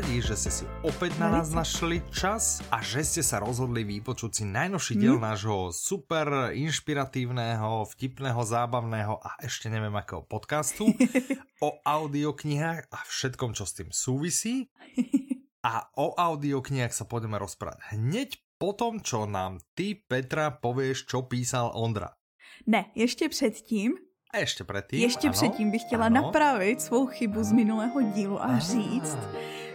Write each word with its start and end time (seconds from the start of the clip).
radi, 0.00 0.24
že 0.24 0.32
ste 0.32 0.48
si 0.48 0.64
opäť 0.80 1.12
na 1.20 1.28
nás 1.28 1.52
našli 1.52 2.00
čas 2.08 2.64
a 2.72 2.80
že 2.80 3.04
ste 3.04 3.20
sa 3.20 3.36
rozhodli 3.36 3.84
vypočuť 3.84 4.32
si 4.32 4.44
najnovší 4.48 4.96
diel 4.96 5.20
hmm. 5.20 5.28
nášho 5.28 5.76
super 5.76 6.56
inšpiratívneho, 6.56 7.84
vtipného, 7.84 8.40
zábavného 8.40 9.20
a 9.20 9.36
ešte 9.44 9.68
neviem 9.68 9.92
akého 9.92 10.24
podcastu 10.24 10.88
o 11.66 11.76
audioknihách 11.84 12.88
a 12.88 12.98
všetkom, 13.12 13.52
čo 13.52 13.68
s 13.68 13.76
tým 13.76 13.92
súvisí. 13.92 14.72
A 15.68 15.92
o 16.00 16.16
audioknihách 16.16 16.96
sa 16.96 17.04
pôjdeme 17.04 17.36
rozprávať 17.36 17.92
hneď 17.92 18.40
po 18.56 18.72
tom, 18.72 19.04
čo 19.04 19.28
nám 19.28 19.60
ty, 19.76 19.92
Petra, 19.92 20.48
povieš, 20.48 21.04
čo 21.04 21.28
písal 21.28 21.76
Ondra. 21.76 22.16
Ne, 22.64 22.88
ještě 22.96 23.28
předtím. 23.28 24.00
A 24.32 24.38
ještě 24.38 24.64
předtím? 24.64 25.00
Ještě 25.00 25.28
ano, 25.28 25.32
předtím 25.32 25.70
bych 25.70 25.82
chtěla 25.82 26.06
ano. 26.06 26.22
napravit 26.22 26.80
svou 26.80 27.06
chybu 27.06 27.44
z 27.44 27.52
minulého 27.52 28.02
dílu 28.02 28.42
a 28.42 28.46
ah. 28.46 28.58
říct, 28.58 29.18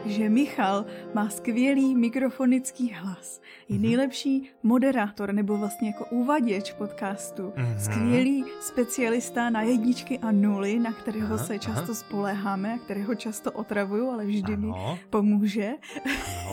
že 0.06 0.30
Michal 0.30 0.86
má 1.14 1.30
skvělý 1.30 1.96
mikrofonický 1.96 2.94
hlas. 2.94 3.42
Je 3.70 3.76
mm-hmm. 3.76 3.82
nejlepší 3.82 4.50
moderátor 4.64 5.34
nebo 5.34 5.58
vlastně 5.58 5.88
jako 5.88 6.06
uvaděč 6.06 6.74
podcastu. 6.74 7.54
Mm-hmm. 7.56 7.78
Skvělý 7.78 8.46
specialista 8.62 9.50
na 9.50 9.62
jedničky 9.62 10.20
a 10.20 10.32
nuly, 10.32 10.80
na 10.80 10.94
kterého 10.94 11.36
aha, 11.36 11.46
se 11.46 11.60
často 11.60 11.84
aha. 11.84 11.94
spoléháme 11.94 12.74
a 12.74 12.78
kterého 12.78 13.16
často 13.16 13.52
otravuju, 13.52 14.10
ale 14.10 14.26
vždy 14.26 14.54
ano. 14.54 14.68
mi 14.68 15.00
pomůže. 15.10 15.74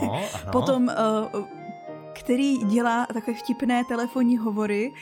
Ano, 0.03 0.13
ano. 0.35 0.53
Potom 0.53 0.91
uh, 1.35 1.47
který 2.23 2.59
dělá 2.59 3.07
takové 3.07 3.37
vtipné 3.37 3.85
telefonní 3.85 4.39
hovory. 4.39 4.93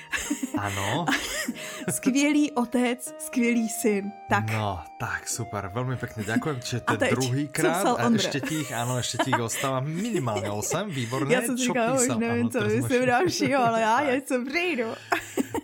Ano. 0.59 1.07
skvělý 1.91 2.53
otec, 2.53 3.15
skvělý 3.19 3.69
syn. 3.69 4.12
Tak. 4.29 4.51
No, 4.53 4.81
tak 4.99 5.29
super, 5.29 5.71
velmi 5.75 5.97
pěkně 5.97 6.25
děkujem, 6.25 6.61
že 6.65 6.81
to 6.81 7.05
je 7.05 7.11
druhý 7.11 7.49
krát 7.49 7.87
a 7.87 8.09
ještě 8.11 8.41
těch, 8.41 8.73
ano, 8.73 8.97
ještě 8.97 9.19
těch 9.19 9.41
ostává 9.41 9.81
minimálně 9.81 10.51
8, 10.51 10.91
výborné. 10.91 11.35
Já 11.35 11.43
jsem 11.43 11.59
si 11.59 11.65
říkala, 11.65 11.95
už 11.95 12.09
nevím, 12.09 12.41
ano, 12.41 12.49
co 12.49 12.61
myslím 12.61 13.07
dalšího, 13.07 13.62
ale 13.62 13.81
já 13.81 14.01
něco 14.12 14.45
přijdu. 14.49 14.84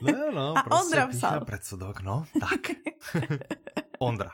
No, 0.01 0.31
no, 0.35 0.59
a 0.59 0.63
prostě 0.63 0.85
Ondra 0.85 1.07
psal. 1.07 1.45
Predsudok, 1.45 2.03
no, 2.03 2.25
tak. 2.41 2.61
Ondra. 3.99 4.31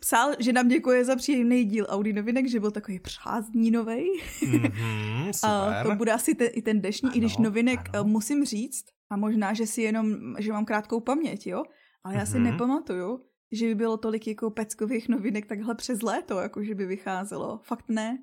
Psal, 0.00 0.32
že 0.38 0.52
nám 0.52 0.68
děkuje 0.68 1.04
za 1.04 1.16
příjemný 1.16 1.64
díl 1.64 1.86
Audi 1.88 2.12
novinek, 2.12 2.48
že 2.48 2.60
byl 2.60 2.70
takový 2.70 3.00
prázdninový. 3.00 4.20
Mm-hmm, 4.42 5.30
a 5.48 5.82
to 5.82 5.94
bude 5.94 6.12
asi 6.12 6.34
ten, 6.34 6.48
i 6.52 6.62
ten 6.62 6.80
dnešní, 6.80 7.08
ano, 7.08 7.16
i 7.16 7.18
když 7.18 7.36
novinek 7.36 7.80
ano. 7.92 8.04
musím 8.04 8.44
říct, 8.44 8.84
a 9.10 9.16
možná, 9.16 9.54
že 9.54 9.66
si 9.66 9.82
jenom, 9.82 10.16
že 10.38 10.52
mám 10.52 10.64
krátkou 10.64 11.00
paměť, 11.00 11.46
jo, 11.46 11.62
ale 12.04 12.14
já 12.14 12.26
si 12.26 12.36
mm-hmm. 12.36 12.42
nepamatuju, 12.42 13.20
že 13.52 13.66
by 13.66 13.74
bylo 13.74 13.96
tolik 13.96 14.26
jako 14.26 14.50
peckových 14.50 15.08
novinek 15.08 15.46
takhle 15.46 15.74
přes 15.74 16.02
léto, 16.02 16.38
jako 16.38 16.64
že 16.64 16.74
by 16.74 16.86
vycházelo. 16.86 17.60
Fakt 17.62 17.88
ne. 17.88 18.18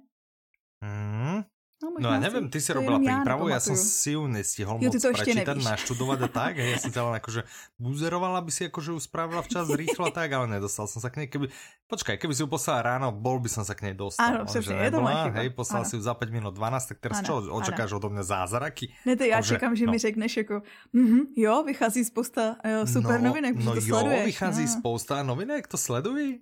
Mm, 0.82 1.44
No, 1.78 1.94
no 1.94 2.10
ja 2.10 2.18
neviem, 2.18 2.50
ty 2.50 2.58
si 2.58 2.74
robila 2.74 2.98
prípravu, 2.98 3.54
ja, 3.54 3.58
ja 3.58 3.60
som 3.62 3.78
si 3.78 4.18
ju 4.18 4.26
nestihol 4.26 4.82
jo, 4.82 4.90
moc 4.90 4.98
prečítať, 4.98 5.62
naštudovať 5.62 6.20
a 6.26 6.30
tak. 6.34 6.58
Ja 6.58 6.74
som 6.82 6.90
len 6.90 7.22
akože 7.22 7.46
buzerovala, 7.78 8.42
aby 8.42 8.50
si 8.50 8.66
akože 8.66 8.98
ju 8.98 9.00
spravila 9.00 9.46
včas 9.46 9.70
rýchlo 9.70 10.10
tak, 10.10 10.34
ale 10.34 10.50
nedostal 10.58 10.90
som 10.90 11.06
sa 11.06 11.14
k 11.14 11.22
nej. 11.22 11.28
Keby, 11.30 11.54
počkaj, 11.86 12.18
keby 12.18 12.34
si 12.34 12.42
ju 12.42 12.50
poslala 12.50 12.82
ráno, 12.82 13.14
bol 13.14 13.38
by 13.38 13.46
som 13.46 13.62
sa 13.62 13.78
k 13.78 13.86
nej 13.86 13.94
dostal. 13.94 14.42
Áno, 14.42 14.50
to 14.50 14.58
moje 15.06 15.30
Hej, 15.38 15.54
poslal 15.54 15.86
ano. 15.86 15.90
si 15.94 15.94
ju 15.94 16.02
za 16.02 16.18
5 16.18 16.34
minút 16.34 16.58
12, 16.58 16.90
tak 16.90 16.98
teraz 16.98 17.22
ano, 17.22 17.28
čo, 17.30 17.34
očakáš 17.54 17.94
ano. 17.94 17.98
odo 18.02 18.08
mňa 18.10 18.24
zázraky? 18.26 18.86
Ne, 19.06 19.14
to 19.14 19.30
já 19.30 19.38
čekám, 19.42 19.78
že 19.78 19.86
no. 19.86 19.92
mi 19.94 19.98
řekneš 20.02 20.38
jako, 20.38 20.62
mm-hmm, 20.98 21.22
jo, 21.38 21.64
vychází 21.64 22.06
spousta 22.06 22.58
uh, 22.66 22.90
super 22.90 23.22
no, 23.22 23.30
novinek, 23.30 23.54
no, 23.54 23.78
to 23.78 23.82
jo, 23.86 24.02
sleduješ. 24.02 24.26
vychází 24.26 24.66
no. 24.66 24.74
spousta 24.82 25.24
novinek, 25.24 25.68
to 25.68 25.78
sleduj. 25.78 26.42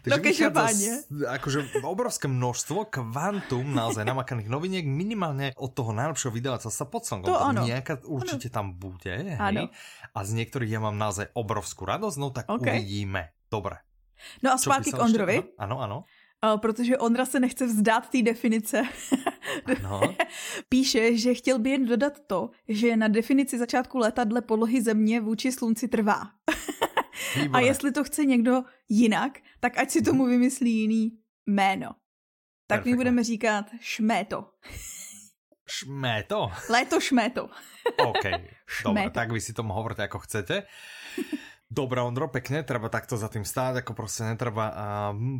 Takže 0.03 0.11
no 0.11 0.17
každopádne. 0.19 0.91
Akože 1.31 1.59
obrovské 1.87 2.27
množstvo, 2.27 2.91
kvantum 2.91 3.63
naozaj 3.71 4.03
namakaných 4.03 4.51
noviniek, 4.51 4.83
minimálne 4.83 5.55
od 5.55 5.71
toho 5.71 5.95
najlepšieho 5.95 6.35
vydavateľstva 6.35 6.85
pod 6.91 7.03
slnkom. 7.07 7.31
To 7.31 7.39
áno. 7.39 7.63
Nejaká 7.63 8.03
určite 8.03 8.51
ano. 8.51 8.55
tam 8.55 8.65
bude. 8.75 9.15
Hej? 9.15 9.71
A 10.11 10.19
z 10.27 10.31
niektorých 10.35 10.75
ja 10.75 10.83
mám 10.83 10.99
naozaj 10.99 11.31
obrovskú 11.31 11.87
radosť, 11.87 12.17
no 12.19 12.35
tak 12.35 12.51
okay. 12.51 12.83
uvidíme. 12.83 13.31
Dobre. 13.47 13.79
No 14.43 14.51
a 14.51 14.57
zpátky 14.59 14.91
k 14.91 14.99
Ondrovi. 14.99 15.37
Ano, 15.55 15.79
ano. 15.79 15.97
Uh, 16.43 16.59
protože 16.59 16.97
Ondra 16.97 17.25
se 17.25 17.39
nechce 17.39 17.65
vzdát 17.65 18.09
té 18.09 18.21
definice. 18.21 18.83
No. 19.81 20.01
Píše, 20.69 21.17
že 21.17 21.33
chtěl 21.33 21.59
by 21.59 21.69
jen 21.69 21.85
dodat 21.85 22.19
to, 22.27 22.49
že 22.67 22.97
na 22.97 23.07
definici 23.07 23.57
začátku 23.57 23.97
léta 23.97 24.23
dle 24.23 24.41
podlohy 24.41 24.81
země 24.81 25.21
vůči 25.21 25.51
slunci 25.51 25.87
trvá. 25.87 26.21
A 27.53 27.59
jestli 27.59 27.91
to 27.91 28.03
chce 28.03 28.25
někdo 28.25 28.63
jinak, 28.89 29.39
tak 29.59 29.77
ať 29.77 29.91
si 29.91 30.01
tomu 30.01 30.25
vymyslí 30.25 30.71
jiný 30.71 31.17
jméno. 31.45 31.89
Tak 32.67 32.79
Perfect. 32.79 32.91
my 32.91 32.95
budeme 32.95 33.23
říkat 33.23 33.65
šméto. 33.79 34.45
Šméto? 35.67 36.51
Léto 36.69 37.01
šméto. 37.01 37.49
OK, 37.97 38.25
dobre, 38.83 39.09
tak 39.09 39.31
vy 39.31 39.41
si 39.41 39.53
tomu 39.53 39.73
hovorte, 39.73 40.05
ako 40.05 40.19
chcete. 40.19 40.63
Dobre, 41.65 41.97
Ondro, 42.01 42.29
pekne, 42.29 42.61
treba 42.61 42.93
takto 42.93 43.17
za 43.17 43.25
tým 43.27 43.41
stáť, 43.41 43.81
ako 43.81 43.93
prostě 43.93 44.23
netreba 44.23 44.69
uh, 44.69 44.77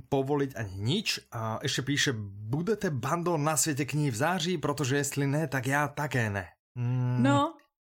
povoliť 0.09 0.52
ani 0.57 0.75
nič. 0.78 1.29
Uh, 1.29 1.62
ešte 1.62 1.81
píše, 1.81 2.12
budete 2.50 2.90
bandou 2.90 3.38
na 3.38 3.53
svete 3.57 3.85
kníh 3.85 4.12
v 4.12 4.16
září, 4.16 4.57
protože 4.57 4.97
jestli 4.97 5.28
ne, 5.28 5.47
tak 5.47 5.67
já 5.67 5.88
také 5.88 6.29
ne. 6.29 6.46
Mm, 6.75 7.23
no, 7.23 7.55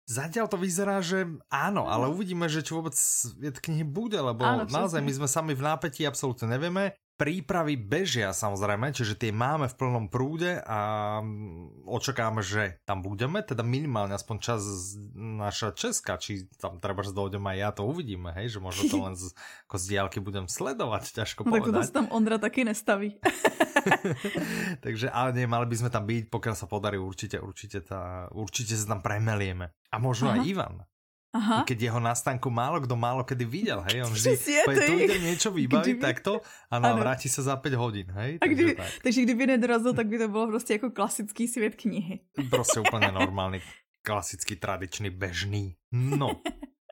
Zatiaľ 0.06 0.46
to 0.46 0.54
vyzerá, 0.54 1.02
že 1.02 1.26
áno, 1.50 1.90
ale 1.90 2.06
uvidíme, 2.06 2.46
že 2.46 2.62
čo 2.62 2.78
vôbec 2.78 2.94
je 3.42 3.50
knihy 3.50 3.82
bude, 3.82 4.14
lebo 4.14 4.46
áno, 4.46 4.62
naozaj 4.62 5.02
my 5.02 5.10
sme 5.10 5.26
sami 5.26 5.50
v 5.58 5.66
nápetí 5.66 6.06
absolútne 6.06 6.46
nevieme. 6.46 6.94
Prípravy 7.18 7.74
bežia 7.74 8.30
samozrejme, 8.30 8.94
čiže 8.94 9.18
tie 9.18 9.34
máme 9.34 9.66
v 9.66 9.74
plnom 9.74 10.06
prúde 10.06 10.62
a 10.62 11.18
očakáme, 11.90 12.38
že 12.38 12.78
tam 12.86 13.02
budeme, 13.02 13.42
teda 13.42 13.66
minimálne 13.66 14.14
aspoň 14.14 14.36
čas 14.38 14.62
naša 15.16 15.74
Česka, 15.74 16.22
či 16.22 16.46
tam 16.54 16.78
treba 16.78 17.02
dojdem 17.02 17.42
aj 17.42 17.56
ja, 17.56 17.68
to 17.74 17.82
uvidíme, 17.88 18.30
hej, 18.36 18.54
že 18.54 18.58
možno 18.62 18.86
to 18.86 18.96
len 19.10 19.18
z, 19.18 19.34
ako 19.66 19.76
z 19.80 19.84
diálky 19.90 20.18
budem 20.22 20.46
sledovať, 20.46 21.18
ťažko 21.18 21.50
no, 21.50 21.56
povedať. 21.56 21.82
Tak 21.82 21.90
to 21.90 21.98
tam 21.98 22.08
Ondra 22.14 22.38
taky 22.38 22.62
nestaví. 22.62 23.18
Takže 24.84 25.10
ale 25.10 25.32
nie, 25.32 25.46
mali 25.46 25.66
by 25.66 25.76
sme 25.76 25.90
tam 25.90 26.04
byť, 26.04 26.28
pokiaľ 26.28 26.54
sa 26.54 26.66
podarí 26.66 26.98
určite, 26.98 27.38
určite, 27.38 27.82
tá, 27.82 28.30
určite 28.34 28.74
sa 28.74 28.96
tam 28.96 29.00
premelieme. 29.00 29.72
A 29.92 29.96
možno 29.98 30.30
Aha. 30.30 30.38
aj 30.38 30.40
Ivan. 30.46 30.76
Aha. 31.36 31.68
Keď 31.68 31.92
jeho 31.92 32.00
nastanku 32.00 32.48
málo 32.48 32.80
kdo 32.80 32.96
málo 32.96 33.20
kedy 33.20 33.44
videl, 33.44 33.84
hej, 33.92 34.08
on 34.08 34.12
vždy, 34.12 34.40
tu 34.64 34.94
ide 34.96 35.18
niečo 35.20 35.52
vybaví, 35.52 35.92
kdyby... 35.92 36.00
takto 36.00 36.40
a 36.72 36.74
no, 36.80 36.96
vráti 36.96 37.28
se 37.28 37.44
za 37.44 37.60
5 37.60 37.74
hodin, 37.76 38.08
hej. 38.16 38.38
A 38.40 38.46
kdyby, 38.46 38.74
tak. 38.74 38.90
takže 39.02 39.22
kdyby 39.22 39.46
nedorazil, 39.46 39.92
tak 39.92 40.06
by 40.06 40.18
to 40.18 40.28
bylo 40.28 40.46
prostě 40.46 40.72
jako 40.72 40.90
klasický 40.90 41.48
svět 41.48 41.76
knihy. 41.76 42.20
Prostě 42.50 42.80
úplně 42.80 43.12
normálny, 43.20 43.60
klasický, 44.02 44.56
tradičný, 44.56 45.10
bežný. 45.10 45.76
No. 45.92 46.40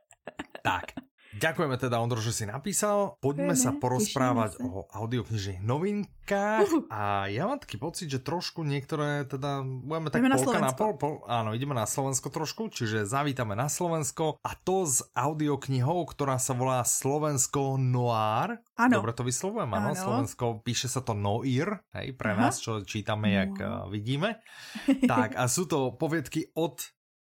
tak, 0.62 0.93
Ďakujeme 1.34 1.75
teda, 1.75 1.99
Ondro, 1.99 2.22
že 2.22 2.31
si 2.31 2.47
napísal. 2.47 3.19
Poďme 3.19 3.59
sa 3.59 3.75
porozprávať 3.75 4.62
o 4.62 4.87
audioknižných 4.87 5.67
novinkách. 5.67 6.71
Uh. 6.71 6.87
A 6.95 7.27
ja 7.27 7.50
mám 7.50 7.59
taký 7.59 7.75
pocit, 7.75 8.06
že 8.06 8.22
trošku 8.22 8.62
niektoré, 8.62 9.27
teda 9.27 9.67
budeme 9.67 10.15
tak 10.15 10.23
ideme 10.23 10.39
polka 10.39 10.62
na, 10.62 10.71
na 10.71 10.77
pol, 10.78 10.94
pol, 10.94 11.15
áno, 11.27 11.50
ideme 11.50 11.75
na 11.75 11.91
Slovensko 11.91 12.31
trošku, 12.31 12.71
čiže 12.71 13.03
zavítame 13.03 13.59
na 13.59 13.67
Slovensko 13.67 14.38
a 14.47 14.50
to 14.55 14.87
s 14.87 15.03
audioknihou, 15.12 16.06
ktorá 16.06 16.38
sa 16.38 16.55
volá 16.55 16.87
Slovensko 16.87 17.82
Noir. 17.82 18.62
Áno. 18.79 19.03
Dobre 19.03 19.12
to 19.12 19.26
vyslovujem, 19.26 19.70
áno. 19.75 19.93
Slovensko, 19.99 20.62
píše 20.62 20.87
sa 20.87 21.03
to 21.03 21.19
Noir, 21.19 21.82
hej, 21.99 22.14
pre 22.14 22.38
Aha. 22.38 22.49
nás, 22.49 22.62
čo 22.62 22.87
čítame, 22.87 23.35
jak 23.35 23.59
no. 23.59 23.91
vidíme. 23.91 24.38
tak 25.11 25.35
a 25.35 25.50
sú 25.50 25.67
to 25.67 25.99
poviedky 25.99 26.55
od 26.55 26.94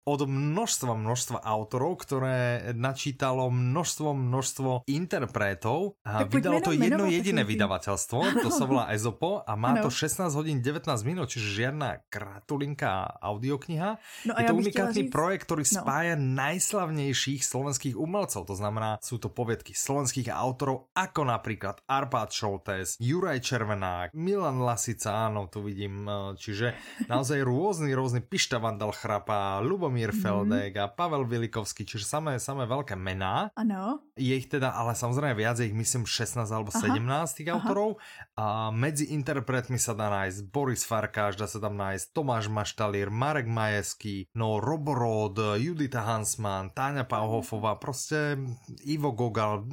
od 0.07 0.31
množstva, 0.31 0.95
množstva 0.95 1.39
autorov, 1.43 1.99
ktoré 2.07 2.71
načítalo 2.79 3.51
množstvo, 3.51 4.15
množstvo 4.15 4.71
interpretov. 4.87 5.99
A 6.07 6.23
tak 6.23 6.31
vydalo 6.31 6.63
to 6.63 6.71
jedno 6.71 7.11
jediné 7.11 7.43
vydavateľstvo, 7.43 8.39
to 8.39 8.51
sa 8.55 8.65
volá 8.71 8.95
Ezopo 8.95 9.43
a 9.43 9.59
má 9.59 9.75
ano. 9.75 9.83
to 9.83 9.91
16 9.91 10.31
hodín 10.39 10.63
19 10.63 10.87
minút, 11.03 11.35
čiže 11.35 11.67
žiadna 11.67 12.07
kratulinká 12.07 13.19
audiokniha. 13.19 13.99
No 14.31 14.33
Je 14.39 14.47
to 14.47 14.55
unikátny 14.55 15.11
říct... 15.11 15.13
projekt, 15.13 15.51
ktorý 15.51 15.67
no. 15.67 15.73
spája 15.83 16.15
najslavnejších 16.15 17.43
slovenských 17.43 17.99
umelcov, 17.99 18.47
to 18.47 18.55
znamená, 18.55 19.03
sú 19.03 19.19
to 19.19 19.27
poviedky 19.27 19.75
slovenských 19.75 20.31
autorov, 20.31 20.87
ako 20.95 21.27
napríklad 21.27 21.83
Arpad 21.91 22.31
Šoltes, 22.31 22.95
Juraj 23.03 23.43
Červenák, 23.43 24.15
Milan 24.15 24.63
Lasica, 24.63 25.27
áno, 25.27 25.51
tu 25.51 25.67
vidím, 25.67 26.07
čiže 26.39 26.79
naozaj 27.11 27.43
rôzny, 27.43 27.91
rôzny 27.91 28.23
Pišta 28.23 28.63
Vandal 28.63 28.95
Chrapa, 28.95 29.59
Lubomír 29.59 29.96
Jaromír 29.97 30.13
mm. 30.13 30.21
Feldek 30.21 30.73
a 30.77 30.85
Pavel 30.93 31.25
Vilikovský, 31.25 31.89
čiže 31.89 32.05
samé, 32.05 32.37
samé 32.37 32.69
veľké 32.69 32.93
mená. 33.01 33.49
Ano. 33.57 34.05
Je 34.13 34.37
ich 34.37 34.45
teda, 34.45 34.77
ale 34.77 34.93
samozrejme 34.93 35.33
viac, 35.33 35.57
je 35.57 35.73
ich 35.73 35.77
myslím 35.77 36.05
16 36.05 36.45
alebo 36.53 36.69
17 36.69 37.01
Aha. 37.01 37.25
tých 37.33 37.49
autorov. 37.49 37.97
A 38.37 38.69
medzi 38.69 39.09
interpretmi 39.17 39.81
sa 39.81 39.97
dá 39.97 40.13
nájsť 40.13 40.53
Boris 40.53 40.85
Farkáš, 40.85 41.41
dá 41.41 41.49
sa 41.49 41.57
tam 41.57 41.81
nájsť 41.81 42.13
Tomáš 42.13 42.53
Maštalír, 42.53 43.09
Marek 43.09 43.49
Majeský, 43.49 44.29
no 44.37 44.61
Roborod, 44.61 45.41
Judita 45.57 46.05
Hansman, 46.05 46.77
Táňa 46.77 47.09
Pauhofová, 47.09 47.81
prostě 47.81 48.37
Ivo 48.85 49.11
Gogal, 49.17 49.65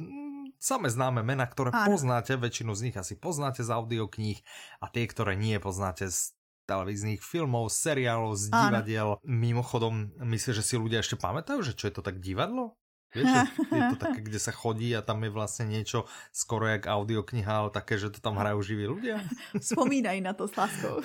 samé 0.56 0.88
známe 0.88 1.20
mena, 1.20 1.44
ktoré 1.44 1.76
Áno. 1.76 1.92
poznáte, 1.92 2.40
väčšinu 2.40 2.72
z 2.72 2.80
nich 2.88 2.96
asi 2.96 3.20
poznáte 3.20 3.60
z 3.60 3.68
audiokníh 3.68 4.40
a 4.80 4.88
tie, 4.88 5.04
ktoré 5.04 5.36
nie 5.36 5.60
poznáte 5.60 6.08
z 6.08 6.32
televíznych 6.64 7.20
filmov, 7.20 7.70
seriálov, 7.70 8.36
z 8.36 8.50
divadiel. 8.50 9.08
Áno. 9.16 9.24
Mimochodom, 9.24 10.12
myslím, 10.24 10.52
že 10.56 10.64
si 10.64 10.74
ľudia 10.80 11.00
ešte 11.04 11.16
pamätajú, 11.20 11.60
že 11.60 11.76
čo 11.76 11.88
je 11.88 11.94
to 11.94 12.02
tak 12.02 12.20
divadlo? 12.20 12.76
Vieš, 13.14 13.30
je 13.70 13.82
to 13.94 13.96
také, 13.96 14.20
kde 14.26 14.40
sa 14.42 14.50
chodí 14.50 14.90
a 14.90 14.98
tam 14.98 15.22
je 15.22 15.30
vlastne 15.30 15.70
niečo 15.70 16.10
skoro 16.34 16.66
jak 16.66 16.90
audiokniha, 16.90 17.46
ale 17.46 17.70
také, 17.70 17.94
že 17.94 18.10
to 18.10 18.18
tam 18.18 18.34
hrajú 18.34 18.58
živí 18.66 18.90
ľudia. 18.90 19.22
Spomínaj 19.70 20.18
na 20.18 20.34
to 20.34 20.50
s 20.50 20.54
láskou. 20.58 20.98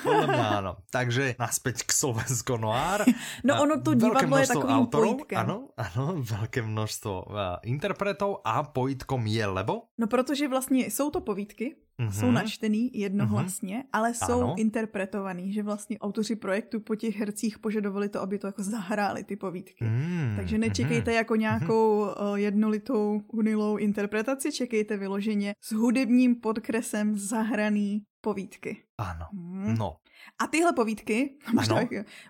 áno. 0.58 0.82
Takže 0.90 1.38
naspäť 1.38 1.86
k 1.86 1.92
Slovensko 1.94 2.58
Noir. 2.58 3.06
No 3.46 3.62
ono 3.62 3.80
to 3.80 3.94
divadlo 3.94 4.42
je 4.42 4.50
takovým 4.50 4.80
autorov, 4.84 5.22
pojitkem. 5.22 5.38
Áno, 5.38 5.56
áno, 5.78 6.18
veľké 6.18 6.66
množstvo 6.66 7.14
uh, 7.14 7.62
interpretov 7.64 8.42
a 8.42 8.66
pojitkom 8.66 9.22
je 9.30 9.46
lebo? 9.46 9.94
No 9.98 10.08
protože 10.08 10.48
vlastně 10.48 10.90
jsou 10.90 11.10
to 11.10 11.22
povídky, 11.22 11.76
Mm-hmm. 12.00 12.12
Jsou 12.12 12.32
načtený 12.32 12.92
jednohlasně, 12.94 13.78
mm-hmm. 13.78 13.90
ale 13.94 14.14
jsou 14.14 14.42
ano. 14.42 14.56
interpretovaný, 14.58 15.54
že 15.54 15.64
vlastně 15.64 16.00
autoři 16.00 16.36
projektu 16.36 16.80
po 16.80 16.96
těch 16.96 17.16
hercích 17.16 17.60
požadovali 17.60 18.10
to, 18.10 18.22
aby 18.22 18.40
to 18.40 18.48
jako 18.48 18.64
zahráli 18.64 19.24
ty 19.24 19.36
povídky. 19.36 19.86
Mm-hmm. 19.86 20.36
Takže 20.36 20.58
nečekejte 20.58 21.12
mm-hmm. 21.12 21.16
jako 21.16 21.36
nějakou 21.36 22.06
mm-hmm. 22.06 22.36
jednolitou 22.36 23.22
unilou 23.28 23.78
interpretaci, 23.78 24.52
čekejte 24.52 24.98
vyloženě 24.98 25.54
s 25.62 25.72
hudebním 25.72 26.36
podkresem 26.36 27.18
zahraný 27.18 28.04
povídky. 28.22 28.78
Ano, 28.98 29.26
hmm. 29.34 29.76
no. 29.78 29.96
A 30.40 30.48
tyhle 30.48 30.74
povídky 30.74 31.38
možná, 31.54 31.82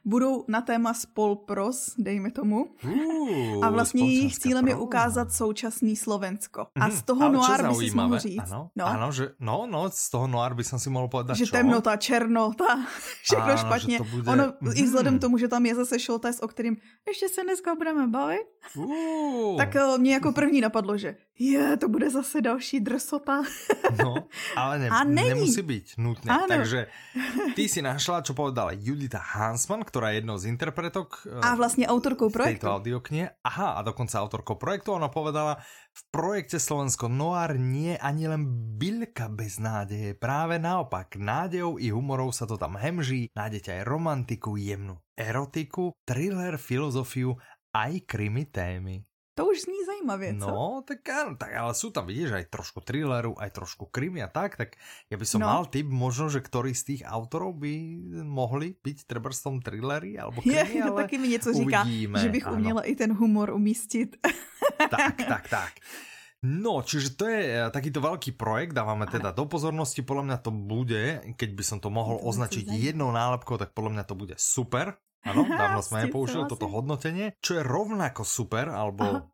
budou 0.06 0.46
na 0.48 0.62
téma 0.62 0.94
spolpros, 0.94 1.94
dejme 1.98 2.32
tomu. 2.32 2.66
Uh, 2.84 3.66
a 3.66 3.70
vlastně 3.70 4.06
jejich 4.06 4.40
cílem 4.40 4.66
pro. 4.66 4.72
je 4.72 4.78
ukázat 4.78 5.34
současný 5.34 5.96
Slovensko. 5.96 6.68
Mm, 6.76 6.84
a 6.84 6.88
mhm. 6.88 6.96
z 6.96 7.02
toho 7.04 7.30
noir 7.32 7.68
by 7.68 7.76
si 7.76 7.96
mohl 7.96 8.20
říct. 8.20 8.52
Ano, 8.52 8.70
no. 8.76 8.86
ano, 8.86 9.12
že, 9.12 9.30
no, 9.40 9.68
no, 9.70 9.90
z 9.90 10.10
toho 10.10 10.28
noir 10.28 10.54
by 10.54 10.64
som 10.64 10.80
si 10.80 10.90
mohl 10.90 11.08
povedat 11.08 11.38
Že 11.38 11.46
čo? 11.46 11.52
temnota, 11.52 11.98
černota, 11.98 12.86
všechno 13.24 13.54
ano, 13.54 13.58
špatně. 13.58 14.00
Bude... 14.12 14.32
Ono, 14.32 14.46
mm. 14.62 14.72
i 14.76 14.84
vzhledem 14.84 15.20
tomu, 15.20 15.38
že 15.38 15.48
tam 15.48 15.66
je 15.66 15.76
zase 15.76 16.00
showtest, 16.00 16.44
o 16.44 16.48
kterým 16.48 16.78
ještě 17.08 17.30
se 17.30 17.44
dneska 17.44 17.76
budeme 17.76 18.08
bavit, 18.08 18.48
uh. 18.76 19.58
tak 19.58 19.76
uh, 19.76 19.98
mě 19.98 20.14
jako 20.14 20.32
první 20.32 20.62
napadlo, 20.62 20.98
že 20.98 21.16
je, 21.40 21.78
to 21.78 21.88
bude 21.90 22.10
zase 22.10 22.42
další 22.42 22.80
drsota. 22.80 23.44
no, 24.04 24.28
ale 24.56 24.80
ne, 24.80 24.90
a 24.90 25.04
nemusí 25.04 25.62
být 25.62 25.88
nutně. 25.98 26.32
Ano. 26.32 26.48
Takže 26.48 26.88
ty 27.56 27.70
si 27.70 27.82
našla, 27.82 28.22
čo 28.22 28.36
povedala 28.36 28.76
Judita 28.76 29.24
Hansman, 29.24 29.88
ktorá 29.88 30.12
je 30.12 30.20
jednou 30.20 30.38
z 30.38 30.52
interpretok. 30.52 31.28
Eh, 31.28 31.40
a 31.40 31.56
vlastně 31.56 31.88
autorkou 31.88 32.30
projektu. 32.30 32.68
Tejto 32.68 32.76
audioknie. 32.76 33.30
Aha, 33.44 33.70
a 33.70 33.82
dokonca 33.82 34.22
autorkou 34.22 34.56
projektu. 34.56 34.92
Ona 34.92 35.08
povedala, 35.08 35.58
v 35.96 36.02
projekte 36.12 36.60
Slovensko 36.60 37.08
Noir 37.08 37.56
nie 37.56 37.98
ani 37.98 38.28
len 38.28 38.46
bylka 38.78 39.32
bez 39.32 39.60
nádeje. 39.60 40.14
Práve 40.20 40.60
naopak, 40.60 41.16
nádejou 41.16 41.80
i 41.80 41.90
humorou 41.92 42.32
sa 42.32 42.46
to 42.46 42.60
tam 42.60 42.76
hemží. 42.76 43.32
Nájdete 43.36 43.80
aj 43.80 43.88
romantiku, 43.88 44.60
jemnú 44.60 45.00
erotiku, 45.20 45.92
thriller, 46.08 46.56
filozofiu, 46.56 47.36
aj 47.76 48.08
krimi 48.08 48.48
témy. 48.48 49.09
To 49.40 49.48
už 49.48 49.62
zní 49.62 49.86
zajímavě, 49.86 50.36
co? 50.40 50.52
No, 50.52 50.84
tak, 50.84 51.00
tak 51.40 51.52
ale 51.56 51.72
sú 51.72 51.96
tam, 51.96 52.12
vidíš, 52.12 52.36
aj 52.36 52.52
trošku 52.52 52.84
thrilleru, 52.84 53.40
aj 53.40 53.56
trošku 53.56 53.88
krimi 53.88 54.20
a 54.20 54.28
tak, 54.28 54.60
tak 54.60 54.76
ja 55.08 55.16
by 55.16 55.24
som 55.24 55.40
no. 55.40 55.48
mal 55.48 55.64
tip 55.64 55.88
možno, 55.88 56.28
že 56.28 56.44
ktorý 56.44 56.76
z 56.76 56.84
tých 56.84 57.02
autorov 57.08 57.56
by 57.56 57.72
mohli 58.28 58.76
byť 58.76 59.08
treba 59.08 59.32
v 59.32 59.40
tom 59.40 59.64
thrilleri 59.64 60.20
alebo 60.20 60.44
krimi, 60.44 60.76
Je, 60.76 60.84
ale 60.84 61.08
taky 61.08 61.16
mi 61.24 61.28
něco 61.40 61.54
říká, 61.56 61.88
uvidíme, 61.88 62.20
že 62.20 62.30
bych 62.30 62.48
ano. 62.52 62.56
uměla 62.56 62.82
i 62.84 62.94
ten 63.00 63.16
humor 63.16 63.56
umístit. 63.56 64.20
Tak, 64.80 65.16
tak, 65.28 65.44
tak. 65.50 65.72
No, 66.40 66.80
čiže 66.80 67.20
to 67.20 67.28
je 67.28 67.40
eh, 67.44 67.68
takýto 67.68 68.00
veľký 68.00 68.40
projekt, 68.40 68.72
dávame 68.72 69.08
teda 69.12 69.36
do 69.36 69.44
pozornosti, 69.44 70.08
podľa 70.08 70.24
mňa 70.24 70.38
to 70.40 70.52
bude, 70.56 71.04
keď 71.36 71.50
by 71.52 71.64
som 71.68 71.78
to 71.84 71.92
mohol 71.92 72.16
to 72.16 72.32
označiť 72.32 72.64
jednou 72.80 73.12
nálepkou, 73.12 73.60
tak 73.60 73.76
podľa 73.76 74.00
mňa 74.00 74.04
to 74.08 74.16
bude 74.16 74.36
super. 74.40 74.96
Áno, 75.28 75.44
dávno 75.62 75.82
sme 75.84 76.08
nepoužili 76.08 76.48
toto 76.48 76.70
hodnotenie, 76.72 77.36
čo 77.44 77.60
je 77.60 77.64
rovnako 77.66 78.24
super, 78.24 78.72
alebo 78.72 79.30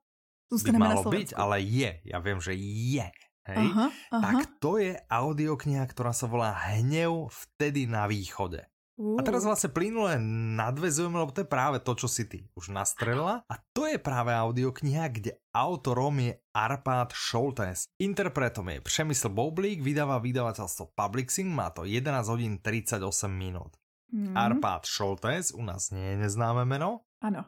by 0.50 0.72
malo 0.78 1.06
byť, 1.06 1.34
ale 1.34 1.62
je. 1.62 1.92
Ja 2.06 2.22
viem, 2.22 2.38
že 2.42 2.54
je. 2.58 3.08
Hej? 3.46 3.58
Aha, 3.62 3.88
aha. 4.10 4.22
Tak 4.22 4.58
to 4.58 4.82
je 4.82 4.98
audiokniha, 5.06 5.86
ktorá 5.86 6.14
sa 6.18 6.26
volá 6.26 6.54
Hnev 6.54 7.30
vtedy 7.30 7.86
na 7.86 8.10
východe. 8.10 8.66
Uh. 8.96 9.20
A 9.20 9.22
teraz 9.28 9.44
vlastne 9.44 9.70
plynule 9.70 10.18
nadvezujeme, 10.56 11.20
lebo 11.20 11.36
to 11.36 11.44
je 11.44 11.52
práve 11.52 11.84
to, 11.84 11.94
čo 12.00 12.08
si 12.08 12.26
ty 12.26 12.48
už 12.56 12.72
nastrelila. 12.72 13.44
A 13.46 13.56
to 13.76 13.86
je 13.86 14.00
práve 14.00 14.32
audiokniha, 14.32 15.12
kde 15.12 15.38
autorom 15.52 16.16
je 16.24 16.40
Arpad 16.56 17.12
Šoltes. 17.12 17.92
Interpretom 18.00 18.72
je 18.72 18.80
Přemysl 18.82 19.30
Boublík, 19.30 19.84
vydáva 19.84 20.24
vydavateľstvo 20.24 20.96
Publixing, 20.96 21.52
má 21.52 21.70
to 21.76 21.84
11 21.84 22.32
hodín 22.32 22.64
38 22.64 23.04
minút. 23.30 23.76
Mm. 24.16 24.32
Arpád 24.32 24.88
Šoltes, 24.88 25.52
u 25.52 25.60
nás 25.60 25.92
nie 25.92 26.16
je 26.16 26.24
neznáme 26.24 26.64
meno. 26.64 27.04
Ano. 27.20 27.44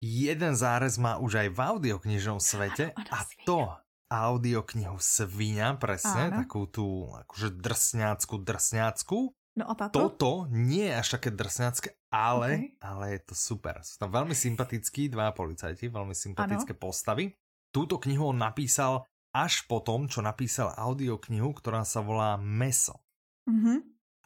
Jeden 0.00 0.56
zárez 0.56 0.96
má 0.96 1.20
už 1.20 1.44
aj 1.44 1.48
v 1.52 1.58
audioknižnom 1.60 2.40
svete 2.40 2.96
ano, 2.96 3.10
a 3.12 3.18
to 3.44 3.60
audioknihu 4.08 4.96
Svíňa, 4.96 5.76
presne, 5.76 6.32
ano. 6.32 6.40
takú 6.40 6.64
tú 6.72 7.12
akože 7.12 7.60
drsňácku, 7.60 8.34
drsňácku. 8.40 9.18
No 9.56 9.64
a 9.68 9.74
táto? 9.76 9.96
Toto 10.08 10.32
nie 10.52 10.88
je 10.88 10.94
až 10.96 11.08
také 11.20 11.32
drsňácké, 11.32 11.88
ale, 12.12 12.48
okay. 12.48 12.64
ale 12.80 13.04
je 13.16 13.20
to 13.28 13.34
super. 13.36 13.80
Sú 13.84 13.96
tam 14.00 14.12
veľmi 14.12 14.36
sympatickí 14.36 15.08
dva 15.08 15.32
policajti, 15.32 15.88
veľmi 15.88 16.12
sympatické 16.12 16.76
ano. 16.76 16.80
postavy. 16.80 17.32
Túto 17.72 18.00
knihu 18.00 18.32
on 18.32 18.40
napísal 18.40 19.04
až 19.36 19.64
po 19.68 19.84
tom, 19.84 20.08
čo 20.08 20.24
napísal 20.24 20.72
audioknihu, 20.76 21.52
ktorá 21.56 21.84
sa 21.84 22.00
volá 22.00 22.36
Meso. 22.40 23.00
Mm 23.48 23.58
-hmm. 23.60 23.78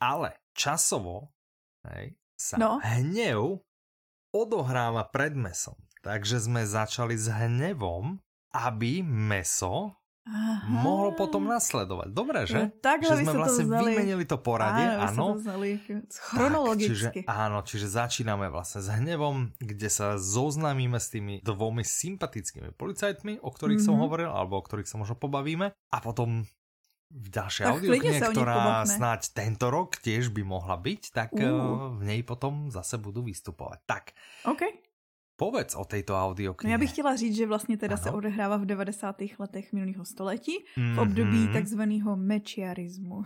Ale 0.02 0.38
časovo 0.54 1.34
hej, 1.88 2.16
sa 2.36 2.56
no. 2.56 2.80
hnev 2.80 3.60
odohráva 4.30 5.06
pred 5.10 5.34
mesom. 5.34 5.76
Takže 6.00 6.40
sme 6.40 6.64
začali 6.64 7.12
s 7.12 7.28
hnevom, 7.28 8.16
aby 8.56 9.04
meso 9.04 10.00
Aha. 10.24 10.64
mohlo 10.68 11.12
potom 11.12 11.44
nasledovať. 11.44 12.08
Dobre, 12.12 12.48
že? 12.48 12.56
No, 12.56 12.72
tak, 12.80 13.04
že 13.04 13.20
sme 13.20 13.36
vlastne 13.36 13.68
to 13.68 13.84
vymenili 13.84 14.24
to 14.24 14.40
poradie, 14.40 14.86
áno. 14.86 15.36
chronologicky. 16.32 17.24
Tak, 17.24 17.26
čiže, 17.26 17.28
áno, 17.28 17.58
čiže 17.64 17.86
začíname 17.88 18.48
vlastne 18.48 18.80
s 18.80 18.88
hnevom, 18.88 19.52
kde 19.60 19.88
sa 19.92 20.16
zoznamíme 20.16 20.96
s 20.96 21.12
tými 21.12 21.34
dvomi 21.44 21.84
sympatickými 21.84 22.72
policajtmi, 22.76 23.44
o 23.44 23.50
ktorých 23.52 23.80
mm 23.80 23.84
-hmm. 23.84 23.96
som 23.96 24.04
hovoril, 24.04 24.30
alebo 24.32 24.60
o 24.60 24.64
ktorých 24.64 24.88
sa 24.88 24.96
možno 24.96 25.20
pobavíme. 25.20 25.72
A 25.72 25.96
potom 26.00 26.48
v 27.10 27.26
ďalšej 27.26 27.64
audioknihe, 27.66 28.20
ktorá 28.30 28.86
snáď 28.86 29.34
tento 29.34 29.66
rok 29.66 29.98
tiež 29.98 30.30
by 30.30 30.46
mohla 30.46 30.78
byť, 30.78 31.02
tak 31.10 31.34
uh. 31.34 31.90
v 31.98 32.02
nej 32.06 32.20
potom 32.22 32.70
zase 32.70 33.02
budú 33.02 33.26
vystupovať. 33.26 33.78
Tak. 33.82 34.04
Okay. 34.46 34.89
Povedz 35.40 35.74
o 35.74 35.84
této 35.84 36.16
audioknihe. 36.16 36.68
No 36.68 36.74
já 36.74 36.78
bych 36.78 36.90
chtěla 36.90 37.16
říct, 37.16 37.36
že 37.36 37.46
vlastně 37.46 37.76
teda 37.76 37.94
ano. 37.94 38.02
se 38.02 38.10
odehrává 38.10 38.56
v 38.56 38.66
90. 38.66 39.16
letech 39.38 39.72
minulého 39.72 40.04
století, 40.04 40.52
mm-hmm. 40.58 40.94
v 40.94 40.98
období 40.98 41.48
takzvaného 41.52 42.16
mečiarismu. 42.16 43.22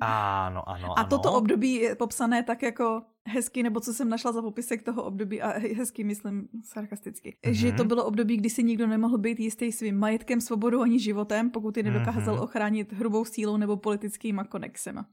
Ano, 0.00 0.68
ano, 0.68 0.98
A 0.98 1.04
toto 1.04 1.32
období 1.32 1.74
je 1.74 1.94
popsané 1.94 2.42
tak 2.42 2.62
jako 2.62 3.02
hezky, 3.28 3.62
nebo 3.62 3.80
co 3.80 3.94
jsem 3.94 4.08
našla 4.08 4.32
za 4.32 4.42
popisek 4.42 4.82
toho 4.82 5.02
období, 5.02 5.42
a 5.42 5.58
hezky 5.58 6.04
myslím 6.04 6.48
sarkasticky, 6.62 7.36
mm-hmm. 7.42 7.52
že 7.52 7.72
to 7.72 7.84
bylo 7.84 8.04
období, 8.04 8.36
kdy 8.36 8.50
si 8.50 8.62
nikdo 8.62 8.86
nemohl 8.86 9.18
být 9.18 9.40
jistý 9.40 9.72
svým 9.72 9.98
majetkem, 9.98 10.40
svobodou 10.40 10.82
ani 10.82 11.00
životem, 11.00 11.50
pokud 11.50 11.76
ji 11.76 11.82
nedokázal 11.82 12.36
mm-hmm. 12.36 12.42
ochránit 12.42 12.92
hrubou 12.92 13.24
sílou 13.24 13.56
nebo 13.56 13.76
politickýma 13.76 14.44
konexema. 14.44 15.06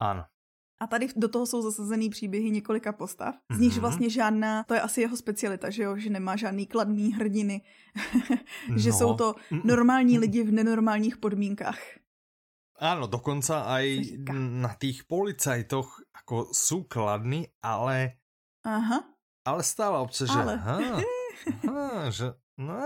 Ano. 0.00 0.24
A 0.80 0.86
tady 0.86 1.08
do 1.16 1.28
toho 1.28 1.46
jsou 1.46 1.62
zasazený 1.62 2.10
příběhy 2.10 2.50
několika 2.50 2.92
postav, 2.92 3.34
z 3.52 3.58
nichž 3.58 3.76
mm-hmm. 3.76 3.80
vlastně 3.80 4.10
žádná, 4.10 4.64
to 4.64 4.74
je 4.74 4.80
asi 4.80 5.00
jeho 5.00 5.16
specialita, 5.16 5.70
že 5.70 5.82
jo, 5.82 5.96
že 5.96 6.10
nemá 6.10 6.36
žádný 6.36 6.66
kladný 6.66 7.12
hrdiny, 7.12 7.60
že 8.76 8.90
no. 8.90 8.96
jsou 8.96 9.14
to 9.14 9.34
normální 9.64 10.18
lidi 10.18 10.42
v 10.42 10.52
nenormálních 10.52 11.16
podmínkách. 11.16 11.78
Áno, 12.80 13.12
dokonca 13.12 13.68
aj 13.68 14.16
na 14.32 14.72
tých 14.72 15.04
policajtoch 15.04 16.00
ako 16.16 16.48
sú 16.56 16.88
kladní, 16.88 17.44
ale... 17.60 18.16
Aha. 18.64 19.04
Ale 19.44 19.60
stále 19.60 20.00
obce, 20.00 20.24
že... 20.24 20.32
Ale. 20.32 20.56
Aha, 20.56 20.80
Aha, 21.70 22.10
že... 22.12 22.36
No, 22.60 22.76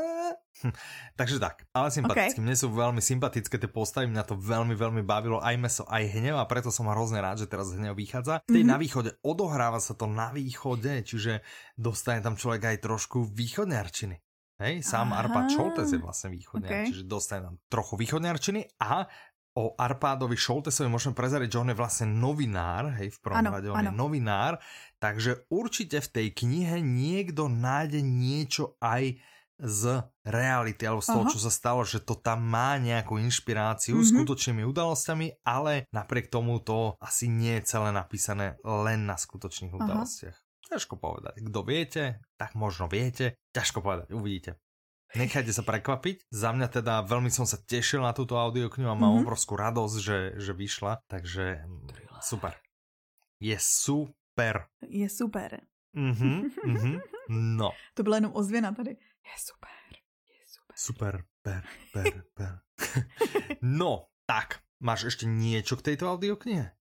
hm. 0.63 0.71
takže 1.19 1.43
tak, 1.43 1.67
ale 1.75 1.91
sympaticky. 1.91 2.39
Okay. 2.39 2.47
Mne 2.47 2.55
sú 2.55 2.71
veľmi 2.71 3.03
sympatické 3.03 3.59
tie 3.59 3.67
postavy, 3.67 4.07
mňa 4.07 4.23
to 4.23 4.39
veľmi, 4.39 4.79
veľmi 4.79 5.03
bavilo, 5.03 5.43
aj 5.43 5.57
meso, 5.59 5.83
aj 5.91 6.15
hnev 6.15 6.39
a 6.39 6.47
preto 6.47 6.71
som 6.71 6.87
hrozne 6.87 7.19
rád, 7.19 7.43
že 7.43 7.51
teraz 7.51 7.75
hnev 7.75 7.99
vychádza. 7.99 8.47
Tej 8.47 8.63
mm-hmm. 8.63 8.71
na 8.71 8.77
východe, 8.79 9.11
odohráva 9.27 9.83
sa 9.83 9.99
to 9.99 10.07
na 10.07 10.31
východe, 10.31 11.03
čiže 11.03 11.43
dostane 11.75 12.23
tam 12.23 12.39
človek 12.39 12.71
aj 12.71 12.87
trošku 12.87 13.27
východňarčiny. 13.35 14.15
Hej, 14.63 14.87
sám 14.87 15.11
Aha. 15.11 15.27
Arpad 15.27 15.51
Šoltes 15.51 15.91
je 15.91 15.99
vlastne 15.99 16.31
východňar, 16.31 16.71
okay. 16.71 16.87
čiže 16.95 17.11
dostane 17.11 17.43
tam 17.43 17.59
trochu 17.67 17.99
východňarčiny 17.99 18.79
a 18.79 19.11
o 19.55 19.79
Arpádovi 19.79 20.35
Šoltesovi 20.35 20.91
môžeme 20.91 21.15
prezrieť, 21.15 21.55
že 21.55 21.63
on 21.63 21.71
je 21.71 21.79
vlastne 21.79 22.07
novinár, 22.11 22.99
hej, 22.99 23.15
v 23.15 23.19
prvom 23.23 23.39
ano, 23.39 23.51
rade 23.55 23.69
on 23.71 23.79
ano. 23.79 23.87
je 23.87 23.93
novinár, 23.95 24.53
takže 24.99 25.47
určite 25.47 26.03
v 26.03 26.09
tej 26.11 26.27
knihe 26.35 26.83
niekto 26.83 27.47
nájde 27.47 28.03
niečo 28.03 28.75
aj 28.83 29.23
z 29.55 30.03
reality, 30.27 30.83
alebo 30.83 30.99
z 30.99 31.15
toho, 31.15 31.25
Aha. 31.31 31.33
čo 31.33 31.39
sa 31.39 31.53
stalo, 31.55 31.87
že 31.87 32.03
to 32.03 32.19
tam 32.19 32.43
má 32.43 32.75
nejakú 32.75 33.23
inšpiráciu 33.23 34.03
mm-hmm. 34.03 34.11
skutočnými 34.19 34.67
udalosťami, 34.67 35.47
ale 35.47 35.87
napriek 35.95 36.27
tomu 36.27 36.59
to 36.59 36.99
asi 36.99 37.31
nie 37.31 37.63
je 37.63 37.79
celé 37.79 37.95
napísané 37.95 38.59
len 38.67 39.07
na 39.07 39.15
skutočných 39.15 39.71
Aha. 39.71 39.79
udalostiach. 39.79 40.37
Ťažko 40.75 40.99
povedať. 40.99 41.39
Kto 41.39 41.61
viete, 41.63 42.19
tak 42.35 42.59
možno 42.59 42.91
viete. 42.91 43.39
Ťažko 43.55 43.79
povedať, 43.79 44.11
uvidíte. 44.11 44.59
Nechajte 45.15 45.55
sa 45.55 45.63
prekvapiť. 45.63 46.27
Za 46.35 46.51
mňa 46.51 46.69
teda 46.75 47.07
veľmi 47.07 47.31
som 47.31 47.47
sa 47.47 47.55
tešil 47.55 48.03
na 48.03 48.11
túto 48.11 48.35
audioknihu 48.35 48.91
a 48.91 48.99
mám 48.99 48.99
mm 48.99 49.15
-hmm. 49.15 49.23
obrovskú 49.23 49.55
radosť, 49.57 49.97
že, 50.03 50.19
že 50.43 50.53
vyšla. 50.53 50.99
Takže 51.07 51.63
super. 52.21 52.55
Je 53.41 53.57
super. 53.61 54.67
Je 54.83 55.09
super. 55.09 55.61
Mm-hmm, 55.97 56.39
mm-hmm. 56.67 57.01
No. 57.31 57.71
To 57.95 58.03
byla 58.03 58.17
jenom 58.17 58.33
ozvěna 58.35 58.73
tady. 58.73 58.91
Je 59.25 59.37
super. 59.39 59.71
Je 60.29 60.45
super. 60.47 60.77
Super. 60.77 61.25
Per, 61.43 61.63
per, 61.93 62.25
per. 62.37 62.59
no, 63.63 64.07
tak. 64.27 64.61
Máš 64.85 65.17
ešte 65.17 65.25
niečo 65.25 65.81
k 65.81 65.95
tejto 65.95 66.05
audioknihe? 66.11 66.77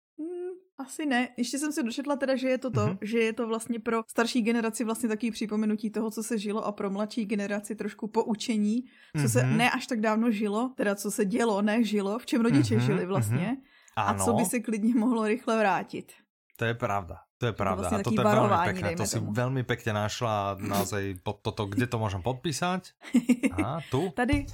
Asi 0.77 1.05
ne. 1.05 1.29
Ještě 1.37 1.59
jsem 1.59 1.71
se 1.71 1.83
dočetla 1.83 2.15
teda, 2.15 2.35
že 2.35 2.49
je 2.49 2.57
to 2.57 2.69
to, 2.71 2.79
mm-hmm. 2.79 2.97
že 3.01 3.19
je 3.19 3.33
to 3.33 3.47
vlastně 3.47 3.79
pro 3.79 4.03
starší 4.07 4.41
generaci 4.41 4.83
vlastně 4.83 5.09
takový 5.09 5.31
připomenutí 5.31 5.89
toho, 5.89 6.11
co 6.11 6.23
se 6.23 6.37
žilo 6.37 6.65
a 6.65 6.71
pro 6.71 6.89
mladší 6.89 7.25
generaci 7.25 7.75
trošku 7.75 8.07
poučení, 8.07 8.83
co 9.17 9.23
mm-hmm. 9.23 9.31
se 9.31 9.43
mhm. 9.43 9.57
ne 9.57 9.71
až 9.71 9.87
tak 9.87 9.99
dávno 9.99 10.31
žilo, 10.31 10.73
teda 10.77 10.95
co 10.95 11.11
se 11.11 11.25
dělo, 11.25 11.61
ne 11.61 11.83
žilo, 11.83 12.19
v 12.19 12.25
čem 12.25 12.41
rodiče 12.41 12.75
mm-hmm. 12.75 12.85
žili 12.85 13.05
vlastně 13.05 13.57
mm-hmm. 13.97 14.03
a 14.03 14.25
co 14.25 14.33
by 14.33 14.45
se 14.45 14.59
klidně 14.59 14.95
mohlo 14.95 15.27
rychle 15.27 15.57
vrátit. 15.57 16.13
To 16.57 16.65
je 16.65 16.73
pravda. 16.73 17.15
To 17.41 17.45
je 17.45 17.53
pravda. 17.53 17.89
To 17.89 17.89
vlastně 17.89 17.97
a 17.97 18.03
to 18.03 18.11
je 18.13 18.17
veľmi 18.21 18.57
pekné. 18.69 18.89
To 18.95 19.05
si 19.09 19.17
tomu. 19.17 19.33
veľmi 19.33 19.63
pekne 19.65 19.91
našla 19.97 20.61
naozaj 20.61 21.25
pod 21.25 21.41
toto, 21.41 21.65
kde 21.65 21.89
to 21.89 21.97
môžem 21.97 22.21
podpísať? 22.21 22.93
Aha, 23.57 23.81
tu? 23.89 24.13
Tady. 24.13 24.45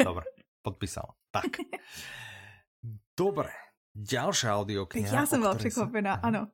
Dobre, 0.00 0.24
podpísal. 0.64 1.04
Tak. 1.28 1.60
Dobre, 3.20 3.52
Ďalšia 3.96 4.56
audiokniha. 4.56 5.14
Já 5.14 5.26
jsem 5.26 5.40
byla 5.40 5.54
překvapená, 5.54 6.14
si... 6.14 6.20
ano. 6.22 6.48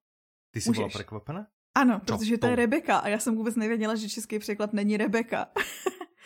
Ty 0.51 0.61
jsi 0.61 0.69
Můžeš. 0.69 0.79
byla 0.79 0.89
překvapená? 0.89 1.47
Ano, 1.75 2.01
Čo? 2.07 2.19
protože 2.19 2.39
to 2.39 2.47
je 2.47 2.57
Rebeka 2.57 2.99
a 2.99 3.09
já 3.09 3.19
jsem 3.19 3.37
vůbec 3.37 3.57
nevěděla, 3.57 3.95
že 3.95 4.09
český 4.09 4.39
překlad 4.39 4.73
není 4.73 4.97
Rebeka. 4.97 5.47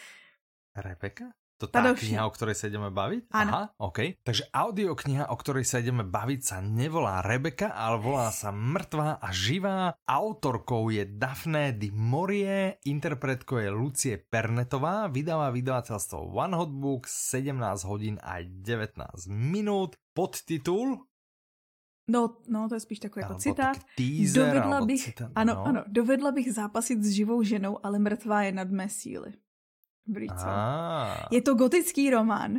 Rebeka? 0.77 1.25
To 1.57 1.65
tá 1.65 1.81
Tadovši. 1.81 2.13
kniha, 2.13 2.29
o 2.29 2.33
ktorej 2.37 2.53
sa 2.53 2.69
ideme 2.69 2.93
baviť? 2.93 3.33
Áno. 3.33 3.51
Aha, 3.51 3.65
OK. 3.81 4.21
Takže 4.21 4.53
audiokniha, 4.53 5.33
o 5.33 5.37
ktorej 5.41 5.65
sa 5.65 5.81
ideme 5.81 6.05
baviť, 6.05 6.41
sa 6.45 6.61
nevolá 6.61 7.25
Rebeka, 7.25 7.73
ale 7.73 7.97
volá 7.97 8.29
sa 8.29 8.53
Mrtvá 8.53 9.17
a 9.17 9.29
živá. 9.33 9.97
Autorkou 10.05 10.93
je 10.93 11.09
Daphne 11.09 11.73
Di 11.73 11.89
Morie, 11.89 12.77
interpretkou 12.85 13.57
je 13.65 13.73
Lucie 13.73 14.21
Pernetová, 14.21 15.09
vydáva 15.09 15.49
vydavateľstvo 15.49 16.37
One 16.37 16.61
Hot 16.61 16.73
Book, 16.77 17.09
17 17.09 17.57
hodín 17.89 18.21
a 18.21 18.45
19 18.45 19.01
minút. 19.33 19.97
Podtitul 20.13 21.09
No, 22.09 22.39
no, 22.49 22.69
to 22.69 22.75
je 22.75 22.81
spíš 22.81 22.99
takový 22.99 23.23
jako 23.23 23.35
citát. 23.35 23.77
Teaser, 23.97 24.47
dovedla 24.47 24.81
bych, 24.81 25.05
citát, 25.05 25.33
ano, 25.35 25.55
no. 25.55 25.67
ano, 25.67 25.85
dovedla 25.87 26.31
bych 26.33 26.53
zápasit 26.53 27.05
s 27.05 27.11
živou 27.11 27.43
ženou, 27.43 27.79
ale 27.83 27.99
mrtvá 27.99 28.43
je 28.43 28.53
nad 28.53 28.71
mé 28.71 28.89
síly. 28.89 29.35
Brýco. 30.07 30.35
Ah. 30.47 31.29
Je 31.31 31.43
to 31.43 31.55
gotický 31.55 32.11
román. 32.11 32.53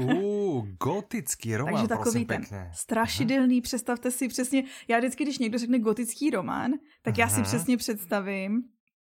uh, 0.00 0.66
gotický 0.84 1.56
román, 1.56 1.74
Takže 1.74 1.88
takový 1.88 2.24
ten 2.24 2.40
pěkně. 2.40 2.70
strašidelný, 2.74 3.56
Aha. 3.56 3.62
představte 3.62 4.10
si 4.10 4.28
přesně, 4.28 4.64
já 4.88 4.98
vždycky, 4.98 5.24
když 5.24 5.38
někdo 5.38 5.58
řekne 5.58 5.78
gotický 5.78 6.30
román, 6.30 6.70
tak 7.02 7.14
Aha. 7.18 7.20
já 7.20 7.28
si 7.28 7.42
přesně 7.42 7.76
představím 7.76 8.62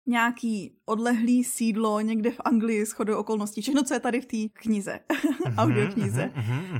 nějaký 0.09 0.77
odlehlý 0.86 1.43
sídlo 1.43 2.01
někde 2.01 2.31
v 2.31 2.39
Anglii 2.45 2.86
s 2.86 2.91
chodou 2.91 3.17
okolností. 3.17 3.62
Všechno, 3.62 3.83
co 3.83 3.93
je 3.93 4.00
tady 4.00 4.21
v 4.21 4.25
té 4.25 4.38
knize, 4.62 5.00
audioknize, 5.57 6.31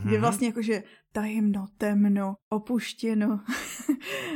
kde 0.04 0.20
vlastně 0.20 0.48
jakože 0.48 0.84
tajemno, 1.12 1.66
temno, 1.78 2.36
opuštěno. 2.50 3.40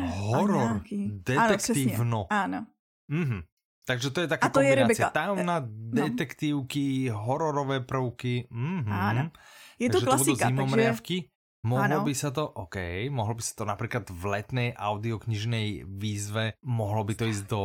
Horor, 0.02 0.82
detektivno. 1.26 2.28
Ano, 2.30 2.56
ano. 2.56 2.66
Mm-hmm. 3.12 3.44
Takže 3.92 4.08
to 4.16 4.20
je 4.24 4.28
taká 4.32 4.48
to 4.48 4.64
kombinácia 4.64 5.12
je 5.12 5.16
tajomná 5.20 5.58
no. 5.60 5.68
detektívky, 5.68 7.12
hororové 7.12 7.84
prvky. 7.84 8.48
Mm-hmm. 8.48 8.88
Áno. 8.88 9.36
Je 9.76 9.92
to 9.92 10.00
takže 10.00 10.08
klasika, 10.08 10.48
to 10.48 10.64
takže... 10.64 11.18
Mohlo 11.62 12.02
ano. 12.02 12.08
by 12.10 12.14
sa 12.18 12.34
to, 12.34 12.42
OK, 12.42 13.06
mohlo 13.14 13.38
by 13.38 13.44
sa 13.46 13.54
to 13.54 13.64
napríklad 13.70 14.10
v 14.10 14.24
letnej 14.34 14.70
audioknižnej 14.74 15.86
výzve, 15.86 16.58
mohlo 16.66 17.06
by 17.06 17.14
to 17.14 17.30
ísť 17.30 17.44
do 17.46 17.64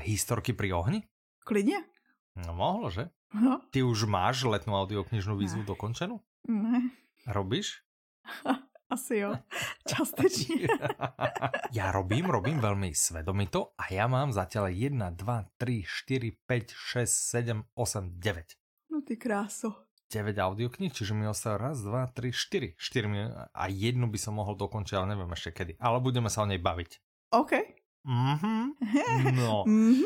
historky 0.00 0.56
pri 0.56 0.72
ohni? 0.72 1.04
Klidne. 1.44 1.84
No 2.32 2.56
mohlo, 2.56 2.88
že? 2.88 3.12
No. 3.36 3.60
Ty 3.68 3.84
už 3.84 4.08
máš 4.08 4.48
letnú 4.48 4.72
audioknižnú 4.80 5.36
výzvu 5.36 5.62
ne. 5.64 5.68
dokončenú? 5.68 6.16
Ne. 6.48 6.96
Robíš? 7.28 7.84
Asi 8.90 9.16
jo, 9.16 9.34
částečně. 9.88 10.66
ja 11.72 11.90
robím, 11.90 12.30
robím 12.30 12.62
veľmi 12.62 12.94
svedomito 12.94 13.74
a 13.74 13.90
ja 13.90 14.06
mám 14.06 14.30
zatiaľ 14.30 14.70
1, 14.70 14.94
2, 14.94 15.44
3, 15.58 15.82
4, 15.82 16.30
5, 16.46 16.70
6, 16.70 17.10
7, 17.10 17.64
8, 17.74 18.10
9. 18.14 18.54
No 18.90 19.02
ty 19.02 19.16
kráso. 19.16 19.74
9 20.06 20.38
audiokníh, 20.38 20.94
čiže 20.94 21.18
mi 21.18 21.26
ostáva 21.26 21.58
raz, 21.58 21.82
dva, 21.82 22.06
tri, 22.06 22.30
štyri. 22.30 22.78
Štyri 22.78 23.06
mi, 23.10 23.26
a 23.50 23.64
jednu 23.66 24.06
by 24.06 24.18
som 24.22 24.38
mohol 24.38 24.54
dokončiť, 24.54 24.94
ale 24.94 25.18
neviem 25.18 25.34
ešte 25.34 25.50
kedy. 25.50 25.72
Ale 25.82 25.98
budeme 25.98 26.30
sa 26.30 26.46
o 26.46 26.50
nej 26.50 26.62
baviť. 26.62 26.90
OK. 27.34 27.52
Mhm. 28.06 28.78
No. 29.34 29.64
mhm. 29.66 30.02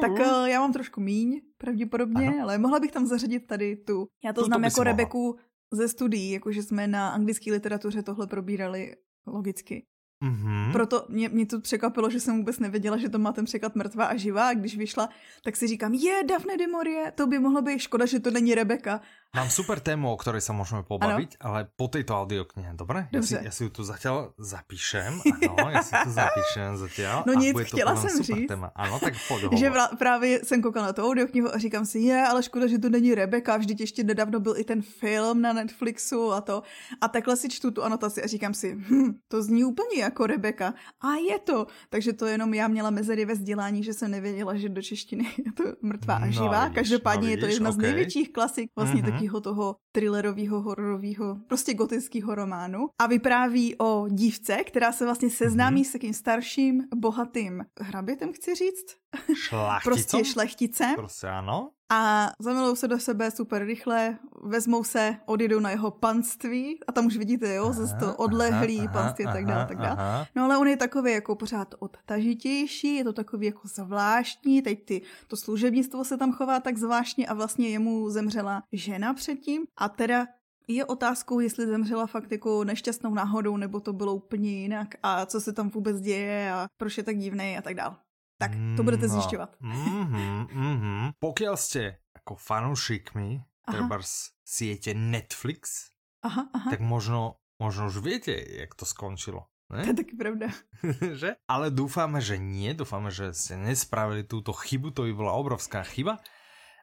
tak 0.00 0.10
uh, 0.10 0.44
já 0.44 0.60
mám 0.60 0.72
trošku 0.72 1.00
míň, 1.00 1.40
pravděpodobně, 1.58 2.28
ano. 2.28 2.42
ale 2.42 2.58
mohla 2.58 2.80
bych 2.80 2.92
tam 2.92 3.06
zařadit 3.06 3.46
tady 3.46 3.76
tu. 3.76 4.06
Já 4.24 4.32
to 4.32 4.40
tu, 4.40 4.46
znám 4.46 4.60
to 4.60 4.66
jako 4.66 4.82
Rebeku 4.82 5.38
ze 5.72 5.88
studií, 5.88 6.30
jakože 6.30 6.62
jsme 6.62 6.88
na 6.88 7.08
anglické 7.08 7.52
literatuře 7.52 8.02
tohle 8.02 8.26
probírali 8.26 8.96
logicky. 9.26 9.86
Mm-hmm. 10.24 10.72
Proto 10.72 11.06
mě, 11.08 11.28
mě 11.28 11.46
to 11.46 11.60
překvapilo, 11.60 12.10
že 12.10 12.20
jsem 12.20 12.36
vůbec 12.36 12.58
nevěděla, 12.58 12.96
že 12.96 13.08
to 13.08 13.18
má 13.18 13.32
ten 13.32 13.44
překlad 13.44 13.76
mrtvá 13.76 14.04
a 14.04 14.16
živá. 14.16 14.48
A 14.48 14.54
když 14.54 14.76
vyšla, 14.76 15.08
tak 15.44 15.56
si 15.56 15.66
říkám, 15.66 15.94
je 15.94 16.24
Daphne 16.26 16.56
de 16.56 16.66
Morie, 16.66 17.12
to 17.12 17.26
by 17.26 17.38
mohlo 17.38 17.62
být 17.62 17.78
škoda, 17.78 18.06
že 18.06 18.20
to 18.20 18.30
není 18.30 18.54
Rebeka. 18.54 19.00
Mám 19.32 19.48
super 19.48 19.80
tému, 19.80 20.12
o 20.12 20.16
ktorej 20.20 20.44
sa 20.44 20.52
môžeme 20.52 20.84
pobaviť, 20.84 21.40
ano? 21.40 21.44
ale 21.48 21.58
po 21.64 21.88
tejto 21.88 22.12
audioknihe, 22.12 22.76
dobre? 22.76 23.08
Ja 23.16 23.24
si, 23.24 23.32
ja 23.32 23.48
si 23.48 23.64
ju 23.64 23.72
tu 23.72 23.80
zatiaľ 23.80 24.36
zapíšem, 24.36 25.24
ano, 25.24 25.72
ja 25.72 25.80
si 25.80 25.96
tu 25.96 26.10
zapíšem 26.12 26.76
zatiaľ. 26.76 27.24
No 27.24 27.32
nic, 27.32 27.56
chtěla 27.56 27.96
jsem 27.96 28.22
říct, 28.22 28.48
téma. 28.52 28.68
Ano, 28.76 29.00
tak 29.00 29.16
Že 29.56 29.72
právě 29.98 30.44
jsem 30.44 30.62
koukala 30.62 30.86
na 30.86 30.92
tu 30.92 31.02
audioknihu 31.02 31.48
a 31.48 31.58
říkám 31.58 31.86
si, 31.88 31.98
je, 31.98 32.26
ale 32.26 32.42
škoda, 32.42 32.66
že 32.66 32.78
to 32.78 32.92
není 32.92 33.14
Rebeka, 33.14 33.56
vždyť 33.56 33.80
ještě 33.80 34.04
nedávno 34.04 34.40
byl 34.40 34.54
i 34.56 34.64
ten 34.64 34.82
film 34.82 35.40
na 35.40 35.52
Netflixu 35.52 36.32
a 36.32 36.40
to. 36.40 36.62
A 37.00 37.08
takhle 37.08 37.36
si 37.36 37.48
čtu 37.48 37.70
tu 37.70 37.82
anotaci 37.82 38.22
a 38.22 38.26
říkám 38.26 38.54
si, 38.54 38.76
hm, 38.76 39.16
to 39.28 39.42
zní 39.42 39.64
úplně 39.64 40.02
jako 40.04 40.26
Rebeka. 40.26 40.74
A 41.00 41.16
je 41.16 41.38
to. 41.38 41.66
Takže 41.88 42.12
to 42.12 42.26
jenom 42.26 42.54
já 42.54 42.68
měla 42.68 42.90
mezery 42.90 43.24
ve 43.24 43.34
vzdělání, 43.34 43.80
že 43.82 43.94
jsem 43.94 44.10
nevěděla, 44.10 44.56
že 44.56 44.68
do 44.68 44.82
češtiny 44.82 45.24
je 45.46 45.52
to 45.52 45.64
mrtvá 45.82 46.14
a 46.14 46.26
no, 46.26 46.32
živá. 46.32 46.68
No, 46.68 46.74
Každopádně 46.74 47.28
no, 47.28 47.30
vidíš, 47.30 47.40
je 47.40 47.46
to 47.48 47.52
jedna 47.52 47.70
okay. 47.70 47.80
z 47.80 47.82
největších 47.82 48.32
klasik 48.32 48.70
vlastně 48.76 49.02
mm-hmm 49.02 49.21
takového 49.22 49.40
toho 49.40 49.76
thrillerového, 49.92 50.60
hororového, 50.60 51.36
prostě 51.48 51.74
gotického 51.74 52.34
románu. 52.34 52.88
A 53.00 53.06
vypráví 53.06 53.76
o 53.78 54.08
dívce, 54.08 54.56
která 54.64 54.92
se 54.92 55.04
vlastně 55.04 55.30
seznámí 55.30 55.82
mm-hmm. 55.82 55.88
s 55.88 55.92
takým 55.92 56.14
starším, 56.14 56.82
bohatým 56.94 57.64
hrabětem, 57.80 58.32
chci 58.32 58.54
říct. 58.54 59.01
Šlechticom? 59.34 59.80
prostě 59.84 60.24
šlechticem. 60.24 60.94
Prostě 60.94 61.28
ano 61.28 61.70
a 61.92 62.32
zamilují 62.38 62.76
se 62.76 62.88
do 62.88 62.98
sebe 62.98 63.30
super 63.30 63.64
rychle, 63.64 64.18
vezmou 64.42 64.84
se, 64.84 65.16
odjedou 65.26 65.60
na 65.60 65.70
jeho 65.70 65.90
panství 65.90 66.80
a 66.86 66.92
tam 66.92 67.06
už 67.06 67.16
vidíte, 67.16 67.54
jo, 67.54 67.72
zase 67.72 67.96
to 67.96 68.16
odlehlý 68.16 68.78
aha, 68.78 68.92
panství 68.92 69.26
a 69.26 69.32
tak 69.32 69.46
dále, 69.46 69.66
tak 69.66 69.78
dále. 69.78 70.26
No 70.34 70.44
ale 70.44 70.58
on 70.58 70.68
je 70.68 70.76
takový 70.76 71.12
jako 71.12 71.36
pořád 71.36 71.74
odtažitější, 71.78 72.94
je 72.94 73.04
to 73.04 73.12
takový 73.12 73.46
jako 73.46 73.68
zvláštní, 73.68 74.62
teď 74.62 74.84
ty, 74.84 75.02
to 75.26 75.36
služebnictvo 75.36 76.04
se 76.04 76.16
tam 76.16 76.32
chová 76.32 76.60
tak 76.60 76.78
zvláštně 76.78 77.26
a 77.26 77.34
vlastně 77.34 77.68
jemu 77.68 78.10
zemřela 78.10 78.62
žena 78.72 79.14
předtím 79.14 79.62
a 79.76 79.88
teda 79.88 80.26
je 80.68 80.84
otázkou, 80.84 81.40
jestli 81.40 81.66
zemřela 81.66 82.06
fakt 82.06 82.32
jako 82.32 82.64
nešťastnou 82.64 83.14
náhodou, 83.14 83.56
nebo 83.56 83.80
to 83.80 83.92
bylo 83.92 84.14
úplně 84.14 84.50
jinak 84.50 84.94
a 85.02 85.26
co 85.26 85.40
se 85.40 85.52
tam 85.52 85.70
vůbec 85.70 86.00
děje 86.00 86.52
a 86.52 86.66
proč 86.76 86.98
je 86.98 87.02
tak 87.02 87.18
divný 87.18 87.58
a 87.58 87.62
tak 87.62 87.74
dále. 87.74 87.96
Tak 88.42 88.52
to 88.74 88.82
budete 88.82 89.06
no. 89.06 89.12
zjišťovat. 89.14 89.50
Mm-hmm, 89.62 90.38
mm-hmm. 90.50 91.00
Pokiaľ 91.22 91.54
ste 91.54 92.02
ako 92.18 92.34
fanúšikmi 92.34 93.38
treba 93.62 94.02
siete 94.42 94.98
Netflix, 94.98 95.94
aha, 96.26 96.50
aha. 96.50 96.68
tak 96.74 96.82
možno, 96.82 97.38
možno 97.62 97.86
už 97.86 98.02
viete, 98.02 98.34
jak 98.34 98.74
to 98.74 98.82
skončilo. 98.82 99.46
Ne? 99.70 99.86
To 99.86 99.94
je 99.94 99.98
taky 100.04 100.14
pravda. 100.18 100.50
že? 101.22 101.38
Ale 101.46 101.70
dúfame, 101.70 102.20
že 102.20 102.36
nie. 102.36 102.74
Dúfame, 102.76 103.08
že 103.08 103.32
ste 103.32 103.56
nespravili 103.56 104.26
túto 104.26 104.52
chybu. 104.52 104.92
To 104.92 105.08
by 105.08 105.12
bola 105.16 105.32
obrovská 105.32 105.80
chyba. 105.86 106.20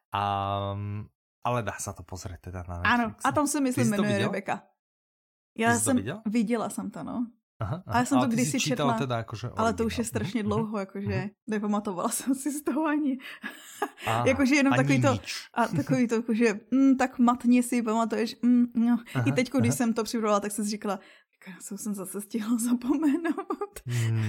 A, 0.10 0.24
ale 1.46 1.60
dá 1.62 1.78
sa 1.78 1.94
to 1.94 2.02
pozrieť 2.02 2.50
teda 2.50 2.66
na 2.66 2.82
Netflix. 2.82 2.90
Áno, 2.90 3.06
a 3.22 3.28
tam 3.30 3.46
sa 3.46 3.60
myslím 3.62 3.94
jmenuje 3.94 4.26
Rebeka. 4.26 4.66
Já 5.60 5.80
jsem 5.80 6.00
viděla 6.26 6.70
jsem 6.70 6.92
to, 6.92 7.04
no. 7.04 7.28
Aha, 7.60 7.84
aha. 7.86 7.98
Ale 7.98 8.06
jsem 8.06 8.20
to 8.20 8.28
kdysi 8.28 8.60
četla, 8.60 8.94
teda 8.94 9.18
jakože 9.18 9.50
ale 9.58 9.74
to 9.74 9.86
už 9.86 9.98
je 9.98 10.04
strašně 10.04 10.44
mhm, 10.44 10.50
dlouho, 10.50 10.80
jakože 10.80 11.08
mm-hmm. 11.08 11.32
nepamatovala 11.48 12.10
jsem 12.16 12.36
si 12.36 12.52
z 12.52 12.64
toho 12.64 12.86
ani. 12.86 13.18
jakože 14.26 14.56
jenom 14.56 14.74
ani 14.74 14.84
takový 14.84 15.02
to, 15.02 15.12
a 15.54 15.68
takový 15.68 16.08
to, 16.08 16.16
jakože 16.16 16.60
mm, 16.72 16.98
tak 16.98 17.20
matně 17.20 17.64
si 17.64 17.84
pamatuješ. 17.84 18.36
Mm, 18.42 18.66
no. 18.76 18.98
aha, 19.14 19.26
I 19.28 19.32
teď, 19.32 19.52
když 19.52 19.70
aha. 19.70 19.78
jsem 19.78 19.94
to 19.94 20.04
připravovala, 20.04 20.40
tak 20.40 20.52
jsem 20.52 20.66
si 20.66 20.72
říkala, 20.72 21.00
já 21.48 21.78
jsem 21.78 21.96
zase 21.96 22.22
stihla 22.22 22.58
zapomenout. 22.58 23.80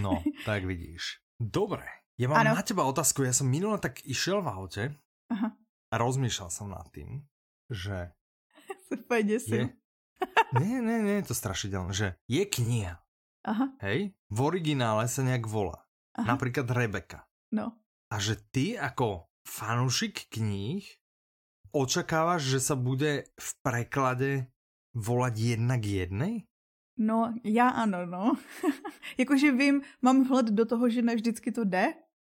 no, 0.02 0.22
tak 0.44 0.64
vidíš. 0.64 1.02
Dobre, 1.40 1.88
ja 2.20 2.28
mám 2.28 2.44
ano. 2.44 2.52
na 2.52 2.60
teba 2.60 2.84
otázku. 2.84 3.24
Ja 3.24 3.32
som 3.32 3.48
minule 3.48 3.80
tak 3.80 4.04
išiel 4.04 4.44
v 4.44 4.48
aute 4.52 4.84
Aha. 5.32 5.56
a 5.88 5.94
rozmýšľal 5.96 6.50
som 6.52 6.68
nad 6.68 6.84
tým, 6.92 7.24
že... 7.72 8.12
je... 9.48 9.72
Nie, 10.52 10.84
nie, 10.84 10.98
nie, 11.00 11.16
je 11.24 11.32
to 11.32 11.34
strašidelné, 11.34 11.92
že 11.96 12.08
je 12.28 12.44
kniha, 12.44 13.00
Aha. 13.44 13.72
Hej? 13.80 14.12
V 14.28 14.38
originále 14.40 15.08
sa 15.08 15.24
nejak 15.24 15.48
volá. 15.48 15.86
Aha. 16.16 16.36
Napríklad 16.36 16.68
Rebeka. 16.68 17.24
No. 17.54 17.72
A 18.12 18.20
že 18.20 18.36
ty 18.52 18.76
ako 18.76 19.30
fanúšik 19.46 20.28
kníh 20.28 20.84
očakávaš, 21.70 22.58
že 22.58 22.60
sa 22.60 22.74
bude 22.74 23.30
v 23.38 23.50
preklade 23.62 24.50
volať 24.92 25.34
jedna 25.56 25.78
k 25.78 25.86
jednej? 26.04 26.34
No, 27.00 27.32
já 27.44 27.68
ano, 27.68 28.06
no. 28.06 28.36
Jakože 29.18 29.52
vím, 29.52 29.82
mám 30.02 30.24
vhled 30.24 30.52
do 30.52 30.66
toho, 30.66 30.90
že 30.90 31.02
ne 31.02 31.16
vždycky 31.16 31.52
to 31.52 31.64
jde 31.64 31.94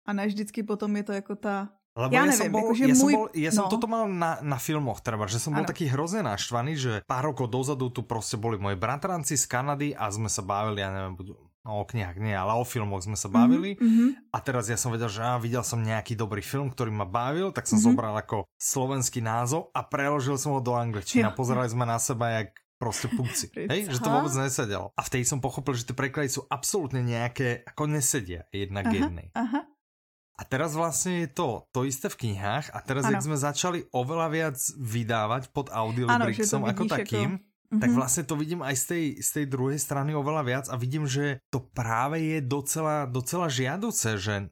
a 0.05 0.13
ne 0.13 0.27
vždycky 0.27 0.63
potom 0.63 0.95
je 0.95 1.03
to 1.03 1.13
jako 1.13 1.35
ta 1.35 1.80
lebo 1.91 2.11
ja, 2.15 2.23
ja 2.23 2.31
neviem, 2.31 2.39
som 2.39 2.55
bol, 2.55 2.63
akože 2.71 2.83
ja 2.83 2.87
môj... 2.87 2.95
som, 2.95 3.07
bol, 3.11 3.25
ja 3.35 3.51
som 3.51 3.65
no. 3.67 3.71
toto 3.71 3.87
mal 3.91 4.03
na, 4.07 4.39
na 4.39 4.55
filmoch, 4.55 5.03
treba, 5.03 5.27
že 5.27 5.43
som 5.43 5.51
bol 5.51 5.67
ano. 5.67 5.71
taký 5.71 5.91
hrozne 5.91 6.23
naštvaný, 6.23 6.73
že 6.79 6.93
pár 7.03 7.31
rokov 7.31 7.51
dozadu 7.51 7.91
tu 7.91 8.07
proste 8.07 8.39
boli 8.39 8.55
moji 8.55 8.79
bratranci 8.79 9.35
z 9.35 9.43
Kanady 9.43 9.91
a 9.91 10.07
sme 10.07 10.31
sa 10.31 10.39
bavili, 10.39 10.79
ja 10.79 10.87
neviem, 10.87 11.19
no, 11.61 11.83
o 11.83 11.85
knihách 11.85 12.17
nie, 12.17 12.33
ale 12.33 12.57
o 12.57 12.65
filmoch 12.65 13.05
sme 13.05 13.19
sa 13.19 13.29
bavili. 13.29 13.77
Mm-hmm. 13.77 14.33
A 14.33 14.37
teraz 14.41 14.71
ja 14.71 14.79
som 14.79 14.89
vedel, 14.89 15.11
že 15.11 15.21
á, 15.21 15.37
videl 15.37 15.61
som 15.61 15.83
nejaký 15.83 16.17
dobrý 16.17 16.41
film, 16.41 16.73
ktorý 16.73 16.89
ma 16.89 17.05
bavil, 17.05 17.53
tak 17.53 17.69
som 17.69 17.77
mm-hmm. 17.77 17.93
zobral 17.93 18.15
ako 18.17 18.49
slovenský 18.57 19.21
názov 19.21 19.69
a 19.75 19.85
preložil 19.85 20.39
som 20.41 20.57
ho 20.57 20.61
do 20.63 20.73
angličtiny. 20.73 21.27
A 21.27 21.35
pozerali 21.35 21.69
sme 21.69 21.85
na 21.85 22.01
seba, 22.01 22.41
jak 22.41 22.55
proste 22.81 23.13
púci. 23.13 23.53
Hej, 23.71 23.93
že 23.93 24.01
to 24.01 24.09
vôbec 24.09 24.33
nesedelo. 24.33 24.89
A 24.97 25.05
vtedy 25.05 25.21
som 25.21 25.37
pochopil, 25.37 25.77
že 25.77 25.85
tie 25.85 25.93
preklady 25.93 26.33
sú 26.33 26.49
absolútne 26.49 27.05
nejaké, 27.05 27.61
ako 27.69 27.85
nesedia 27.85 28.49
jedna 28.49 28.81
k 28.81 29.05
jednej. 29.05 29.29
Aha. 29.37 29.69
A 30.41 30.43
teraz 30.43 30.73
vlastne 30.73 31.21
je 31.21 31.29
to 31.29 31.69
to 31.69 31.85
isté 31.85 32.09
v 32.09 32.25
knihách 32.25 32.73
a 32.73 32.81
teraz, 32.81 33.05
ano. 33.05 33.13
jak 33.13 33.29
sme 33.29 33.37
začali 33.37 33.85
oveľa 33.93 34.27
viac 34.33 34.57
vydávať 34.73 35.53
pod 35.53 35.69
audiolibrixom 35.69 36.65
ako 36.65 36.89
takým, 36.89 37.37
ako... 37.37 37.77
tak 37.77 37.89
mhm. 37.93 37.97
vlastne 38.01 38.23
to 38.25 38.33
vidím 38.33 38.65
aj 38.65 38.73
z 38.73 38.83
tej, 38.89 39.05
z 39.21 39.29
tej 39.37 39.45
druhej 39.45 39.77
strany 39.77 40.17
oveľa 40.17 40.41
viac 40.41 40.65
a 40.73 40.75
vidím, 40.81 41.05
že 41.05 41.37
to 41.53 41.61
práve 41.61 42.17
je 42.17 42.41
docela, 42.41 43.05
docela 43.05 43.53
žiaduce, 43.53 44.17
že 44.17 44.49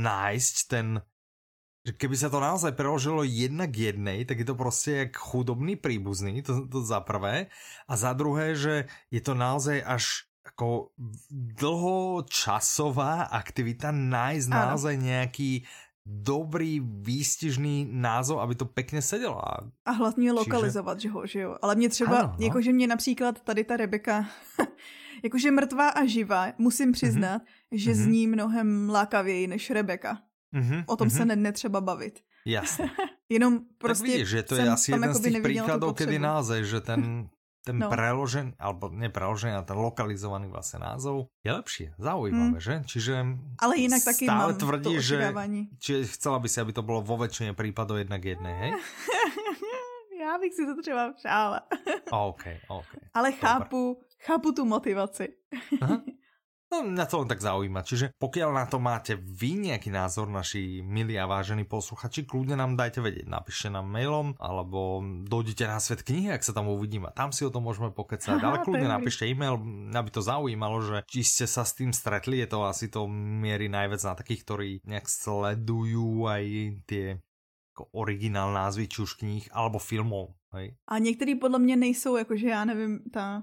nájsť 0.00 0.56
ten 0.72 1.04
že 1.86 1.94
keby 1.94 2.18
sa 2.18 2.26
to 2.26 2.42
naozaj 2.42 2.74
preložilo 2.74 3.22
jedna 3.22 3.70
k 3.70 3.94
jednej, 3.94 4.26
tak 4.26 4.42
je 4.42 4.46
to 4.50 4.58
prostě 4.58 4.90
jak 4.90 5.16
chudobný 5.16 5.78
príbuzný, 5.78 6.42
to, 6.42 6.66
to 6.66 6.82
za 6.82 6.98
prvé. 6.98 7.46
A 7.86 7.94
za 7.94 8.10
druhé, 8.10 8.58
že 8.58 8.90
je 9.14 9.22
to 9.22 9.38
naozaj 9.38 9.86
až 9.86 10.26
ako 10.46 10.94
dlhočasová 11.30 13.34
aktivita 13.34 13.90
nájsť 13.90 14.48
ano. 14.52 14.60
naozaj 14.70 14.94
nejaký 14.94 15.66
dobrý, 16.06 16.80
výstižný 16.80 17.90
názov, 17.90 18.38
aby 18.38 18.54
to 18.54 18.64
pekně 18.64 19.02
sedelo. 19.02 19.42
A 19.84 19.90
hlavně 19.90 20.32
lokalizovat, 20.32 21.00
Čiže... 21.00 21.08
že 21.08 21.12
ho, 21.12 21.26
že 21.26 21.40
jo. 21.40 21.56
Ale 21.62 21.74
mě 21.74 21.88
třeba, 21.88 22.18
ano, 22.18 22.34
no. 22.38 22.46
jakože 22.46 22.72
mě 22.72 22.86
například 22.86 23.42
tady 23.42 23.64
ta 23.64 23.76
Rebeka, 23.76 24.26
jakože 25.24 25.50
mrtvá 25.50 25.88
a 25.88 26.06
živá, 26.06 26.46
musím 26.58 26.92
přiznat, 26.92 27.42
mm-hmm. 27.42 27.78
že 27.78 27.90
mm-hmm. 27.90 28.04
zní 28.04 28.26
mnohem 28.26 28.90
lákavěji 28.90 29.46
než 29.46 29.70
Rebeka. 29.70 30.18
Mm-hmm. 30.54 30.84
O 30.86 30.96
tom 30.96 31.08
mm-hmm. 31.08 31.16
se 31.16 31.24
ne, 31.24 31.36
netřeba 31.36 31.80
bavit. 31.80 32.20
Jasně. 32.46 32.90
Jenom 33.28 33.60
prostě 33.78 34.04
tak 34.04 34.12
vidíš, 34.12 34.28
že 34.28 34.42
to 34.42 34.54
je 34.54 34.70
asi 34.70 34.92
jeden 34.92 35.14
z 35.14 35.20
těch 35.20 35.42
příkladů, 35.42 35.92
kdy 35.92 36.18
název, 36.18 36.64
že 36.64 36.80
ten 36.80 37.28
ten 37.66 37.82
no. 37.82 37.90
preložený, 37.90 38.54
alebo 38.62 38.94
nepreložený, 38.94 39.58
ale 39.58 39.66
ten 39.66 39.74
lokalizovaný 39.74 40.46
vlastne 40.46 40.86
názov 40.86 41.34
je 41.42 41.50
lepší, 41.50 41.84
zaujímavé, 41.98 42.62
mm. 42.62 42.62
že? 42.62 42.74
Čiže 42.86 43.14
ale 43.58 43.74
inak 43.82 44.06
taky 44.06 44.30
stále 44.30 44.54
mám 44.54 44.62
tvrdí, 44.62 44.94
že 45.02 45.18
čiže 45.82 45.98
chcela 46.14 46.38
by 46.38 46.46
si, 46.46 46.62
aby 46.62 46.70
to 46.70 46.86
bolo 46.86 47.02
vo 47.02 47.18
väčšine 47.18 47.58
prípadov 47.58 47.98
jednak 47.98 48.22
jednej, 48.22 48.54
hej? 48.54 48.72
Já 50.26 50.38
bych 50.38 50.54
si 50.54 50.66
to 50.66 50.82
třeba 50.82 51.12
přála. 51.12 51.60
OK, 52.10 52.44
OK. 52.68 52.86
Ale 53.14 53.32
chápu, 53.32 54.02
chápu 54.18 54.52
tu 54.52 54.64
motivaci. 54.64 55.28
Aha. 55.82 56.02
No, 56.66 56.82
mňa 56.82 57.06
to 57.06 57.22
len 57.22 57.30
tak 57.30 57.38
zaujíma. 57.38 57.86
Čiže 57.86 58.18
pokiaľ 58.18 58.50
na 58.50 58.66
to 58.66 58.82
máte 58.82 59.14
vy 59.14 59.70
nejaký 59.70 59.94
názor, 59.94 60.26
naši 60.26 60.82
milí 60.82 61.14
a 61.14 61.30
vážení 61.30 61.62
posluchači, 61.62 62.26
kľudne 62.26 62.58
nám 62.58 62.74
dajte 62.74 62.98
vedieť. 62.98 63.30
Napíšte 63.30 63.70
nám 63.70 63.86
mailom, 63.86 64.34
alebo 64.42 64.98
dojdete 65.30 65.62
na 65.70 65.78
svet 65.78 66.02
knihy, 66.02 66.34
ak 66.34 66.42
sa 66.42 66.50
tam 66.50 66.66
uvidíme. 66.66 67.14
Tam 67.14 67.30
si 67.30 67.46
o 67.46 67.54
tom 67.54 67.70
môžeme 67.70 67.94
pokecať. 67.94 68.42
Aha, 68.42 68.46
Ale 68.50 68.58
kľudne 68.66 68.90
napíšte 68.90 69.30
e-mail, 69.30 69.62
aby 69.94 70.10
to 70.10 70.18
zaujímalo, 70.18 70.82
že 70.82 70.96
či 71.06 71.22
ste 71.22 71.46
sa 71.46 71.62
s 71.62 71.78
tým 71.78 71.94
stretli. 71.94 72.42
Je 72.42 72.50
to 72.50 72.66
asi 72.66 72.90
to 72.90 73.06
mierí 73.06 73.70
najviac 73.70 74.02
na 74.02 74.14
takých, 74.18 74.42
ktorí 74.42 74.70
nejak 74.82 75.06
sledujú 75.06 76.26
aj 76.26 76.44
tie 76.90 77.06
originál 77.92 78.50
názvy 78.50 78.88
či 78.88 79.04
už 79.06 79.20
knih 79.20 79.52
alebo 79.52 79.78
filmov. 79.78 80.34
Hej. 80.56 80.74
A 80.88 80.98
některý 80.98 81.34
podle 81.34 81.58
mě 81.58 81.76
nejsou, 81.76 82.16
jakože 82.16 82.48
já 82.48 82.64
nevím, 82.64 83.00
ta 83.12 83.42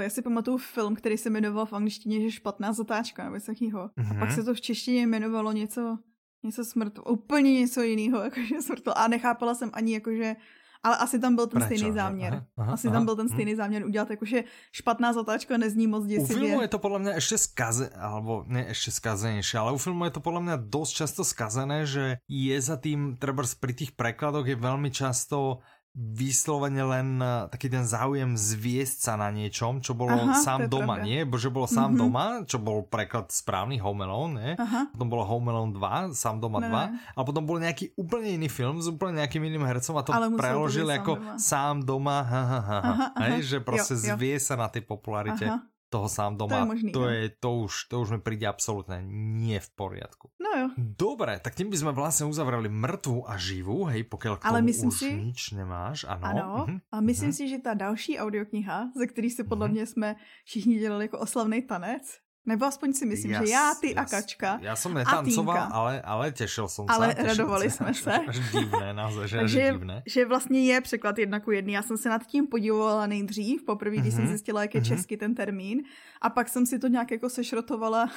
já 0.00 0.10
si 0.10 0.22
pamatuju 0.22 0.58
film, 0.58 0.94
který 0.94 1.18
se 1.18 1.30
jmenoval 1.30 1.66
v 1.66 1.72
angličtině, 1.72 2.20
že 2.20 2.30
špatná 2.30 2.72
zatáčka 2.72 3.24
nebo 3.24 3.34
něco 3.34 3.52
takového. 3.52 3.88
Mm-hmm. 3.88 4.16
A 4.16 4.18
pak 4.18 4.28
mhm. 4.28 4.34
se 4.34 4.44
to 4.44 4.54
v 4.54 4.60
češtině 4.60 5.02
jmenovalo 5.02 5.52
něco, 5.52 5.98
něco 6.42 6.64
smrt, 6.64 6.98
úplně 7.08 7.52
něco 7.52 7.82
jiného, 7.82 8.24
jakože 8.24 8.62
smrt. 8.62 8.82
A 8.96 9.08
nechápala 9.08 9.54
jsem 9.54 9.70
ani 9.72 9.94
jakože, 9.94 10.36
ale 10.82 10.96
asi 10.96 11.18
tam 11.18 11.34
byl 11.34 11.46
ten 11.46 11.60
Prečo? 11.60 11.66
stejný 11.66 11.94
záměr. 11.94 12.32
Aha, 12.32 12.46
aha, 12.56 12.72
asi 12.72 12.88
aha, 12.88 12.96
tam 12.96 13.04
byl 13.04 13.16
ten 13.16 13.26
mhm. 13.26 13.34
stejný 13.34 13.52
hm. 13.52 13.56
záměr 13.56 13.86
udělat 13.86 14.10
jakože 14.10 14.44
špatná 14.72 15.12
zatáčka 15.12 15.56
nezní 15.56 15.86
moc 15.86 16.06
děsivě. 16.06 16.36
U 16.36 16.38
filmu 16.38 16.62
je 16.62 16.68
to 16.68 16.78
podle 16.78 16.98
mě 16.98 17.10
ještě 17.10 17.38
skaze, 17.38 17.90
alebo 17.90 18.44
ne 18.46 18.64
ještě 18.68 18.90
skazenější, 18.90 19.56
ale 19.56 19.72
u 19.72 19.78
filmu 19.78 20.04
je 20.04 20.10
to 20.10 20.20
podle 20.20 20.40
mě 20.40 20.52
dost 20.56 20.90
často 20.90 21.24
skazené, 21.24 21.86
že 21.86 22.16
je 22.28 22.60
za 22.60 22.76
tým, 22.76 23.16
třeba 23.16 23.42
pri 23.60 23.74
tých 23.74 23.92
prekladoch 23.92 24.46
je 24.46 24.56
velmi 24.56 24.90
často 24.90 25.58
vyslovene 25.96 26.84
len 26.84 27.08
eh, 27.24 27.48
taký 27.48 27.72
ten 27.72 27.88
záujem 27.88 28.36
zviesť 28.36 28.98
sa 29.08 29.12
na 29.16 29.32
niečom, 29.32 29.80
čo 29.80 29.96
bolo 29.96 30.12
Aha, 30.12 30.36
sám 30.36 30.68
doma, 30.68 31.00
pravda. 31.00 31.08
nie? 31.08 31.18
Že 31.24 31.48
bolo 31.48 31.64
sám 31.64 31.80
mm 31.80 31.94
-hmm. 31.96 32.02
doma, 32.04 32.26
čo 32.44 32.58
bol 32.60 32.84
preklad 32.84 33.32
správny 33.32 33.80
Home 33.80 34.04
Alone, 34.04 34.32
nie? 34.36 34.52
Aha. 34.60 34.92
Potom 34.92 35.08
bolo 35.08 35.24
Home 35.24 35.48
Alone 35.48 35.72
2, 35.72 36.12
sám 36.12 36.36
doma 36.40 36.60
ne. 36.60 36.68
2, 36.68 37.16
a 37.16 37.20
potom 37.24 37.42
bol 37.48 37.56
nejaký 37.56 37.96
úplne 37.96 38.28
iný 38.36 38.48
film 38.52 38.76
s 38.84 38.92
úplne 38.92 39.24
nejakým 39.24 39.40
iným 39.40 39.64
hercom 39.64 39.96
a 39.96 40.02
to 40.04 40.12
preložili 40.36 40.92
ako 40.92 41.16
sám 41.16 41.24
doma, 41.24 41.40
sám 41.40 41.76
doma 41.88 42.16
ha, 42.22 42.42
ha, 42.44 42.60
ha, 42.60 42.60
ha. 42.60 42.78
Aha, 42.80 43.06
aha. 43.16 43.24
Hej, 43.24 43.42
že 43.42 43.58
prostě 43.60 43.96
zvie 43.96 44.36
sa 44.40 44.56
na 44.56 44.68
tej 44.68 44.84
popularite. 44.84 45.48
Aha 45.48 45.75
toho 45.86 46.08
sám 46.10 46.34
doma. 46.34 46.50
To 46.50 46.58
je, 46.58 46.66
možný, 46.66 46.90
to, 46.92 47.00
no. 47.00 47.08
je 47.08 47.26
to, 47.38 47.50
už, 47.66 47.72
to 47.86 47.94
už 48.02 48.08
mi 48.16 48.20
príde 48.20 48.46
absolútne 48.46 49.02
nie 49.06 49.58
v 49.62 49.68
poriadku. 49.78 50.34
No 50.42 50.50
jo. 50.54 50.66
Dobre, 50.76 51.38
tak 51.38 51.54
tým 51.54 51.70
by 51.70 51.76
sme 51.78 51.92
vlastne 51.94 52.26
uzavreli 52.26 52.66
mrtvú 52.66 53.26
a 53.26 53.38
živú, 53.38 53.86
hej, 53.86 54.02
pokiaľ 54.10 54.34
k 54.38 54.42
Ale 54.46 54.60
myslím 54.66 54.90
už 54.90 54.98
si, 54.98 55.10
nič 55.14 55.40
nemáš, 55.54 56.06
ano. 56.06 56.24
Ano, 56.26 56.48
uh-huh. 56.66 56.78
a 56.90 56.96
myslím 57.00 57.30
uh-huh. 57.30 57.38
si, 57.38 57.50
že 57.50 57.58
ta 57.62 57.74
další 57.74 58.18
audiokniha, 58.18 58.90
ze 58.96 59.06
který 59.06 59.30
si 59.30 59.44
podle 59.44 59.68
uh-huh. 59.68 59.72
mě 59.72 59.86
jsme 59.86 60.08
všichni 60.44 60.78
dělali 60.78 61.04
jako 61.04 61.18
oslavný 61.18 61.62
tanec, 61.62 62.02
nebo 62.46 62.64
aspoň 62.64 62.92
si 62.92 63.06
myslím, 63.06 63.30
jas, 63.30 63.44
že 63.44 63.52
já, 63.52 63.74
ty 63.80 63.94
jas. 63.94 63.96
a 63.96 64.04
Kačka 64.04 64.58
Já 64.62 64.76
jsem 64.76 64.94
netancoval, 64.94 65.68
ale, 65.72 66.02
ale 66.02 66.32
těšil 66.32 66.68
jsem 66.68 66.84
ale 66.88 67.08
se. 67.08 67.14
Ale 67.14 67.28
radovali 67.28 67.70
jsme 67.70 67.94
se. 67.94 68.12
Až, 68.12 68.26
až 68.28 68.52
divné, 68.52 68.94
naozaj, 68.94 69.28
že 69.28 69.36
Takže, 69.36 69.60
divné. 69.72 70.02
že 70.06 70.24
vlastně 70.24 70.64
je 70.64 70.80
překlad 70.80 71.18
jedna 71.18 71.40
ku 71.40 71.50
jedný. 71.50 71.72
Já 71.72 71.82
jsem 71.82 71.96
se 71.96 72.08
nad 72.08 72.26
tím 72.26 72.46
podívala 72.46 73.06
nejdřív, 73.06 73.64
poprvé, 73.64 73.96
když 73.96 74.12
mm-hmm. 74.12 74.16
jsem 74.16 74.24
mhm. 74.24 74.32
zjistila, 74.32 74.62
jak 74.62 74.74
je 74.74 74.80
mm-hmm. 74.80 74.88
český 74.88 75.16
ten 75.16 75.34
termín. 75.34 75.82
A 76.22 76.30
pak 76.30 76.48
jsem 76.48 76.66
si 76.66 76.78
to 76.78 76.88
nějak 76.88 77.10
jako 77.10 77.30
sešrotovala 77.30 78.10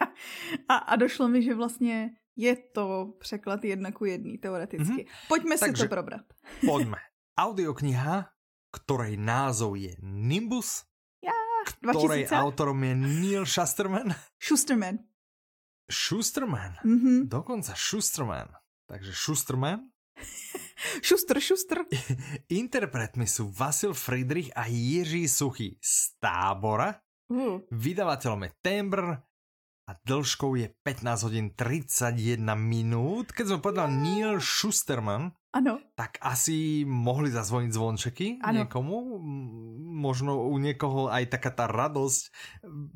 a, 0.68 0.74
a 0.74 0.96
došlo 0.96 1.28
mi, 1.28 1.42
že 1.42 1.54
vlastně 1.54 2.10
je 2.36 2.56
to 2.56 3.14
překlad 3.18 3.64
jedna 3.64 3.92
ku 3.92 4.04
jedný, 4.04 4.38
teoreticky. 4.38 5.02
Mm-hmm. 5.02 5.28
Pojďme 5.28 5.58
Takže, 5.58 5.82
si 5.82 5.88
to 5.88 5.94
probrat. 5.94 6.24
pojďme. 6.66 6.96
Audiokniha, 7.34 8.30
ktorej 8.70 9.18
názov 9.18 9.74
je 9.74 9.98
Nimbus 10.02 10.86
ktorej 11.64 12.28
autorom 12.30 12.78
je 12.84 12.94
Neil 12.94 13.44
Shusterman. 13.48 14.12
Schusterman. 14.38 15.00
Schusterman. 15.88 16.80
Mm-hmm. 16.84 17.28
Dokonca 17.28 17.72
Schusterman. 17.76 18.48
Takže 18.88 19.12
Schusterman. 19.12 19.94
šustr, 21.06 21.40
šustr. 21.40 21.76
Interpretmi 22.62 23.26
sú 23.26 23.50
Vasil 23.50 23.92
Friedrich 23.92 24.52
a 24.54 24.66
Jiří 24.68 25.26
Suchý 25.28 25.76
z 25.80 26.14
Tábora. 26.22 26.94
Uh. 27.32 27.60
Vydavateľom 27.72 28.44
je 28.46 28.50
Tembr 28.60 29.02
a 29.84 29.92
dĺžkou 29.92 30.56
je 30.60 30.68
15 30.84 31.26
hodín 31.28 31.46
31 31.56 32.40
minút. 32.56 33.32
Keď 33.32 33.46
som 33.56 33.60
povedal 33.60 33.88
Neil 33.92 34.40
Schusterman, 34.40 35.32
ano. 35.54 35.78
Tak 35.94 36.18
asi 36.18 36.82
mohli 36.82 37.30
zazvoniť 37.30 37.70
zvončeky 37.70 38.26
ano. 38.42 38.66
niekomu. 38.66 39.22
Možno 39.94 40.50
u 40.50 40.58
niekoho 40.58 41.06
aj 41.06 41.30
taká 41.30 41.54
tá 41.54 41.70
radosť 41.70 42.34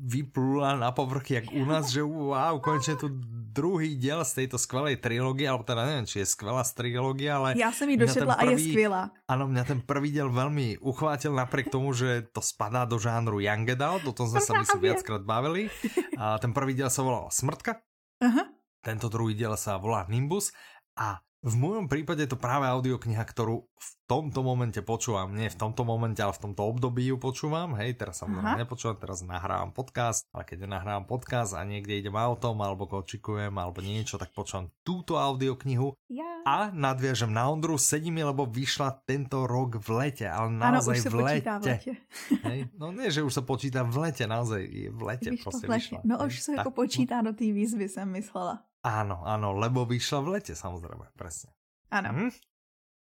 vyplula 0.03 0.75
na 0.75 0.91
povrch, 0.91 1.39
jak 1.39 1.47
u 1.55 1.63
nás, 1.63 1.95
že 1.95 2.03
wow, 2.03 2.59
konečne 2.59 2.99
tu 2.99 3.07
druhý 3.49 3.95
diel 3.95 4.21
z 4.27 4.43
tejto 4.43 4.59
skvelej 4.59 4.99
trilógie, 4.99 5.47
alebo 5.47 5.63
teda 5.63 5.87
neviem, 5.87 6.05
či 6.05 6.21
je 6.21 6.27
skvelá 6.27 6.61
trilógia, 6.67 7.39
ale... 7.39 7.55
Ja 7.55 7.71
som 7.71 7.87
ji 7.87 7.97
došetla 7.97 8.35
a 8.35 8.43
je 8.51 8.57
skvelá. 8.59 9.09
Áno, 9.25 9.47
mňa 9.47 9.63
ten 9.63 9.79
prvý 9.79 10.11
diel 10.11 10.27
veľmi 10.29 10.83
uchvátil 10.83 11.33
napriek 11.33 11.71
tomu, 11.71 11.95
že 11.95 12.27
to 12.29 12.43
spadá 12.43 12.83
do 12.83 12.99
žánru 12.99 13.39
Young 13.39 13.65
Adult, 13.73 14.05
o 14.05 14.13
tom 14.13 14.27
sme 14.27 14.43
sa 14.43 14.59
myslím 14.59 14.91
viackrát 14.91 15.23
bavili. 15.23 15.71
A 16.19 16.35
ten 16.37 16.51
prvý 16.51 16.75
diel 16.75 16.91
sa 16.91 17.01
volal 17.01 17.31
Smrtka. 17.31 17.79
Aha. 18.19 18.51
Tento 18.79 19.07
druhý 19.07 19.35
diel 19.35 19.55
sa 19.59 19.75
volá 19.79 20.07
Nimbus 20.07 20.51
a 20.95 21.19
v 21.39 21.55
mojom 21.55 21.87
prípade 21.87 22.27
je 22.27 22.35
to 22.35 22.39
práve 22.39 22.67
audiokniha, 22.67 23.23
ktorú 23.23 23.63
v 23.63 23.89
tomto 24.11 24.43
momente 24.43 24.83
počúvam. 24.83 25.31
Nie 25.31 25.47
v 25.47 25.55
tomto 25.55 25.87
momente, 25.87 26.19
ale 26.19 26.35
v 26.35 26.51
tomto 26.51 26.67
období 26.67 27.07
ju 27.07 27.15
počúvam. 27.15 27.79
Hej, 27.79 27.95
teraz 27.95 28.19
samozrejme 28.19 28.59
nepočúvam, 28.59 28.99
teraz 28.99 29.23
nahrávam 29.23 29.71
podcast, 29.71 30.27
ale 30.35 30.43
keď 30.43 30.67
nahrávam 30.67 31.07
podcast 31.07 31.55
a 31.55 31.63
niekde 31.63 31.95
idem 31.95 32.11
autom, 32.19 32.59
alebo 32.59 32.91
kočikujem, 32.91 33.55
alebo 33.55 33.79
niečo, 33.79 34.19
tak 34.19 34.35
počúvam 34.35 34.67
túto 34.83 35.15
audioknihu 35.15 35.95
ja. 36.11 36.43
a 36.43 36.75
nadviažem 36.75 37.31
na 37.31 37.47
Ondru, 37.47 37.79
sedím 37.79 38.19
lebo 38.19 38.43
vyšla 38.43 39.07
tento 39.07 39.47
rok 39.47 39.79
v 39.79 39.89
lete, 39.95 40.27
ale 40.27 40.51
naozaj 40.51 40.97
ano, 40.99 41.07
v, 41.07 41.15
lete. 41.23 41.47
v 41.47 41.63
lete. 41.63 41.93
Hej, 42.51 42.59
no 42.75 42.91
nie, 42.91 43.07
že 43.07 43.23
už 43.23 43.31
sa 43.31 43.43
počíta 43.47 43.87
v 43.87 43.95
lete, 44.11 44.27
naozaj 44.27 44.59
je 44.67 44.89
v 44.91 45.01
lete 45.07 45.29
proste 45.39 45.65
v 45.65 45.71
lete. 45.71 45.95
vyšla. 45.95 45.99
No 46.03 46.19
už 46.19 46.33
sa 46.43 46.51
jako 46.59 46.71
počítá 46.75 47.23
do 47.23 47.31
té 47.31 47.47
výzvy, 47.55 47.87
jsem 47.87 48.11
myslela. 48.11 48.68
Áno, 48.83 49.27
áno, 49.27 49.51
lebo 49.51 49.83
vyšla 49.83 50.23
v 50.23 50.27
lete, 50.39 50.53
samozrejme, 50.55 51.11
presne. 51.15 51.51
Áno. 51.91 52.09
Hm? 52.15 52.31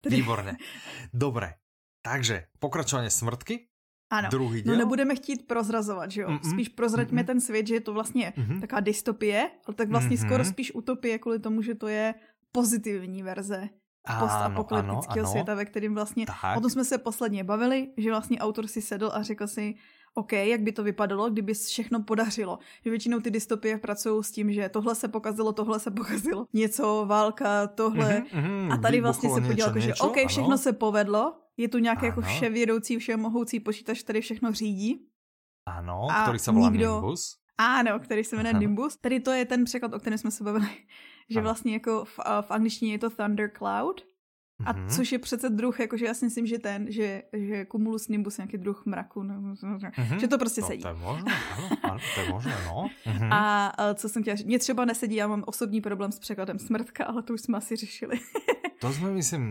Výborne. 0.08 0.56
Dobre, 1.12 1.60
takže 2.00 2.48
pokračovanie 2.56 3.12
smrtky. 3.12 3.68
Ano, 4.08 4.32
Druhý 4.32 4.64
no 4.64 4.72
nebudeme 4.72 5.14
chtít 5.14 5.44
prozrazovat, 5.44 6.10
že 6.10 6.20
jo? 6.20 6.28
Mm-mm. 6.28 6.50
Spíš 6.50 6.68
prozraďme 6.68 7.22
mm-mm. 7.22 7.26
ten 7.26 7.40
svět, 7.40 7.66
že 7.66 7.74
je 7.74 7.80
to 7.80 7.92
vlastně 7.92 8.32
mm-hmm. 8.36 8.60
taková 8.60 8.80
dystopie, 8.80 9.50
ale 9.66 9.74
tak 9.74 9.88
vlastně 9.88 10.16
mm-hmm. 10.16 10.26
skoro 10.26 10.44
spíš 10.44 10.74
utopie 10.74 11.18
kvůli 11.18 11.38
tomu, 11.38 11.62
že 11.62 11.74
to 11.74 11.88
je 11.88 12.14
pozitivní 12.52 13.22
verze 13.22 13.68
postapokalyptického 14.18 15.30
světa, 15.30 15.54
ve 15.54 15.64
kterým 15.64 15.94
vlastně, 15.94 16.26
tak. 16.26 16.56
o 16.56 16.60
tom 16.60 16.70
jsme 16.70 16.84
se 16.84 16.98
posledně 16.98 17.44
bavili, 17.44 17.88
že 17.96 18.10
vlastně 18.10 18.38
autor 18.38 18.66
si 18.66 18.82
sedl 18.82 19.10
a 19.14 19.22
řekl 19.22 19.46
si, 19.46 19.74
OK, 20.18 20.32
jak 20.32 20.60
by 20.60 20.72
to 20.72 20.82
vypadalo, 20.82 21.30
kdyby 21.30 21.54
všechno 21.54 22.02
podařilo. 22.02 22.58
Že 22.84 22.90
většinou 22.90 23.20
ty 23.20 23.30
dystopie 23.30 23.78
pracují 23.78 24.24
s 24.24 24.30
tím, 24.30 24.52
že 24.52 24.68
tohle 24.68 24.94
se 24.94 25.08
pokazilo, 25.08 25.52
tohle 25.52 25.80
se 25.80 25.90
pokazilo, 25.90 26.46
něco, 26.52 27.04
válka, 27.08 27.66
tohle. 27.66 28.22
Mm-hmm, 28.34 28.72
a 28.72 28.76
tady 28.76 29.00
vlastně 29.00 29.30
se 29.30 29.40
podíval, 29.40 29.68
jako, 29.68 29.80
že 29.80 29.94
OK, 29.94 30.16
všechno 30.28 30.48
ano. 30.48 30.58
se 30.58 30.72
povedlo, 30.72 31.34
je 31.56 31.68
tu 31.68 31.78
nějaký 31.78 32.06
jako 32.06 32.20
vševědoucí, 32.20 32.98
všemohoucí 32.98 33.60
počítač, 33.60 34.02
který 34.02 34.20
všechno 34.20 34.52
řídí. 34.52 35.06
Ano, 35.66 36.06
a 36.10 36.22
který 36.22 36.38
se 36.38 36.52
volá 36.52 36.70
nikdo... 36.70 36.92
Nimbus. 36.92 37.36
Ano, 37.58 37.98
který 37.98 38.24
se 38.24 38.36
jmenuje 38.36 38.54
Nimbus. 38.54 38.96
Tady 38.96 39.20
to 39.20 39.30
je 39.30 39.44
ten 39.44 39.64
překlad, 39.64 39.94
o 39.94 39.98
kterém 39.98 40.18
jsme 40.18 40.30
se 40.30 40.44
bavili. 40.44 40.68
Že 41.30 41.38
ano. 41.38 41.44
vlastně 41.44 41.72
jako 41.72 42.04
v, 42.04 42.18
v 42.40 42.50
angličtině 42.50 42.92
je 42.92 42.98
to 42.98 43.10
Thundercloud. 43.10 44.00
A 44.64 44.72
mm-hmm. 44.72 44.96
což 44.96 45.12
je 45.12 45.18
přece 45.18 45.50
druh, 45.50 45.80
jakože 45.80 46.06
já 46.06 46.14
si 46.14 46.24
myslím, 46.24 46.46
že 46.46 46.58
ten, 46.58 46.92
že, 46.92 47.22
že 47.32 47.66
Cumulus 47.72 48.08
nimbus 48.08 48.38
je 48.38 48.42
nějaký 48.42 48.58
druh 48.58 48.86
mraku, 48.86 49.22
no, 49.22 49.34
mm-hmm. 49.34 50.18
že 50.18 50.28
to 50.28 50.38
prostě 50.38 50.62
sedí. 50.62 50.82
To, 50.82 50.88
to 50.88 50.94
je 50.94 51.04
možné, 51.04 51.32
ano, 51.56 51.68
ano, 51.82 51.98
to 52.14 52.20
je 52.20 52.28
možné, 52.28 52.56
no. 52.66 52.90
Mm-hmm. 53.06 53.28
A, 53.32 53.66
a 53.66 53.94
co 53.94 54.08
jsem 54.08 54.22
chtěla 54.22 54.36
říct, 54.36 54.46
mě 54.46 54.58
třeba 54.58 54.84
nesedí, 54.84 55.16
já 55.16 55.26
mám 55.26 55.44
osobní 55.46 55.80
problém 55.80 56.12
s 56.12 56.18
překladem 56.18 56.58
smrtka, 56.58 57.04
ale 57.04 57.22
to 57.22 57.34
už 57.34 57.40
jsme 57.40 57.58
asi 57.58 57.76
řešili. 57.76 58.20
to 58.80 58.92
jsme, 58.92 59.10
myslím, 59.10 59.42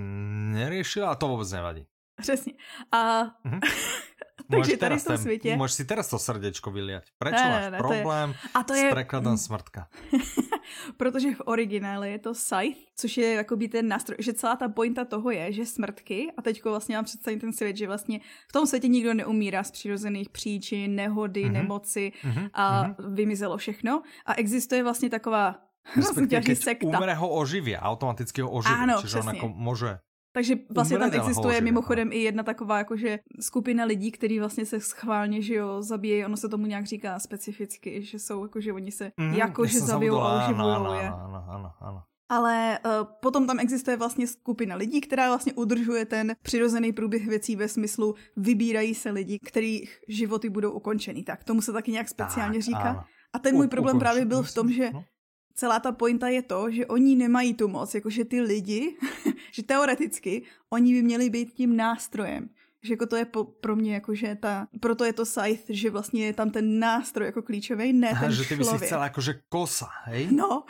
neriešili, 0.52 1.06
a 1.06 1.16
to 1.16 1.28
vůbec 1.28 1.52
nevadí. 1.52 1.86
Přesně. 2.22 2.54
A 2.92 3.24
mm-hmm. 3.24 3.60
Takže 4.52 4.78
tady 4.78 4.96
v 4.98 5.04
tom 5.04 5.18
světě... 5.18 5.56
Můžeš 5.58 5.74
si 5.74 5.86
teraz 5.86 6.08
to 6.10 6.20
srdečko 6.20 6.72
vyliať. 6.72 7.04
Proč 7.18 7.34
ne, 7.34 7.50
máš 7.50 7.72
ne, 7.72 7.78
problém 7.78 8.34
to 8.34 8.38
je... 8.38 8.50
A 8.54 8.64
to 8.64 8.74
je... 8.74 8.90
s 8.90 8.94
prekladem 8.94 9.38
smrtka? 9.38 9.88
Protože 10.98 11.36
v 11.36 11.42
originále 11.46 12.10
je 12.10 12.20
to 12.20 12.36
Scythe, 12.36 12.80
což 12.96 13.18
je 13.18 13.34
jakoby 13.34 13.68
ten 13.68 13.88
nástroj, 13.88 14.18
že 14.20 14.34
celá 14.34 14.56
ta 14.56 14.70
pointa 14.70 15.06
toho 15.06 15.32
je, 15.32 15.52
že 15.52 15.66
smrtky, 15.66 16.32
a 16.38 16.42
teďko 16.42 16.70
vlastně 16.70 16.96
mám 16.96 17.06
představit 17.06 17.40
ten 17.40 17.54
svět, 17.54 17.78
že 17.78 17.88
vlastně 17.88 18.20
v 18.50 18.52
tom 18.52 18.68
světě 18.68 18.88
nikdo 18.88 19.14
neumírá 19.14 19.64
z 19.64 19.72
přirozených 19.72 20.30
příčin, 20.30 20.96
nehody, 20.96 21.46
mm-hmm. 21.46 21.52
nemoci 21.52 22.12
mm-hmm. 22.24 22.50
a 22.54 22.84
mm-hmm. 22.84 23.14
vymizelo 23.14 23.58
všechno. 23.58 24.02
A 24.26 24.34
existuje 24.34 24.84
vlastně 24.84 25.10
taková 25.10 25.68
Respektive, 25.96 26.42
keď 26.44 26.58
sekta. 26.60 27.00
umre 27.00 27.16
ho 27.16 27.28
oživia, 27.32 27.80
automaticky 27.80 28.44
ho 28.44 28.52
oživia. 28.52 28.84
Áno, 28.84 29.00
čiže 29.00 29.24
on 29.24 29.32
ako 29.32 29.48
môže 29.56 30.04
takže 30.38 30.56
vlastně 30.70 30.98
tam 30.98 31.14
existuje 31.14 31.62
mimochodem 31.62 32.12
i 32.12 32.18
jedna 32.18 32.44
taková 32.44 32.78
jakože 32.78 33.20
skupina 33.40 33.86
lidí, 33.86 34.12
kteří 34.12 34.40
vlastně 34.40 34.66
se 34.66 34.80
schválně, 34.80 35.42
že 35.42 35.54
jo, 35.54 35.82
zabíjejí, 35.82 36.26
ono 36.26 36.38
se 36.38 36.50
tomu 36.50 36.66
nějak 36.66 36.86
říká 36.86 37.20
specificky, 37.20 38.04
že 38.04 38.20
jsou 38.20 38.44
jako, 38.44 38.62
že 38.62 38.74
oni 38.74 38.92
se 38.92 39.12
mm, 39.18 39.34
jakože 39.34 39.80
zabijou 39.80 40.18
a 40.18 40.44
oživují 40.44 41.04
je. 41.04 41.10
Ano, 41.10 41.46
ano, 41.50 41.72
ano. 41.80 42.04
Ale 42.30 42.80
uh, 42.86 42.92
potom 43.22 43.48
tam 43.48 43.60
existuje 43.60 43.98
vlastně 43.98 44.28
skupina 44.28 44.76
lidí, 44.76 45.02
která 45.02 45.28
vlastně 45.28 45.54
udržuje 45.54 46.06
ten 46.06 46.36
přirozený 46.42 46.94
průběh 46.94 47.28
věcí 47.28 47.56
ve 47.56 47.68
smyslu 47.68 48.16
vybírají 48.36 48.96
se 48.96 49.12
lidi, 49.12 49.40
kterých 49.40 50.00
životy 50.08 50.50
budou 50.50 50.72
ukončený. 50.72 51.24
Tak 51.24 51.44
tomu 51.44 51.62
se 51.62 51.74
taky 51.74 51.92
nějak 51.92 52.10
speciálně 52.10 52.60
tak, 52.60 52.64
říká. 52.64 52.90
Ano. 52.90 53.04
A 53.34 53.40
ten 53.40 53.56
můj 53.56 53.68
problém 53.68 54.00
právě 54.00 54.26
byl 54.26 54.44
v 54.44 54.54
tom, 54.54 54.72
že 54.72 54.92
no 54.94 55.04
celá 55.58 55.80
ta 55.80 55.92
pointa 55.92 56.28
je 56.28 56.42
to, 56.42 56.72
že 56.72 56.86
oni 56.86 57.16
nemají 57.16 57.54
tu 57.54 57.68
moc, 57.68 57.96
jakože 57.96 58.26
ty 58.26 58.42
lidi, 58.42 58.96
že 59.52 59.64
teoreticky 59.64 60.42
oni 60.70 60.94
by 60.94 61.02
měli 61.02 61.30
být 61.30 61.54
tím 61.54 61.76
nástrojem 61.76 62.50
že 62.88 62.94
jako 62.94 63.06
to 63.06 63.16
je 63.16 63.26
po, 63.26 63.44
pro 63.44 63.76
mě 63.76 63.94
jakože 63.94 64.36
ta, 64.36 64.68
proto 64.80 65.04
je 65.04 65.14
to 65.14 65.26
scythe, 65.26 65.74
že 65.76 65.90
vlastně 65.90 66.26
je 66.26 66.34
tam 66.34 66.50
ten 66.50 66.80
nástroj 66.80 67.26
jako 67.26 67.42
klíčový, 67.42 67.94
ne 67.94 68.12
Aha, 68.12 68.22
ten 68.22 68.32
že 68.32 68.44
ty 68.48 68.56
by 68.56 68.64
si 68.64 68.78
chcela 68.78 69.04
jakože 69.04 69.34
kosa, 69.50 69.90
hej? 70.08 70.28
No. 70.32 70.64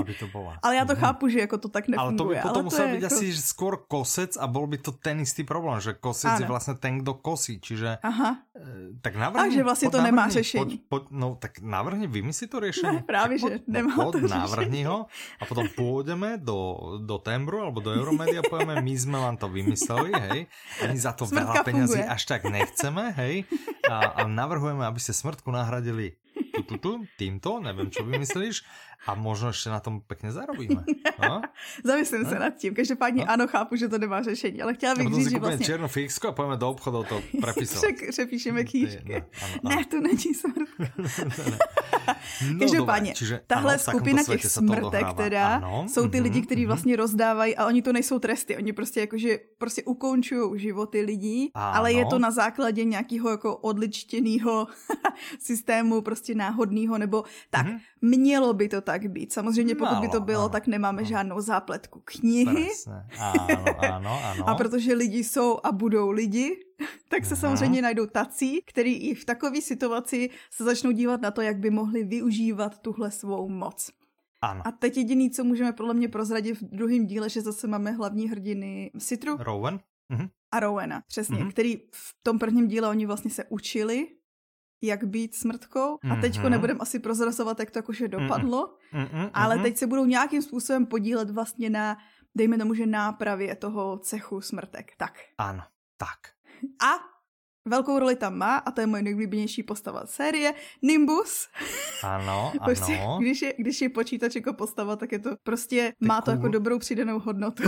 Aby 0.00 0.14
to 0.14 0.26
byla. 0.26 0.58
ale 0.62 0.76
já 0.76 0.84
to 0.84 0.92
mhm. 0.92 1.00
chápu, 1.00 1.28
že 1.28 1.40
jako 1.40 1.58
to 1.58 1.68
tak 1.68 1.88
nefunguje. 1.88 2.08
Ale 2.08 2.16
to 2.16 2.24
by 2.24 2.36
potom 2.48 2.64
musel 2.64 2.88
být 2.88 3.02
jako... 3.02 3.14
asi 3.14 3.26
skôr 3.36 3.76
kosec 3.88 4.36
a 4.36 4.46
bol 4.46 4.66
by 4.66 4.78
to 4.78 4.92
ten 4.92 5.20
istý 5.20 5.44
problém, 5.44 5.80
že 5.80 5.92
kosec 5.92 6.30
ano. 6.30 6.40
je 6.40 6.46
vlastně 6.48 6.74
ten, 6.74 6.98
kdo 6.98 7.14
kosí, 7.14 7.60
čiže 7.60 7.98
Aha. 8.02 8.38
Eh, 8.56 8.62
tak 9.00 9.16
navrhni. 9.16 9.48
Takže 9.48 9.62
vlastně 9.62 9.90
to 9.90 10.02
nemá 10.02 10.28
řešení. 10.28 10.64
Poď, 10.64 10.80
poď, 10.88 11.02
no 11.10 11.34
tak 11.34 11.60
navrhni, 11.60 12.06
vymysli 12.06 12.46
to 12.46 12.60
řešení. 12.66 12.96
Ne, 12.96 13.02
právě, 13.02 13.38
že 13.38 13.46
pod, 13.46 13.68
nemá 13.68 13.94
pod, 13.94 14.12
to 14.12 14.20
řešení. 14.20 14.40
Navrhni 14.40 14.82
ho 14.84 15.06
a 15.40 15.44
potom 15.46 15.68
půjdeme 15.76 16.38
do, 16.38 16.78
do 17.04 17.18
Tembru 17.18 17.60
alebo 17.60 17.80
do 17.80 17.90
Euromedia 17.90 18.40
a 18.40 18.48
povieme, 18.48 18.80
my 18.80 18.98
jsme 18.98 19.18
vám 19.18 19.36
to 19.36 19.48
vymysleli, 19.48 20.12
hej, 20.12 20.46
ani 20.88 20.98
za 20.98 21.12
to 21.12 21.26
Smrtka 21.26 21.49
veľa 21.50 21.66
peňazí 21.66 22.00
až 22.06 22.22
tak 22.30 22.46
nechceme, 22.46 23.10
hej, 23.18 23.44
a, 23.90 24.22
a 24.22 24.30
navrhujeme, 24.30 24.86
aby 24.86 25.02
ste 25.02 25.10
smrtku 25.10 25.50
nahradili 25.50 26.14
tu, 26.62 27.04
týmto, 27.16 27.60
nevím, 27.60 27.90
čo 27.90 28.04
vymyslíš, 28.04 28.62
a 29.06 29.14
možno 29.14 29.48
ještě 29.48 29.70
na 29.70 29.80
tom 29.80 30.00
pěkně 30.00 30.32
zarobíme. 30.32 30.84
No? 31.28 31.42
Zamyslím 31.84 32.22
no? 32.22 32.30
se 32.30 32.38
nad 32.38 32.50
tím. 32.50 32.74
Každopádně 32.74 33.24
no? 33.24 33.32
ano, 33.32 33.46
chápu, 33.46 33.76
že 33.76 33.88
to 33.88 33.98
nemá 33.98 34.22
řešení, 34.22 34.62
ale 34.62 34.74
chtěla 34.74 34.94
bych 34.94 35.08
no, 35.08 35.16
říct, 35.16 35.30
že 35.30 35.38
vlastně... 35.38 35.66
černou 35.66 35.88
fixku 35.88 36.28
a 36.28 36.32
půjdeme 36.32 36.56
do 36.56 36.70
obchodu 36.70 37.04
to 37.08 37.22
prepisovat. 37.40 37.94
Přek, 37.94 38.10
přepíšeme 38.10 38.64
kýžky. 38.64 39.04
Ne, 39.04 39.16
ano, 39.16 39.54
ano. 39.64 39.76
ne, 39.76 39.84
to 39.84 40.00
není 40.00 40.34
smrtka. 40.34 40.84
no, 42.52 42.58
Každopádně, 42.58 43.12
čiže, 43.14 43.40
tahle 43.46 43.74
ano, 43.74 43.82
skupina 43.82 44.24
těch 44.24 44.46
smrtek, 44.46 45.06
teda, 45.16 45.56
ano, 45.56 45.86
jsou 45.88 46.08
ty 46.08 46.18
mm-hmm, 46.18 46.22
lidi, 46.22 46.42
kteří 46.42 46.62
mm-hmm. 46.62 46.66
vlastně 46.66 46.96
rozdávají 46.96 47.56
a 47.56 47.66
oni 47.66 47.82
to 47.82 47.92
nejsou 47.92 48.18
tresty, 48.18 48.56
oni 48.56 48.72
prostě 48.72 49.00
jakože 49.00 49.38
prostě 49.58 49.82
ukončují 49.82 50.60
životy 50.60 51.00
lidí, 51.00 51.50
ano. 51.54 51.76
ale 51.76 51.92
je 51.92 52.06
to 52.06 52.18
na 52.18 52.30
základě 52.30 52.84
nějakého 52.84 53.30
jako 53.30 53.56
odličtěného 53.56 54.66
systému, 55.38 56.00
prostě 56.00 56.34
náhodného, 56.50 56.98
nebo 56.98 57.24
tak, 57.50 57.66
mm-hmm. 57.66 57.80
mělo 58.02 58.52
by 58.52 58.68
to 58.68 58.80
tak 58.80 59.10
být. 59.10 59.32
Samozřejmě 59.32 59.74
pokud 59.74 59.92
Malo, 59.92 60.00
by 60.00 60.08
to 60.08 60.20
bylo, 60.20 60.40
ano, 60.40 60.48
tak 60.48 60.66
nemáme 60.66 60.98
ano. 60.98 61.08
žádnou 61.08 61.40
zápletku 61.40 62.02
knihy. 62.04 62.68
Ano, 63.18 63.64
ano, 63.94 64.20
ano. 64.24 64.48
A 64.48 64.54
protože 64.54 64.94
lidi 64.94 65.24
jsou 65.24 65.58
a 65.64 65.72
budou 65.72 66.10
lidi, 66.10 66.56
tak 67.08 67.24
se 67.24 67.34
Aha. 67.34 67.40
samozřejmě 67.40 67.82
najdou 67.82 68.06
tací, 68.06 68.62
který 68.66 68.94
i 68.94 69.14
v 69.14 69.24
takové 69.24 69.60
situaci 69.60 70.30
se 70.50 70.64
začnou 70.64 70.90
dívat 70.90 71.20
na 71.20 71.30
to, 71.30 71.40
jak 71.40 71.58
by 71.58 71.70
mohli 71.70 72.04
využívat 72.04 72.78
tuhle 72.78 73.10
svou 73.10 73.48
moc. 73.48 73.90
Ano. 74.42 74.62
A 74.64 74.72
teď 74.72 74.96
jediný, 74.96 75.30
co 75.30 75.44
můžeme 75.44 75.72
podle 75.72 75.94
mě 75.94 76.08
prozradit 76.08 76.58
v 76.58 76.62
druhém 76.62 77.06
díle, 77.06 77.28
že 77.28 77.40
zase 77.40 77.66
máme 77.66 77.90
hlavní 77.90 78.28
hrdiny 78.28 78.90
Citru. 78.98 79.36
Rowan. 79.40 79.80
Mhm. 80.08 80.28
A 80.52 80.60
Rowena, 80.60 81.02
přesně, 81.08 81.38
mhm. 81.38 81.50
který 81.50 81.76
v 81.92 82.14
tom 82.22 82.38
prvním 82.38 82.68
díle 82.68 82.88
oni 82.88 83.06
vlastně 83.06 83.30
se 83.30 83.44
učili 83.44 84.06
jak 84.82 85.04
být 85.04 85.34
smrtkou 85.34 85.98
a 86.10 86.16
teďko 86.16 86.46
mm-hmm. 86.46 86.50
nebudem 86.50 86.76
asi 86.80 86.98
prozrazovat, 86.98 87.60
jak 87.60 87.70
to 87.70 87.78
jakože 87.78 88.08
dopadlo, 88.08 88.74
Mm-mm. 88.94 89.30
ale 89.34 89.58
teď 89.58 89.76
se 89.76 89.86
budou 89.86 90.04
nějakým 90.04 90.42
způsobem 90.42 90.86
podílet 90.86 91.30
vlastně 91.30 91.70
na, 91.70 91.96
dejme 92.34 92.58
tomu, 92.58 92.74
že 92.74 92.86
nápravě 92.86 93.56
toho 93.56 93.98
cechu 93.98 94.40
smrtek. 94.40 94.92
Tak. 94.98 95.14
Ano, 95.38 95.62
tak. 95.98 96.18
A 96.82 97.10
velkou 97.68 97.98
roli 97.98 98.16
tam 98.16 98.38
má, 98.38 98.56
a 98.56 98.70
to 98.70 98.80
je 98.80 98.86
moje 98.86 99.02
nejblíbenější 99.02 99.62
postava 99.62 100.06
série, 100.06 100.54
Nimbus. 100.82 101.48
Ano, 102.02 102.52
prostě, 102.64 102.98
ano. 102.98 103.18
Když 103.20 103.42
je, 103.42 103.54
když 103.58 103.80
je 103.80 103.88
počítač 103.88 104.34
jako 104.34 104.52
postava, 104.52 104.96
tak 104.96 105.12
je 105.12 105.18
to 105.18 105.30
prostě, 105.42 105.92
Ty 106.00 106.06
má 106.06 106.20
to 106.20 106.30
jako 106.30 106.40
cool. 106.40 106.46
jako 106.48 106.52
dobrou 106.52 106.78
přidanou 106.78 107.18
hodnotu. 107.18 107.62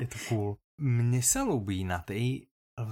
je 0.00 0.06
to 0.06 0.18
cool. 0.28 0.56
Mně 0.78 1.22
se 1.22 1.42
lubí 1.42 1.84
na 1.84 1.98
té 1.98 2.14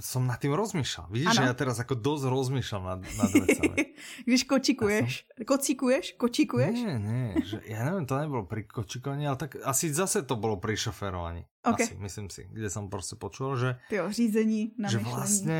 som 0.01 0.25
nad 0.25 0.41
tým 0.41 0.57
rozmýšľal. 0.57 1.13
Vidíš, 1.13 1.29
ano. 1.29 1.37
že 1.37 1.43
ja 1.45 1.53
teraz 1.53 1.77
ako 1.77 1.93
dosť 1.93 2.25
rozmýšľam 2.25 2.83
nad, 2.89 2.99
nad 3.05 3.29
vecami. 3.29 3.77
Když 4.27 4.41
kočikuješ, 4.49 5.11
som... 5.29 5.45
kocikuješ, 5.45 6.05
kočikuješ? 6.17 6.73
Nie, 6.73 6.97
nie, 6.97 7.37
že 7.45 7.61
ja 7.69 7.85
neviem, 7.85 8.09
to 8.09 8.17
nebolo 8.17 8.49
pri 8.49 8.65
kočikovaní, 8.65 9.29
ale 9.29 9.37
tak 9.37 9.61
asi 9.61 9.93
zase 9.93 10.25
to 10.25 10.41
bolo 10.41 10.57
pri 10.57 10.73
šoferovaní. 10.73 11.45
Okay. 11.61 11.85
Asi, 11.85 11.93
myslím 12.01 12.33
si, 12.33 12.49
kde 12.49 12.65
som 12.73 12.89
proste 12.89 13.13
počul, 13.13 13.61
že... 13.61 13.77
Tyjo, 13.89 14.09
řízení 14.09 14.73
na 14.81 14.89
Že 14.89 14.97
myšlení. 15.01 15.13
vlastne 15.13 15.59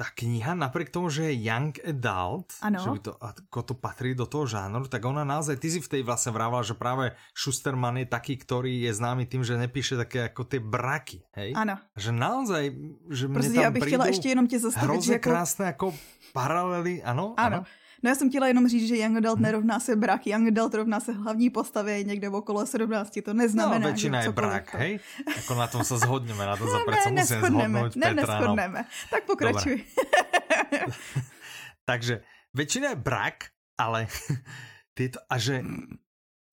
tá 0.00 0.08
kniha, 0.08 0.56
napriek 0.56 0.88
tomu, 0.88 1.12
že 1.12 1.28
je 1.28 1.44
young 1.44 1.76
adult, 1.84 2.56
ano. 2.64 2.80
že 2.80 2.88
by 2.88 3.00
to, 3.04 3.12
ako 3.20 3.60
to 3.68 3.74
patrí 3.76 4.16
do 4.16 4.24
toho 4.24 4.48
žánru, 4.48 4.88
tak 4.88 5.04
ona 5.04 5.28
naozaj, 5.28 5.60
ty 5.60 5.68
si 5.68 5.84
v 5.84 5.92
tej 5.92 6.02
vlastne 6.08 6.32
vrával, 6.32 6.64
že 6.64 6.72
práve 6.72 7.12
Schusterman 7.36 8.00
je 8.00 8.08
taký, 8.08 8.40
ktorý 8.40 8.88
je 8.88 8.96
známy 8.96 9.28
tým, 9.28 9.44
že 9.44 9.60
nepíše 9.60 10.00
také 10.00 10.32
ako 10.32 10.48
tie 10.48 10.56
braky, 10.56 11.20
hej? 11.36 11.52
Ano. 11.52 11.76
Že 12.00 12.10
naozaj, 12.16 12.64
že 13.12 13.24
mne 13.28 13.34
prostě 13.36 13.52
tam 13.52 13.62
já 13.62 13.70
bych 13.70 13.84
chtěla 13.84 14.06
ještě 14.06 14.28
jenom 14.28 14.46
tě 14.48 14.58
zastavit, 14.58 14.88
hrozně 14.88 15.12
jako... 15.12 15.28
krásné 15.28 15.64
jako 15.66 15.94
paralely, 16.32 17.02
ano? 17.04 17.34
Ano. 17.36 17.56
ano. 17.56 17.64
No 18.02 18.10
já 18.10 18.14
jsem 18.14 18.28
chtěla 18.28 18.46
jenom 18.48 18.68
říct, 18.68 18.88
že 18.88 18.96
Young 18.96 19.16
Adult 19.16 19.40
nerovná 19.40 19.80
se 19.80 19.96
brak, 19.96 20.26
Young 20.26 20.48
Adult 20.48 20.74
rovná 20.74 21.00
se 21.00 21.12
hlavní 21.12 21.50
postavě 21.50 22.04
někde 22.04 22.28
v 22.28 22.34
okolo 22.34 22.66
17, 22.66 23.18
to 23.24 23.34
neznamená, 23.34 23.78
no, 23.78 23.86
většina 23.86 24.20
že 24.20 24.28
je 24.28 24.32
brak, 24.32 24.74
hej? 24.74 25.00
Jako 25.36 25.54
na 25.54 25.66
tom 25.66 25.84
se 25.84 25.98
zhodneme, 25.98 26.46
na 26.46 26.56
tom 26.56 26.68
se 26.68 26.76
přece 26.90 27.10
musím 27.10 27.40
zhodnout 27.40 27.96
ne, 27.96 28.14
Petra. 28.14 28.34
No. 28.34 28.40
neschodneme. 28.40 28.84
Tak 29.10 29.24
pokračuj. 29.24 29.84
Takže 31.84 32.22
většina 32.54 32.88
je 32.88 32.96
brak, 32.96 33.44
ale 33.78 34.06
tieto, 34.94 35.18
a 35.30 35.38
že, 35.38 35.64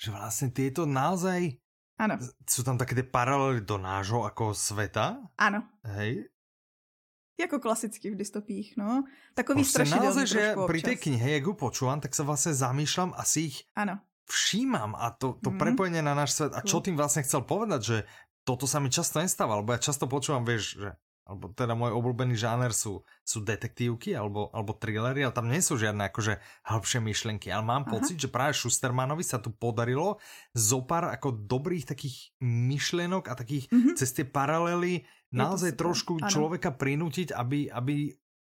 že 0.03 0.11
vlastně 0.11 0.51
tieto 0.51 0.85
naozaj 0.85 1.51
Ano. 1.99 2.17
Jsou 2.49 2.63
tam 2.63 2.77
také 2.77 2.95
ty 2.95 3.03
paralely 3.03 3.61
do 3.61 3.77
nášho 3.77 4.23
jako 4.23 4.53
světa? 4.53 5.17
Ano. 5.37 5.63
Hej? 5.83 6.29
Jako 7.37 7.59
klasicky 7.59 8.11
v 8.11 8.15
dystopích, 8.15 8.77
no. 8.77 9.03
Takový 9.33 9.61
prostě 9.61 9.71
strašidelný 9.71 10.05
naozaj, 10.05 10.27
že 10.27 10.55
pri 10.67 10.81
tej 10.81 10.97
knihe, 10.97 11.27
jak 11.31 11.45
ju 11.45 11.53
počúvam, 11.53 12.01
tak 12.01 12.15
sa 12.17 12.25
vlastne 12.25 12.53
zamýšľam 12.57 13.13
a 13.13 13.21
si 13.23 13.53
ich 13.53 13.57
ano. 13.77 14.01
všímam 14.25 14.97
a 14.97 15.13
to, 15.13 15.37
to 15.45 15.53
mm. 15.53 15.57
prepojenie 15.61 16.01
na 16.01 16.17
náš 16.17 16.33
svet. 16.33 16.57
A 16.57 16.65
čo 16.65 16.81
tým 16.81 16.97
vlastne 16.97 17.21
chcel 17.21 17.45
povedať, 17.45 17.81
že 17.85 17.97
toto 18.41 18.65
sa 18.65 18.81
mi 18.81 18.89
často 18.89 19.21
nestáva, 19.21 19.61
lebo 19.61 19.69
ja 19.69 19.79
často 19.79 20.09
počúvam, 20.09 20.41
vieš, 20.41 20.81
že 20.81 20.89
alebo 21.27 21.51
teda 21.51 21.75
môj 21.75 21.91
obľúbený 21.91 22.39
žáner 22.39 22.71
sú, 22.71 23.03
sú 23.27 23.43
detektívky 23.43 24.15
alebo, 24.15 24.47
alebo 24.55 24.71
thrillery, 24.71 25.27
ale 25.27 25.35
tam 25.35 25.51
nie 25.51 25.59
sú 25.59 25.75
žiadne 25.75 26.07
akože 26.07 26.39
hĺbšie 26.63 27.03
myšlenky. 27.03 27.51
Ale 27.51 27.67
mám 27.67 27.83
Aha. 27.83 27.99
pocit, 27.99 28.15
že 28.15 28.31
práve 28.31 28.55
Schustermanovi 28.55 29.27
sa 29.27 29.43
tu 29.43 29.51
podarilo 29.51 30.23
zopár 30.55 31.11
ako 31.11 31.35
dobrých 31.35 31.83
takých 31.83 32.31
myšlienok 32.39 33.27
a 33.27 33.35
takých 33.35 33.67
mm 33.67 33.79
-hmm. 33.83 33.95
cez 33.99 34.15
tie 34.15 34.23
paralely 34.23 35.03
naozaj 35.33 35.75
trošku 35.75 36.19
ano. 36.21 36.29
človeka 36.29 36.71
prinútiť, 36.71 37.35
aby, 37.35 37.67
aby 37.67 38.15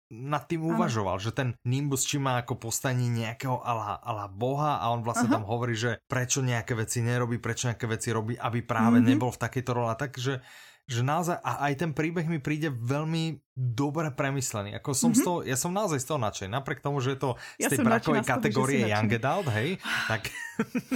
nad 0.09 0.49
tým 0.49 0.65
uvažoval, 0.65 1.21
ano. 1.21 1.23
že 1.23 1.31
ten 1.33 1.53
Nimbus 1.69 2.01
či 2.01 2.17
má 2.17 2.41
ako 2.41 2.57
postavení 2.57 3.09
nejakého 3.09 3.61
ala, 3.61 4.01
ala 4.01 4.25
boha 4.25 4.81
a 4.81 4.89
on 4.89 5.05
vlastne 5.05 5.29
Aha. 5.29 5.37
tam 5.37 5.45
hovorí, 5.45 5.77
že 5.77 6.01
prečo 6.09 6.41
nejaké 6.41 6.73
veci 6.73 7.05
nerobí, 7.05 7.37
prečo 7.37 7.69
nejaké 7.69 7.85
veci 7.85 8.09
robí, 8.09 8.33
aby 8.33 8.65
práve 8.65 8.97
mm 8.97 9.05
-hmm. 9.05 9.09
nebol 9.13 9.31
v 9.33 9.41
takejto 9.41 9.71
role. 9.73 9.93
Takže 9.93 10.41
že 10.89 11.05
naozaj, 11.05 11.37
a 11.45 11.69
aj 11.69 11.73
ten 11.85 11.91
príbeh 11.93 12.25
mi 12.25 12.41
príde 12.41 12.73
veľmi 12.73 13.45
dobre 13.53 14.09
premyslený. 14.09 14.73
Ako 14.81 14.97
som 14.97 15.13
mm 15.13 15.15
-hmm. 15.15 15.21
z 15.21 15.25
toho, 15.25 15.37
ja 15.45 15.57
som 15.57 15.69
naozaj 15.69 16.01
z 16.01 16.07
toho 16.09 16.17
nadšený. 16.17 16.49
Napriek 16.49 16.81
tomu, 16.81 16.97
že 16.97 17.13
je 17.13 17.19
to 17.21 17.37
z 17.61 17.69
tej 17.69 17.85
brakovej 17.85 18.25
kategórie 18.25 18.89
Young 18.89 19.13
Adult, 19.13 19.53
hej, 19.53 19.77
tak, 20.09 20.33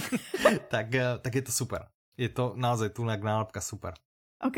tak, 0.73 0.88
eh, 0.89 1.21
tak 1.21 1.31
je 1.36 1.43
to 1.45 1.53
super. 1.53 1.86
Je 2.17 2.29
to 2.29 2.57
naozaj 2.57 2.89
tu 2.89 3.05
nálepka 3.05 3.62
super. 3.62 3.93
OK. 4.45 4.58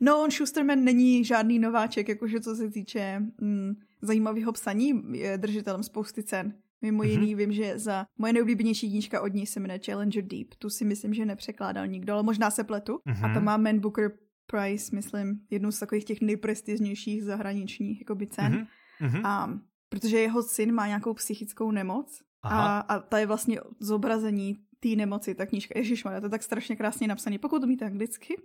No, 0.00 0.22
on 0.22 0.30
Schusterman 0.30 0.84
není 0.84 1.24
žádný 1.24 1.58
nováček, 1.58 2.08
jakože 2.08 2.40
co 2.40 2.56
se 2.56 2.70
týče 2.70 3.22
mm, 3.40 3.74
zajímavého 4.02 4.52
psaní, 4.52 5.02
je 5.12 5.38
držitelem 5.38 5.82
spousty 5.82 6.22
cen. 6.22 6.54
Mimo 6.82 7.02
mm-hmm. 7.02 7.10
jiný 7.10 7.34
vím, 7.34 7.52
že 7.52 7.78
za 7.78 8.06
moje 8.18 8.32
nejoblíbenější 8.32 8.90
knížka 8.90 9.20
od 9.20 9.34
něj 9.34 9.46
se 9.46 9.60
jmenuje 9.60 9.80
Challenger 9.86 10.24
Deep. 10.24 10.54
Tu 10.58 10.70
si 10.70 10.84
myslím, 10.84 11.14
že 11.14 11.24
nepřekládal 11.24 11.86
nikdo, 11.86 12.12
ale 12.12 12.22
možná 12.22 12.50
se 12.50 12.64
pletu. 12.64 13.00
Mm-hmm. 13.06 13.30
A 13.30 13.34
tam 13.34 13.44
má 13.44 13.56
Man 13.56 13.78
Booker 13.78 14.12
Price, 14.46 14.96
myslím, 14.96 15.40
jednu 15.50 15.72
z 15.72 15.78
takových 15.78 16.04
těch 16.04 16.20
nejprestižnějších 16.20 17.24
zahraničních 17.24 18.00
jakoby 18.00 18.26
cen. 18.26 18.66
Mm-hmm. 19.00 19.20
A 19.24 19.58
protože 19.88 20.18
jeho 20.18 20.42
syn 20.42 20.74
má 20.74 20.86
nějakou 20.86 21.14
psychickou 21.14 21.70
nemoc 21.70 22.22
a, 22.42 22.78
a 22.78 22.98
ta 22.98 23.18
je 23.18 23.26
vlastně 23.26 23.60
zobrazení 23.80 24.58
té 24.88 24.96
nemoci, 24.96 25.34
ta 25.34 25.46
knížka. 25.46 25.78
Ježíš, 25.78 26.02
to 26.02 26.10
je 26.10 26.28
tak 26.28 26.42
strašně 26.42 26.76
krásně 26.76 27.08
napsaný. 27.08 27.38
Pokud 27.38 27.64
umíte 27.64 27.84
anglicky, 27.84 28.36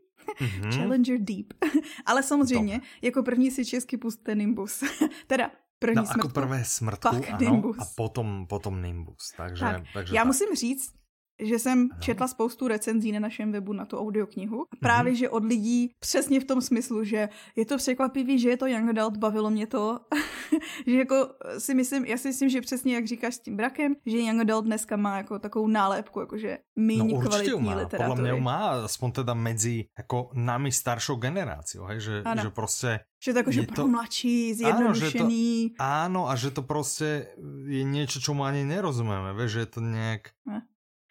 mm-hmm. 0.41 0.75
Challenger 0.75 1.17
Deep. 1.19 1.53
Ale 2.05 2.23
samozřejmě, 2.23 2.73
Dobre. 2.73 2.89
jako 3.01 3.23
první 3.23 3.51
si 3.51 3.65
česky 3.65 3.97
puste 3.97 4.35
Nimbus. 4.35 4.83
teda 5.27 5.51
první 5.79 5.95
no, 5.95 6.05
smrtku. 6.05 6.27
jako 6.27 6.33
prvé 6.33 6.65
smrtku, 6.65 7.07
ano, 7.07 7.37
Nimbus. 7.39 7.77
a 7.79 7.85
potom, 7.95 8.45
potom 8.49 8.83
Nimbus. 8.83 9.33
Takže, 9.37 9.65
tak. 9.65 9.83
takže 9.93 10.15
Já 10.15 10.21
tak. 10.21 10.27
musím 10.27 10.55
říct, 10.55 10.93
že 11.39 11.59
jsem 11.59 11.79
ano. 11.79 11.99
četla 11.99 12.27
spoustu 12.27 12.67
recenzí 12.67 13.11
na 13.11 13.19
našem 13.19 13.51
webu 13.51 13.73
na 13.73 13.85
tu 13.85 13.97
audioknihu. 13.97 14.65
Právě, 14.79 15.13
mm-hmm. 15.13 15.15
že 15.15 15.29
od 15.29 15.45
lidí 15.45 15.91
přesně 15.99 16.39
v 16.39 16.45
tom 16.45 16.61
smyslu, 16.61 17.03
že 17.03 17.29
je 17.55 17.65
to 17.65 17.77
překvapivý, 17.77 18.39
že 18.39 18.49
je 18.49 18.57
to 18.57 18.67
young 18.67 18.89
adult, 18.89 19.17
bavilo 19.17 19.49
mě 19.49 19.67
to. 19.67 19.99
že 20.87 20.97
jako 20.97 21.29
si 21.57 21.73
myslím, 21.73 22.05
já 22.05 22.17
si 22.17 22.27
myslím, 22.27 22.49
že 22.49 22.61
přesně 22.61 22.95
jak 22.95 23.07
říkáš 23.07 23.35
s 23.35 23.39
tím 23.39 23.57
brakem, 23.57 23.95
že 24.05 24.17
young 24.17 24.41
adult 24.41 24.65
dneska 24.65 24.97
má 24.97 25.17
jako 25.17 25.39
takovou 25.39 25.67
nálepku, 25.67 26.19
jakože 26.19 26.57
méně 26.75 27.13
no, 27.13 27.21
kvalitní 27.21 27.69
má. 27.69 27.75
literatury. 27.75 28.09
Podle 28.09 28.31
mě 28.31 28.41
má, 28.41 28.69
aspoň 28.69 29.11
teda 29.11 29.33
mezi 29.33 29.85
jako 29.97 30.29
nami 30.33 30.71
staršou 30.71 31.15
generací, 31.15 31.77
hej, 31.87 31.99
že, 31.99 32.21
ano. 32.25 32.41
že 32.41 32.49
prostě 32.49 32.99
že 33.19 33.33
to 33.33 33.51
že 33.51 33.67
pro 33.67 33.87
mladší, 33.87 34.53
zjednodušený. 34.53 35.75
Áno, 35.75 35.75
že 35.75 35.75
to, 35.75 35.83
áno, 35.83 36.21
a 36.31 36.33
že 36.35 36.49
to 36.51 36.61
prostě 36.63 37.27
je 37.67 37.83
něco, 37.83 38.19
čemu 38.19 38.43
ani 38.43 38.63
nerozumíme, 38.63 39.33
vieš, 39.35 39.51
že 39.51 39.59
je 39.59 39.65
to 39.65 39.81
nějak... 39.81 40.21
Ne. 40.47 40.61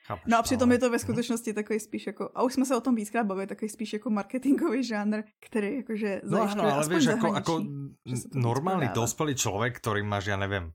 Chápeš, 0.08 0.24
no 0.26 0.38
a 0.38 0.42
přitom 0.42 0.68
ale... 0.68 0.74
je 0.74 0.78
to 0.78 0.90
ve 0.90 0.98
skutečnosti 0.98 1.52
takový 1.52 1.80
spíš 1.80 2.06
jako, 2.06 2.30
a 2.34 2.42
už 2.42 2.54
jsme 2.54 2.64
se 2.64 2.76
o 2.76 2.80
tom 2.80 2.94
víckrát 2.94 3.26
bavili, 3.26 3.46
takový 3.46 3.68
spíš 3.68 3.92
jako 3.92 4.10
marketingový 4.10 4.84
žánr, 4.84 5.22
který 5.40 5.76
jakože 5.76 6.20
No 6.24 6.42
ano, 6.42 6.62
ale 6.62 6.88
víš, 6.88 7.04
jako, 7.04 7.34
jako 7.34 7.64
normální 8.34 8.88
dospělý 8.94 9.34
člověk, 9.34 9.76
který 9.76 10.02
máš, 10.02 10.26
já 10.26 10.36
nevím, 10.36 10.72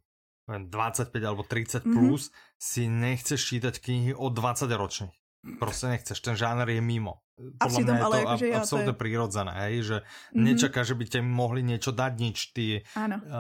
25 0.58 1.24
alebo 1.24 1.44
30 1.44 1.86
mhm. 1.86 2.00
plus, 2.00 2.30
mm 2.30 2.36
-hmm. 2.36 2.40
si 2.60 2.88
nechceš 2.88 3.46
čítať 3.46 3.80
knihy 3.80 4.14
o 4.14 4.30
20 4.30 4.72
ročných. 4.72 5.14
Prostě 5.60 5.88
nechceš, 5.88 6.20
ten 6.20 6.36
žáner 6.36 6.70
je 6.70 6.82
mimo. 6.82 7.14
Podľa 7.34 7.66
Asi 7.66 7.82
mňa 7.82 7.94
je 7.94 7.98
to 7.98 8.14
akože 8.14 8.46
absolútne 8.54 8.94
je... 8.94 9.02
prirodzené, 9.02 9.54
hej? 9.66 9.76
že 9.82 9.98
mm-hmm. 10.06 10.44
nečaká, 10.46 10.82
že 10.86 10.94
by 10.94 11.06
te 11.10 11.20
mohli 11.26 11.66
niečo 11.66 11.90
dať, 11.90 12.14
nič, 12.22 12.38
tí, 12.54 12.86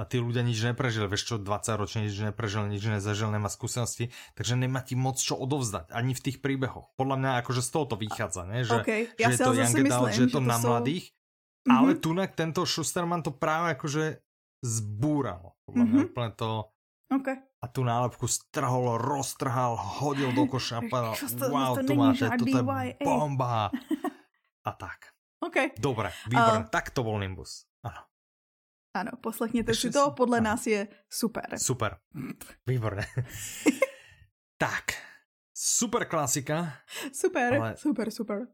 tí 0.09 0.17
ľudia 0.17 0.41
nič 0.41 0.57
neprežili, 0.65 1.05
vieš 1.05 1.23
čo, 1.29 1.35
20 1.37 1.77
ročne 1.77 1.99
nič 2.09 2.17
neprežil, 2.17 2.65
nič 2.73 2.83
nezažil, 2.89 3.29
nemá 3.29 3.53
skúsenosti, 3.53 4.09
takže 4.33 4.57
nemá 4.57 4.81
ti 4.81 4.97
moc 4.97 5.21
čo 5.21 5.37
odovzdať, 5.37 5.93
ani 5.93 6.17
v 6.17 6.21
tých 6.25 6.41
príbehoch. 6.41 6.89
Podľa 6.97 7.15
mňa 7.21 7.29
akože 7.45 7.61
z 7.61 7.69
toho 7.69 7.85
to 7.93 7.95
vychádza, 8.01 8.41
ne? 8.49 8.65
že, 8.65 8.81
okay. 8.81 9.13
ja 9.21 9.29
že 9.29 9.37
je 9.37 9.45
to 9.45 9.51
young 9.53 9.75
adult, 9.85 10.09
že 10.09 10.23
je 10.25 10.33
to, 10.33 10.41
to 10.41 10.49
na 10.49 10.57
sú... 10.57 10.65
mladých, 10.73 11.05
mm-hmm. 11.13 11.77
ale 11.77 11.89
tunak 12.01 12.33
tento 12.33 12.65
Schusterman 12.65 13.21
to 13.21 13.29
práve 13.29 13.77
akože 13.77 14.25
zbúral. 14.65 15.53
Podľa 15.69 15.85
mňa 15.85 15.93
mm-hmm. 16.01 16.09
úplne 16.09 16.31
to 16.33 16.49
Okay. 17.13 17.37
A 17.63 17.71
tu 17.71 17.87
nálepku 17.87 18.27
strhol, 18.27 18.99
roztrhal, 18.99 19.79
hodil 20.03 20.35
do 20.35 20.43
koša 20.51 20.77
a 20.77 20.81
povedal, 20.91 21.15
wow, 21.47 21.79
to, 21.79 21.87
to 21.87 21.93
máte, 21.95 22.25
toto 22.35 22.59
je 22.59 22.95
bomba. 22.99 23.71
A 24.67 24.71
tak. 24.75 25.15
OK. 25.43 25.75
Dobre, 25.79 26.11
výborné. 26.27 26.67
Uh, 26.67 26.71
tak 26.71 26.91
to 26.91 27.03
bol 27.03 27.19
Nimbus. 27.19 27.67
Ano. 27.83 28.07
Ano, 28.95 29.11
poslechněte 29.19 29.75
si 29.75 29.91
to, 29.91 30.11
podle 30.11 30.37
ano. 30.37 30.55
nás 30.55 30.67
je 30.67 30.87
super. 31.09 31.59
Super, 31.59 31.99
výborné. 32.67 33.07
tak, 34.57 34.95
super 35.55 36.05
klasika. 36.07 36.73
Super, 37.11 37.53
ale... 37.53 37.77
super, 37.77 38.11
super 38.11 38.47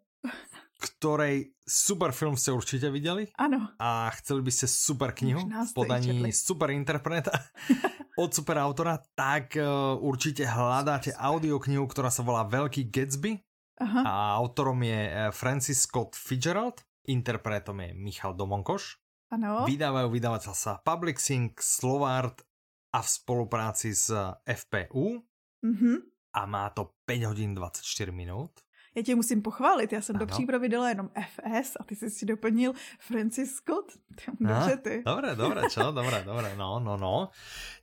ktorej 0.80 1.52
super 1.68 2.16
film 2.16 2.40
ste 2.40 2.56
určite 2.56 2.88
videli. 2.88 3.28
Áno. 3.36 3.76
A 3.76 4.08
chceli 4.16 4.40
by 4.40 4.52
ste 4.56 4.66
super 4.72 5.12
knihu 5.12 5.44
v 5.44 5.72
podaní 5.76 6.32
super 6.32 6.72
interpreta 6.72 7.36
od 8.24 8.32
super 8.32 8.56
autora, 8.64 8.96
tak 9.12 9.60
uh, 9.60 10.00
určite 10.00 10.48
hľadáte 10.48 11.12
audioknihu, 11.12 11.84
ktorá 11.84 12.08
sa 12.08 12.24
volá 12.24 12.48
Veľký 12.48 12.88
Gatsby. 12.88 13.44
Aha. 13.80 14.02
A 14.04 14.14
autorom 14.36 14.76
je 14.84 15.08
e, 15.08 15.12
Francis 15.32 15.88
Scott 15.88 16.12
Fitzgerald, 16.12 16.84
interpretom 17.08 17.80
je 17.80 17.96
Michal 17.96 18.36
Domonkoš. 18.36 19.00
Ano. 19.32 19.64
Vydávajú 19.64 20.12
vydavateľ 20.12 20.52
sa 20.52 20.84
Public 20.84 21.16
Sync, 21.16 21.64
Slovart 21.64 22.44
a 22.92 23.00
v 23.00 23.08
spolupráci 23.08 23.96
s 23.96 24.12
FPU 24.44 25.24
mm-hmm. 25.64 25.96
a 26.36 26.42
má 26.44 26.68
to 26.76 27.00
5 27.08 27.30
hodin 27.32 27.56
24 27.56 28.12
minut. 28.12 28.52
Já 28.96 29.02
tě 29.04 29.16
musím 29.16 29.42
pochválit, 29.42 29.94
já 29.94 30.02
jsem 30.02 30.16
ano. 30.16 30.26
do 30.26 30.32
přípravy 30.32 30.70
dala 30.70 30.90
jenom 30.90 31.10
FS 31.28 31.78
a 31.80 31.84
ty 31.84 31.96
jsi 31.96 32.10
si 32.10 32.26
doplnil 32.26 32.74
Francis 33.00 33.56
Scott. 33.56 33.92
Dobře 34.40 34.78
ty. 34.78 35.04
Dobré, 35.06 35.36
dobré, 35.36 35.62
čo? 35.70 35.92
Dobré, 35.92 36.24
dobré, 36.24 36.56
no, 36.56 36.80
no, 36.80 36.98
no. 36.98 37.30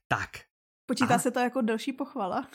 Tak, 0.08 0.28
Počítá 0.86 1.14
Aha. 1.14 1.18
se 1.18 1.30
to 1.30 1.40
jako 1.40 1.60
další 1.60 1.92
pochvala? 1.92 2.48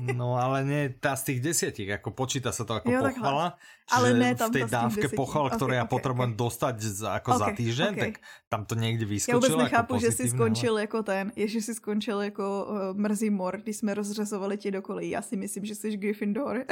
no 0.14 0.34
ale 0.34 0.64
ne 0.64 0.88
ta 1.00 1.16
z 1.16 1.24
těch 1.24 1.40
desiatik, 1.40 1.88
jako 1.88 2.10
počítá 2.10 2.52
se 2.52 2.64
to 2.64 2.74
jako 2.74 2.90
jo, 2.90 3.02
pochvala. 3.02 3.58
Ale 3.90 4.14
ne 4.14 4.34
tam 4.34 4.50
v 4.50 4.52
té 4.52 4.66
dávke 4.66 5.08
pochval, 5.08 5.50
které 5.50 5.64
okay, 5.64 5.76
já 5.76 5.84
potřebuji 5.84 6.22
okay. 6.22 6.34
dostat 6.34 6.80
za, 6.80 7.14
jako 7.14 7.34
okay, 7.34 7.48
za 7.48 7.56
týden, 7.56 7.94
okay. 7.94 8.12
tak 8.12 8.20
tam 8.48 8.64
to 8.64 8.74
někde 8.74 9.04
vyskočilo. 9.04 9.42
Já 9.42 9.48
vůbec 9.48 9.64
nechápu, 9.64 9.94
jako 9.94 10.06
že 10.06 10.12
jsi 10.12 10.28
skončil 10.28 10.72
ale... 10.72 10.80
jako 10.80 11.02
ten, 11.02 11.32
že 11.36 11.62
jsi 11.62 11.74
skončil 11.74 12.20
jako 12.20 12.66
uh, 12.70 12.96
mrzí 12.96 13.30
mor, 13.30 13.56
když 13.56 13.76
jsme 13.76 13.94
rozřezovali 13.94 14.56
ti 14.56 14.70
do 14.70 14.82
kolejí. 14.82 15.10
Já 15.10 15.22
si 15.22 15.36
myslím, 15.36 15.64
že 15.64 15.74
jsi 15.74 15.96
Gryffindor. 15.96 16.64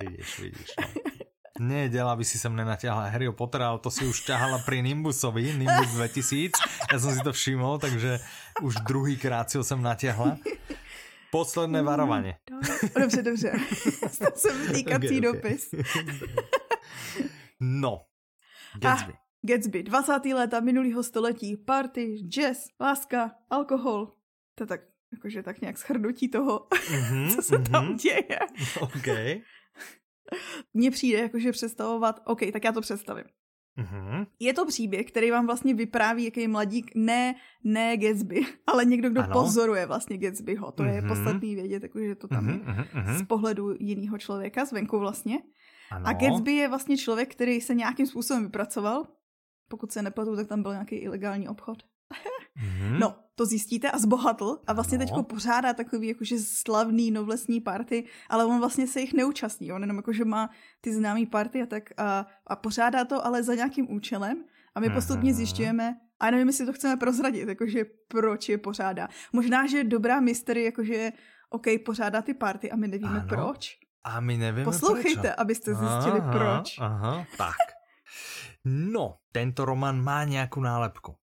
vidíš, 0.00 0.40
vidíš. 0.40 0.74
No. 0.80 0.86
Nejedela, 1.58 2.12
aby 2.12 2.24
si 2.24 2.38
sem 2.38 2.52
nenatiahla 2.52 3.08
Harry 3.08 3.32
Pottera, 3.32 3.72
ale 3.72 3.80
to 3.80 3.88
si 3.88 4.04
už 4.04 4.28
ťahala 4.28 4.60
pri 4.64 4.84
Nimbusovi, 4.84 5.56
Nimbus 5.56 5.96
2000. 5.96 6.52
Ja 6.92 6.98
som 7.00 7.12
si 7.12 7.20
to 7.24 7.32
všimol, 7.32 7.80
takže 7.80 8.20
už 8.60 8.84
druhý 8.84 9.16
krát 9.16 9.48
si 9.48 9.56
ho 9.56 9.64
sem 9.64 9.80
natiahla. 9.80 10.36
Posledné 11.32 11.82
mm, 11.82 11.86
varovanie. 11.86 12.32
Dobře, 13.00 13.22
dobře. 13.22 13.52
To 14.18 14.30
jsem 14.34 14.56
vtýkací 14.68 15.06
okay, 15.06 15.18
okay. 15.18 15.20
dopis. 15.20 15.62
no, 17.60 18.06
Gatsby. 18.78 19.12
Ah, 19.12 19.20
Gatsby, 19.42 19.82
20. 19.82 20.24
léta 20.24 20.60
minulého 20.60 21.02
století, 21.02 21.56
party, 21.56 22.22
jazz, 22.28 22.68
láska, 22.80 23.30
alkohol. 23.50 24.12
To 24.54 24.66
tak, 24.66 24.80
jakože 25.12 25.42
tak 25.42 25.60
nějak 25.60 25.78
schrnutí 25.78 26.28
toho, 26.28 26.66
mm-hmm, 26.70 27.30
co 27.34 27.42
se 27.42 27.56
mm-hmm. 27.56 27.70
tam 27.70 27.96
děje. 27.96 28.38
Okay 28.80 29.40
mně 30.74 30.90
přijde 30.90 31.18
jakože 31.18 31.52
představovat, 31.52 32.20
OK, 32.24 32.40
tak 32.52 32.64
já 32.64 32.72
to 32.72 32.80
představím. 32.80 33.24
Mm-hmm. 33.78 34.26
Je 34.40 34.52
to 34.52 34.66
příběh, 34.66 35.06
který 35.06 35.30
vám 35.30 35.46
vlastně 35.46 35.74
vypráví, 35.74 36.24
jaký 36.24 36.40
je 36.40 36.48
mladík, 36.48 36.90
ne, 36.94 37.34
ne 37.64 37.96
Gatsby, 37.96 38.40
ale 38.66 38.84
někdo, 38.84 39.10
kdo 39.10 39.22
ano. 39.22 39.32
pozoruje 39.32 39.86
vlastně 39.86 40.18
Gatsbyho. 40.18 40.72
To 40.72 40.82
mm-hmm. 40.82 40.94
je 40.94 41.02
podstatný 41.02 41.54
vědět, 41.54 41.82
jakože 41.82 42.14
to 42.14 42.28
tam 42.28 42.46
mm-hmm. 42.46 42.78
je 42.78 42.84
mm-hmm. 42.84 43.18
z 43.18 43.26
pohledu 43.26 43.74
jiného 43.80 44.18
člověka, 44.18 44.64
zvenku 44.64 44.98
vlastně. 44.98 45.38
Ano. 45.90 46.06
A 46.06 46.12
Gatsby 46.12 46.52
je 46.52 46.68
vlastně 46.68 46.96
člověk, 46.96 47.32
který 47.32 47.60
se 47.60 47.74
nějakým 47.74 48.06
způsobem 48.06 48.42
vypracoval. 48.42 49.06
Pokud 49.68 49.92
se 49.92 50.02
nepletu, 50.02 50.36
tak 50.36 50.48
tam 50.48 50.62
byl 50.62 50.72
nějaký 50.72 50.96
ilegální 50.96 51.48
obchod. 51.48 51.82
Mm-hmm. 52.62 52.98
No, 52.98 53.14
to 53.36 53.46
zjistíte 53.46 53.90
a 53.90 53.98
zbohatl 53.98 54.58
a 54.66 54.72
vlastně 54.72 54.98
no. 54.98 55.04
teďko 55.04 55.22
pořádá 55.22 55.72
takový 55.72 56.08
jakože 56.08 56.36
slavný 56.38 57.10
novlesní 57.10 57.60
party, 57.60 58.04
ale 58.28 58.44
on 58.44 58.58
vlastně 58.58 58.86
se 58.86 59.00
jich 59.00 59.14
neúčastní, 59.14 59.72
on 59.72 59.80
jenom 59.82 59.96
jakože 59.96 60.24
má 60.24 60.50
ty 60.80 60.94
známý 60.94 61.26
party 61.26 61.62
a 61.62 61.66
tak 61.66 61.82
a, 61.96 62.26
a 62.46 62.56
pořádá 62.56 63.04
to 63.04 63.26
ale 63.26 63.42
za 63.42 63.54
nějakým 63.54 63.92
účelem 63.92 64.44
a 64.74 64.80
my 64.80 64.90
postupně 64.90 65.34
zjišťujeme, 65.34 65.96
a 66.20 66.30
nevím, 66.30 66.46
jestli 66.46 66.66
to 66.66 66.72
chceme 66.72 66.96
prozradit, 66.96 67.48
jakože 67.48 67.84
proč 68.08 68.48
je 68.48 68.58
pořádá. 68.58 69.08
Možná, 69.32 69.66
že 69.66 69.84
dobrá 69.84 70.20
mystery, 70.20 70.64
jakože 70.64 71.12
OK, 71.50 71.66
pořádá 71.84 72.22
ty 72.22 72.34
party 72.34 72.70
a 72.70 72.76
my 72.76 72.88
nevíme 72.88 73.20
ano. 73.20 73.28
proč. 73.28 73.78
A 74.04 74.20
my 74.20 74.36
nevíme 74.36 74.64
Poslouchejte, 74.64 75.20
proč. 75.20 75.34
abyste 75.38 75.74
zjistili 75.74 76.20
aha, 76.20 76.32
proč. 76.32 76.78
Aha, 76.78 77.26
tak. 77.38 77.56
No, 78.64 79.16
tento 79.32 79.64
román 79.64 80.02
má 80.02 80.24
nějakou 80.24 80.60
nálepku. 80.60 81.16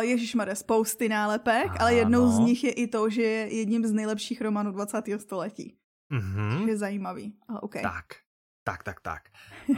Ježíš 0.00 0.34
má 0.34 0.44
spousty 0.54 1.08
nálepek, 1.08 1.66
ano. 1.66 1.76
ale 1.80 1.94
jednou 1.94 2.28
z 2.28 2.38
nich 2.38 2.64
je 2.64 2.72
i 2.72 2.86
to, 2.86 3.10
že 3.10 3.22
je 3.22 3.56
jedním 3.56 3.86
z 3.86 3.92
nejlepších 3.92 4.40
románů 4.40 4.72
20. 4.72 5.04
století. 5.18 5.76
Mm-hmm. 6.12 6.68
je 6.68 6.76
zajímavý, 6.76 7.34
ale 7.48 7.60
okay. 7.60 7.82
Tak, 7.82 8.04
tak, 8.64 8.82
tak, 8.82 9.00
tak. 9.00 9.22
Uh, 9.68 9.76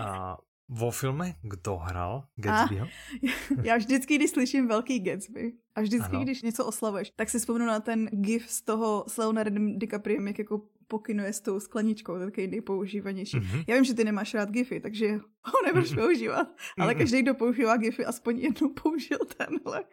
vo 0.69 0.91
filme 0.91 1.35
kdo 1.43 1.77
hrál 1.77 2.25
Gatsbyho? 2.37 2.87
já 3.63 3.77
vždycky, 3.77 4.17
když 4.17 4.31
slyším 4.31 4.69
velký 4.69 5.01
Gatsby 5.01 5.53
a 5.75 5.81
vždycky, 5.81 6.17
ano. 6.17 6.25
když 6.25 6.43
něco 6.43 6.67
oslavuješ, 6.67 7.11
tak 7.11 7.31
si 7.31 7.39
vzpomenu 7.39 7.67
na 7.67 7.81
ten 7.81 8.07
gif 8.07 8.51
z 8.51 8.63
toho 8.63 9.05
s 9.09 9.17
Leonardem 9.17 9.79
DiCapriem, 9.79 10.27
jak 10.27 10.39
jako 10.39 10.63
pokynuje 10.91 11.33
s 11.33 11.41
tou 11.41 11.61
skleničkou, 11.61 12.15
to 12.15 12.21
je 12.21 12.27
takový 12.27 12.47
nejpoužívanější. 12.47 13.39
Mm-hmm. 13.39 13.65
Já 13.67 13.75
vím, 13.75 13.85
že 13.85 13.95
ty 13.95 14.05
nemáš 14.05 14.35
rád 14.35 14.51
gify, 14.51 14.81
takže 14.81 15.23
ho 15.45 15.59
nebudeš 15.67 15.93
mm-hmm. 15.93 16.03
používat, 16.03 16.49
ale 16.79 16.95
každý, 16.95 17.23
kdo 17.23 17.35
používá 17.35 17.77
gify, 17.77 18.05
aspoň 18.05 18.39
jednou 18.39 18.69
použil 18.83 19.19
tenhle. 19.37 19.85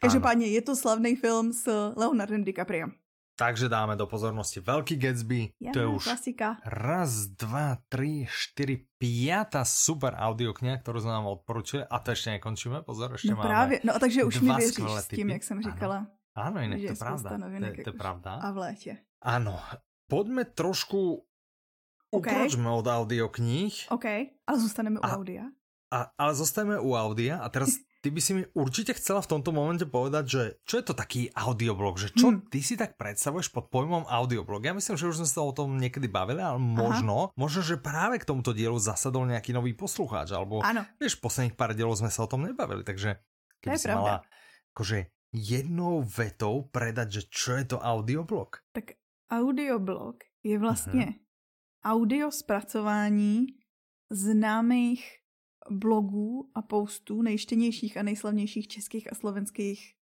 Každopádně 0.00 0.46
je 0.46 0.62
to 0.62 0.76
slavný 0.76 1.16
film 1.16 1.52
s 1.52 1.92
Leonardem 1.96 2.44
DiCapriem. 2.44 2.92
Takže 3.38 3.68
dáme 3.68 3.96
do 3.96 4.06
pozornosti 4.10 4.60
Velký 4.60 4.96
Gatsby. 4.98 5.54
Ja, 5.62 5.70
to 5.70 5.78
je 5.78 5.86
už 5.86 6.04
klasika. 6.10 6.58
raz, 6.66 7.30
dva, 7.38 7.78
tri, 7.86 8.26
štyri, 8.26 8.90
piata 8.98 9.62
super 9.62 10.10
audiokniha, 10.18 10.82
kterou 10.82 11.00
jsme 11.00 11.10
nám 11.10 11.26
odporučili. 11.26 11.86
A 11.86 11.98
to 11.98 12.10
ještě 12.10 12.30
nekončíme, 12.30 12.82
pozor, 12.82 13.12
ještě 13.12 13.30
no 13.30 13.36
máme 13.36 13.48
právě, 13.48 13.80
no 13.84 13.94
takže 14.00 14.24
už 14.24 14.40
mi 14.40 14.54
věříš 14.54 14.90
s 14.98 15.08
tím, 15.08 15.30
jak 15.30 15.42
jsem 15.42 15.62
říkala. 15.62 15.96
Ano, 16.34 16.46
ano 16.46 16.60
jinak 16.60 16.80
to 16.80 16.86
je 16.86 16.96
pravda. 16.96 17.30
To, 17.30 17.82
to 17.82 17.90
je 17.90 17.98
pravda. 17.98 18.32
A 18.34 18.50
v 18.50 18.56
létě. 18.56 18.96
Ano, 19.22 19.60
poďme 20.08 20.48
trošku 20.48 21.22
okay. 22.10 22.18
ukročme 22.18 22.68
od 22.68 22.86
audiokníh. 22.88 23.92
OK, 23.92 24.06
ale 24.48 24.56
zostaneme 24.58 24.98
u 24.98 25.04
a, 25.04 25.14
audia. 25.14 25.44
A, 25.88 26.12
ale 26.16 26.32
zostaneme 26.36 26.80
u 26.80 26.96
audia 26.96 27.40
a 27.40 27.46
teraz 27.52 27.76
ty 28.02 28.08
by 28.08 28.20
si 28.24 28.32
mi 28.32 28.42
určite 28.56 28.96
chcela 28.96 29.20
v 29.20 29.30
tomto 29.36 29.50
momente 29.52 29.84
povedať, 29.84 30.24
že 30.26 30.42
čo 30.64 30.74
je 30.80 30.84
to 30.84 30.94
taký 30.96 31.28
audioblog, 31.36 32.00
že 32.00 32.14
čo 32.14 32.32
hmm. 32.32 32.48
ty 32.48 32.64
si 32.64 32.78
tak 32.78 32.96
predstavuješ 32.96 33.52
pod 33.52 33.68
pojmom 33.68 34.08
audioblog. 34.08 34.64
Ja 34.64 34.72
myslím, 34.72 34.96
že 34.96 35.08
už 35.08 35.24
sme 35.24 35.28
sa 35.28 35.44
o 35.44 35.52
tom 35.52 35.76
niekedy 35.76 36.08
bavili, 36.08 36.40
ale 36.40 36.56
možno, 36.56 37.30
Aha. 37.30 37.32
možno, 37.36 37.60
že 37.60 37.76
práve 37.76 38.22
k 38.22 38.28
tomuto 38.28 38.56
dielu 38.56 38.76
zasadol 38.80 39.28
nejaký 39.28 39.52
nový 39.52 39.74
poslucháč, 39.74 40.32
alebo 40.32 40.64
ano. 40.64 40.86
vieš, 40.96 41.18
posledných 41.18 41.58
pár 41.58 41.74
dielov 41.74 41.98
sme 41.98 42.10
sa 42.10 42.24
o 42.24 42.30
tom 42.30 42.46
nebavili, 42.46 42.86
takže 42.86 43.18
keby 43.60 43.76
si 43.76 43.86
pravda. 43.90 43.98
mala 43.98 44.16
akože 44.78 45.10
jednou 45.34 46.00
vetou 46.06 46.70
predať, 46.70 47.20
že 47.20 47.22
čo 47.28 47.58
je 47.58 47.64
to 47.74 47.78
audioblog? 47.82 48.62
Tak 48.72 48.96
audioblog 49.30 50.16
je 50.42 50.58
vlastně 50.58 51.06
uh-huh. 51.06 51.20
audio 51.84 52.30
zpracování 52.30 53.46
známých 54.10 55.18
blogů 55.70 56.50
a 56.54 56.62
postů 56.62 57.22
nejštěnějších 57.22 57.96
a 57.96 58.02
nejslavnějších 58.02 58.68
českých 58.68 59.12
a 59.12 59.14
slovenských 59.14 59.94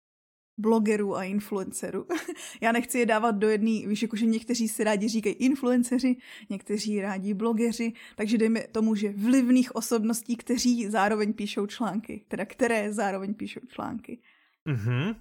blogerů 0.59 1.17
a 1.17 1.25
influencerů. 1.25 2.07
Já 2.61 2.73
nechci 2.73 2.99
je 2.99 3.07
dávat 3.07 3.31
do 3.31 3.49
jedné, 3.49 3.87
víš, 3.87 4.03
jakože 4.03 4.27
někteří 4.27 4.69
si 4.69 4.85
rádi 4.85 5.09
říkají 5.09 5.35
influenceři, 5.35 6.17
někteří 6.51 7.01
rádi 7.01 7.35
blogeři, 7.35 7.93
takže 8.17 8.39
dejme 8.39 8.63
tomu, 8.63 8.95
že 8.95 9.13
vlivných 9.13 9.77
osobností, 9.77 10.37
kteří 10.37 10.87
zároveň 10.87 11.33
píšou 11.33 11.67
články, 11.67 12.25
teda 12.29 12.45
které 12.45 12.93
zároveň 12.93 13.35
píšou 13.35 13.61
články. 13.69 14.23
Mm-hmm. 14.67 15.17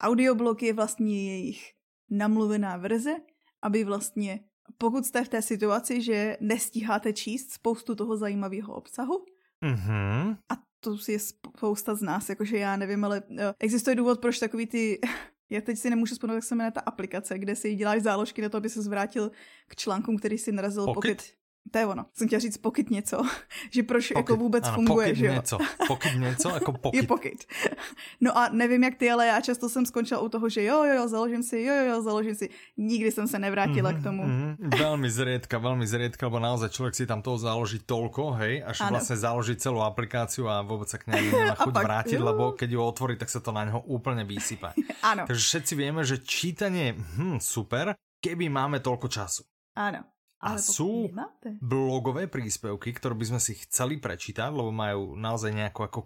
Audioblog 0.00 0.62
je 0.62 0.72
vlastně 0.72 1.32
jejich 1.32 1.72
namluvená 2.10 2.76
verze, 2.76 3.16
aby 3.62 3.84
vlastně, 3.84 4.40
pokud 4.78 5.06
jste 5.06 5.24
v 5.24 5.28
té 5.28 5.42
situaci, 5.42 6.02
že 6.02 6.36
nestíháte 6.40 7.12
číst 7.12 7.52
spoustu 7.52 7.94
toho 7.94 8.16
zajímavého 8.16 8.74
obsahu, 8.74 9.24
Mm-hmm. 9.62 10.36
A 10.48 10.54
to 10.80 10.96
je 11.08 11.18
spousta 11.18 11.94
z 11.94 12.02
nás, 12.02 12.28
jakože 12.28 12.58
já 12.58 12.76
nevím, 12.76 13.04
ale 13.04 13.22
uh, 13.30 13.36
existuje 13.58 13.96
důvod, 13.96 14.20
proč 14.20 14.38
takový 14.38 14.66
ty 14.66 15.00
já 15.50 15.60
teď 15.60 15.78
si 15.78 15.90
nemůžu 15.90 16.14
vzpomenout, 16.14 16.34
jak 16.34 16.44
se 16.44 16.54
jmenuje 16.54 16.72
ta 16.72 16.80
aplikace, 16.80 17.38
kde 17.38 17.56
si 17.56 17.74
děláš 17.74 18.02
záložky 18.02 18.42
na 18.42 18.48
to, 18.48 18.56
aby 18.56 18.68
se 18.68 18.82
zvrátil 18.82 19.30
k 19.68 19.76
článkům, 19.76 20.18
který 20.18 20.38
si 20.38 20.52
narazil 20.52 20.84
Pocket. 20.84 21.16
Pocket 21.16 21.39
to 21.70 21.78
je 21.78 21.86
ono. 21.86 22.06
Jsem 22.14 22.26
chtěla 22.26 22.40
říct 22.40 22.56
pokyt 22.56 22.90
něco, 22.90 23.22
že 23.70 23.82
proč 23.82 24.08
pokyt. 24.08 24.16
jako 24.16 24.36
vůbec 24.36 24.64
ano, 24.64 24.74
funguje, 24.74 25.14
že 25.14 25.26
jo? 25.26 25.32
něco. 25.32 25.58
Pokyt 25.86 26.14
něco, 26.14 26.48
jako 26.48 26.72
pokyt. 26.72 27.00
Je 27.00 27.06
pokyt. 27.06 27.44
No 28.20 28.38
a 28.38 28.48
nevím 28.52 28.84
jak 28.84 28.94
ty, 28.94 29.10
ale 29.10 29.26
já 29.26 29.40
často 29.40 29.68
jsem 29.68 29.86
skončila 29.86 30.20
u 30.20 30.28
toho, 30.28 30.48
že 30.48 30.64
jo, 30.64 30.84
jo, 30.84 30.94
jo, 30.94 31.08
založím 31.08 31.42
si, 31.42 31.62
jo, 31.62 31.74
jo, 31.74 31.84
jo, 31.84 32.02
založím 32.02 32.34
si. 32.34 32.48
Nikdy 32.76 33.12
jsem 33.12 33.28
se 33.28 33.38
nevrátila 33.38 33.90
mm, 33.90 34.00
k 34.00 34.02
tomu. 34.02 34.22
Mm, 34.22 34.56
velmi 34.78 35.10
zriedka, 35.10 35.58
velmi 35.58 35.86
zriedka, 35.86 36.26
lebo 36.26 36.38
naozaj 36.38 36.68
člověk 36.68 36.94
si 36.94 37.06
tam 37.06 37.22
toho 37.22 37.38
založí 37.38 37.78
tolko, 37.78 38.30
hej, 38.30 38.62
až 38.66 38.80
ano. 38.80 38.90
vlastně 38.90 39.16
založí 39.16 39.56
celou 39.56 39.80
aplikáciu 39.80 40.48
a 40.48 40.62
vůbec 40.62 40.88
se 40.88 40.98
k 40.98 41.06
němu 41.06 41.38
nemá 41.38 41.54
chuť 41.54 41.72
pak, 41.74 41.84
vrátit, 41.84 42.18
lebo 42.18 42.52
keď 42.52 42.70
ju 42.70 42.82
otvorí, 42.82 43.16
tak 43.16 43.30
se 43.30 43.40
to 43.40 43.52
na 43.52 43.64
něho 43.64 43.80
úplně 43.80 44.24
vysype. 44.24 44.72
ano. 45.02 45.24
Takže 45.26 45.42
všetci 45.42 45.74
víme, 45.74 46.04
že 46.04 46.18
čítanie, 46.18 46.94
hm, 46.96 47.40
super, 47.40 47.94
keby 48.20 48.48
máme 48.48 48.80
tolko 48.80 49.08
času. 49.08 49.42
Ano. 49.76 50.04
A 50.40 50.56
sú 50.56 51.12
blogové 51.60 52.24
príspevky, 52.24 52.96
ktoré 52.96 53.12
by 53.12 53.36
sme 53.36 53.40
si 53.40 53.60
chceli 53.60 54.00
prečítať, 54.00 54.48
lebo 54.48 54.72
majú 54.72 55.12
naozaj 55.12 55.52
nejakú 55.52 55.84
ako 55.84 56.00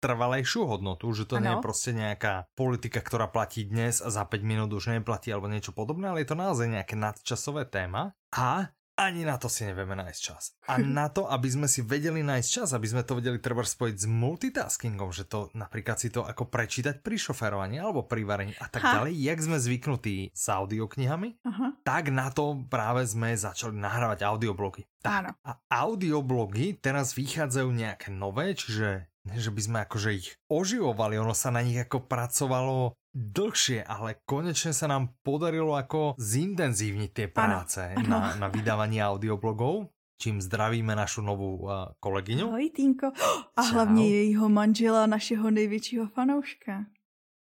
trvalejšiu 0.00 0.64
hodnotu, 0.64 1.12
že 1.12 1.28
to 1.28 1.36
ano. 1.36 1.44
nie 1.44 1.52
je 1.52 1.62
prostě 1.62 1.92
nejaká 1.92 2.44
politika, 2.54 3.00
ktorá 3.00 3.28
platí 3.28 3.68
dnes 3.68 4.00
a 4.00 4.08
za 4.10 4.24
5 4.24 4.42
minút 4.42 4.72
už 4.72 4.86
neplatí 4.86 5.28
alebo 5.32 5.52
niečo 5.52 5.76
podobné, 5.76 6.08
ale 6.08 6.24
je 6.24 6.32
to 6.32 6.40
naozaj 6.40 6.66
nejaké 6.66 6.96
nadčasové 6.96 7.68
téma. 7.68 8.16
A 8.32 8.72
ani 9.00 9.24
na 9.24 9.40
to 9.40 9.48
si 9.48 9.64
nevieme 9.64 9.96
nájsť 9.96 10.20
čas. 10.20 10.52
A 10.68 10.76
na 11.00 11.08
to, 11.08 11.24
aby 11.24 11.48
sme 11.48 11.64
si 11.64 11.80
vedeli 11.80 12.20
nájsť 12.20 12.48
čas, 12.48 12.68
aby 12.76 12.84
sme 12.84 13.02
to 13.02 13.16
vedeli 13.16 13.40
treba 13.40 13.64
spojiť 13.64 13.96
s 13.96 14.06
multitaskingom, 14.06 15.10
že 15.16 15.24
to 15.24 15.48
napríklad 15.56 15.96
si 15.96 16.12
to 16.12 16.20
ako 16.28 16.52
prečítať 16.52 17.00
pri 17.00 17.16
šoferovaní 17.16 17.80
alebo 17.80 18.04
pri 18.04 18.28
varení 18.28 18.54
a 18.60 18.68
tak 18.68 18.84
ha. 18.84 19.00
ďalej, 19.00 19.16
jak 19.16 19.38
sme 19.40 19.56
zvyknutí 19.56 20.16
s 20.30 20.44
audioknihami, 20.52 21.40
Aha. 21.48 21.80
tak 21.80 22.12
na 22.12 22.28
to 22.28 22.60
práve 22.68 23.08
sme 23.08 23.32
začali 23.32 23.72
nahrávať 23.72 24.28
audioblogy. 24.28 24.84
Tak, 25.00 25.12
Áno. 25.16 25.30
a 25.40 25.50
audioblogy 25.72 26.76
teraz 26.76 27.16
vychádzajú 27.16 27.68
nejaké 27.72 28.12
nové, 28.12 28.52
čiže 28.52 29.08
že 29.28 29.52
by 29.52 29.60
sme 29.60 29.78
akože 29.84 30.10
ich 30.16 30.28
oživovali, 30.48 31.20
ono 31.20 31.36
sa 31.36 31.52
na 31.52 31.60
nich 31.60 31.76
ako 31.76 32.08
pracovalo 32.08 32.96
dlhšie, 33.14 33.82
ale 33.86 34.22
konečne 34.22 34.70
sa 34.70 34.86
nám 34.86 35.14
podarilo 35.22 35.74
ako 35.74 36.14
zintenzívniť 36.18 37.10
tie 37.10 37.26
práce 37.26 37.82
ano, 37.82 38.00
ano. 38.00 38.38
Na, 38.38 38.46
na 38.46 38.48
vydávanie 38.48 39.02
audioblogov 39.02 39.90
čím 40.20 40.36
zdravíme 40.36 40.92
našu 40.92 41.24
novou 41.24 41.64
kolegyňu. 41.96 42.52
Ahoj, 42.52 42.68
Týnko. 42.76 43.08
A 43.56 43.62
Čau. 43.64 43.72
hlavně 43.72 44.08
jejího 44.08 44.48
manžela, 44.48 45.06
našeho 45.06 45.50
největšího 45.50 46.06
fanouška. 46.06 46.84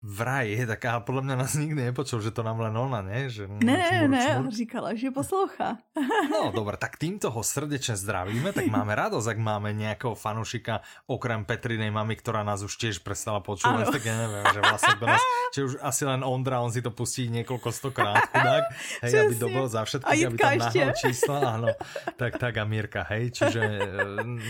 Vraj, 0.04 0.66
tak 0.66 0.84
a 0.84 1.00
podle 1.00 1.22
mě 1.22 1.36
nás 1.36 1.54
nikdy 1.54 1.84
nepočul, 1.84 2.20
že 2.20 2.30
to 2.30 2.42
nám 2.42 2.60
len 2.60 2.76
ona, 2.76 3.00
ne? 3.02 3.30
Že, 3.30 3.48
ne, 3.48 3.88
ne, 4.04 4.08
ne, 4.08 4.50
říkala, 4.50 4.94
že 4.94 5.10
poslouchá. 5.10 5.80
no, 6.30 6.52
dobré, 6.52 6.76
tak 6.76 7.00
týmto 7.00 7.32
ho 7.32 7.40
srdečne 7.40 7.96
zdravíme, 7.96 8.52
tak 8.52 8.68
máme 8.68 8.92
radosť, 8.92 9.32
ak 9.32 9.38
máme 9.40 9.72
nejakého 9.72 10.12
fanušika, 10.12 10.84
okrem 11.08 11.48
Petrinej 11.48 11.88
mamy, 11.88 12.20
ktorá 12.20 12.44
nás 12.44 12.60
už 12.60 12.76
tiež 12.76 13.00
prestala 13.00 13.40
počúvať, 13.40 13.96
tak 13.96 14.04
ja 14.04 14.28
neviem, 14.28 14.44
že 14.52 14.60
vlastne 14.60 14.94
do 15.00 15.06
nás, 15.08 15.22
či 15.56 15.60
už 15.64 15.72
asi 15.80 16.02
len 16.04 16.20
Ondra, 16.20 16.60
on 16.60 16.68
si 16.68 16.84
to 16.84 16.92
pustí 16.92 17.32
niekoľko 17.32 17.68
stokrát, 17.72 18.28
chudák, 18.28 18.64
hej, 19.08 19.12
aby 19.24 19.34
to 19.40 19.48
bolo 19.48 19.66
za 19.72 19.88
všetkých, 19.88 20.24
aby 20.28 20.36
tam 20.36 20.52
nahnal 20.60 20.92
čísla, 20.92 21.36
áno, 21.40 21.68
tak, 22.20 22.36
tak 22.36 22.52
a 22.60 22.64
Mirka, 22.68 23.08
hej, 23.08 23.32
čiže 23.32 23.62
e, 23.62 23.80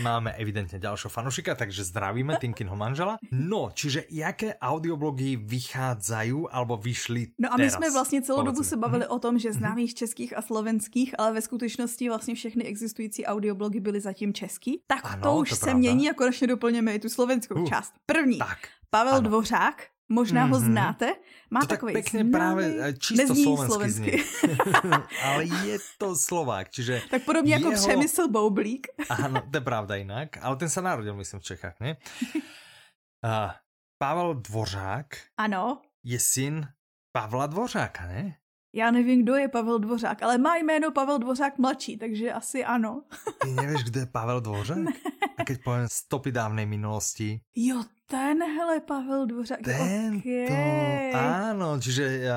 máme 0.03 0.35
evidentne 0.35 0.83
ďalšieho 0.83 1.11
fanušika, 1.13 1.55
takže 1.55 1.87
zdravíme 1.87 2.35
Tinkinho 2.41 2.75
manžela. 2.75 3.15
No, 3.31 3.71
čiže 3.71 4.03
jaké 4.11 4.57
audioblogy 4.59 5.44
vychádzají 5.45 6.33
alebo 6.51 6.77
vyšly 6.77 7.27
No 7.39 7.53
a 7.53 7.57
my 7.57 7.63
teraz, 7.63 7.73
jsme 7.73 7.91
vlastně 7.91 8.21
celou 8.21 8.37
povedzme. 8.37 8.53
dobu 8.53 8.63
se 8.63 8.77
bavili 8.77 9.07
o 9.07 9.19
tom, 9.19 9.39
že 9.39 9.49
mhm. 9.49 9.57
známých 9.57 9.91
mm-hmm. 9.91 9.97
českých 9.97 10.37
a 10.37 10.41
slovenských, 10.41 11.15
ale 11.17 11.33
ve 11.33 11.41
skutečnosti 11.41 12.09
vlastně 12.09 12.35
všechny 12.35 12.63
existující 12.63 13.25
audioblogy 13.25 13.79
byly 13.79 14.01
zatím 14.01 14.33
český. 14.33 14.81
Tak 14.87 14.99
ano, 15.03 15.21
to 15.23 15.37
už 15.37 15.49
to 15.49 15.55
se 15.55 15.61
pravda. 15.61 15.79
mění 15.79 16.09
a 16.09 16.13
konečně 16.13 16.47
doplněme 16.47 16.95
i 16.95 16.99
tu 16.99 17.09
slovenskou 17.09 17.61
uh, 17.61 17.69
část. 17.69 17.93
První, 18.05 18.37
tak, 18.37 18.57
Pavel 18.89 19.13
ano. 19.13 19.29
Dvořák, 19.29 19.87
Možná 20.09 20.47
mm-hmm. 20.47 20.51
ho 20.51 20.59
mhm. 20.59 20.71
znáte. 20.71 21.13
Má 21.49 21.59
to 21.59 21.67
takový 21.67 21.93
tak 21.93 22.03
pekne 22.03 22.23
právě 22.23 22.93
čisto 22.99 23.35
slovensky 23.35 23.89
zní. 23.89 24.51
Ale 25.23 25.45
je 25.45 25.77
to 25.97 26.15
Slovák, 26.15 26.69
čiže... 26.69 27.01
Tak 27.09 27.25
podobně 27.25 27.53
jako 27.53 27.69
jeho... 27.69 27.71
jako 27.71 27.87
Přemysl 27.87 28.27
Boublík. 28.27 28.87
Ano, 29.09 29.41
to 29.51 29.57
je 29.57 29.61
pravda 29.61 29.95
jinak, 29.95 30.37
ale 30.41 30.55
ten 30.55 30.69
se 30.69 30.81
narodil, 30.81 31.15
myslím, 31.15 31.39
v 31.39 31.43
Čechách, 31.43 31.79
ne? 31.79 31.97
Uh, 33.25 33.51
Pavel 34.05 34.33
Dvořák 34.33 35.07
ano. 35.37 35.81
je 36.03 36.19
syn 36.19 36.67
Pavla 37.11 37.47
Dvořáka, 37.47 38.05
ne? 38.05 38.37
Já 38.75 38.91
nevím, 38.91 39.23
kdo 39.23 39.35
je 39.35 39.47
Pavel 39.47 39.79
Dvořák, 39.79 40.23
ale 40.23 40.37
má 40.37 40.55
jméno 40.55 40.91
Pavel 40.91 41.17
Dvořák 41.17 41.57
mladší, 41.57 41.97
takže 41.97 42.33
asi 42.33 42.65
ano. 42.65 43.03
Ty 43.41 43.49
nevíš, 43.49 43.83
kdo 43.83 43.99
je 43.99 44.05
Pavel 44.05 44.41
Dvořák? 44.41 44.77
Ne. 44.77 44.91
A 45.37 45.43
keď 45.43 45.63
povím 45.63 45.87
stopy 45.91 46.31
dávnej 46.31 46.65
minulosti. 46.65 47.41
Jo, 47.55 47.83
tenhle 48.05 48.79
Pavel 48.79 49.25
Dvořák. 49.25 49.59
Tento, 49.61 50.21
okay. 50.21 51.09
áno, 51.13 51.81
čiže 51.81 52.29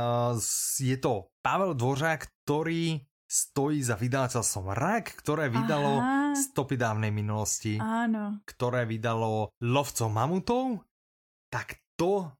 je 0.80 0.96
to 0.96 1.28
Pavel 1.44 1.74
Dvořák, 1.76 2.24
ktorý 2.44 3.04
stojí 3.28 3.84
za 3.84 4.00
vydavateľstvom 4.00 4.72
RAK, 4.72 5.20
ktoré 5.20 5.52
vydalo 5.52 6.00
Aha. 6.00 6.32
stopy 6.32 6.80
dávnej 6.80 7.12
minulosti. 7.12 7.76
Áno. 7.76 8.40
Ktoré 8.48 8.88
vydalo 8.88 9.52
Lovcov 9.60 10.08
mamutov 10.08 10.87
tak 11.48 11.80
to, 11.96 12.32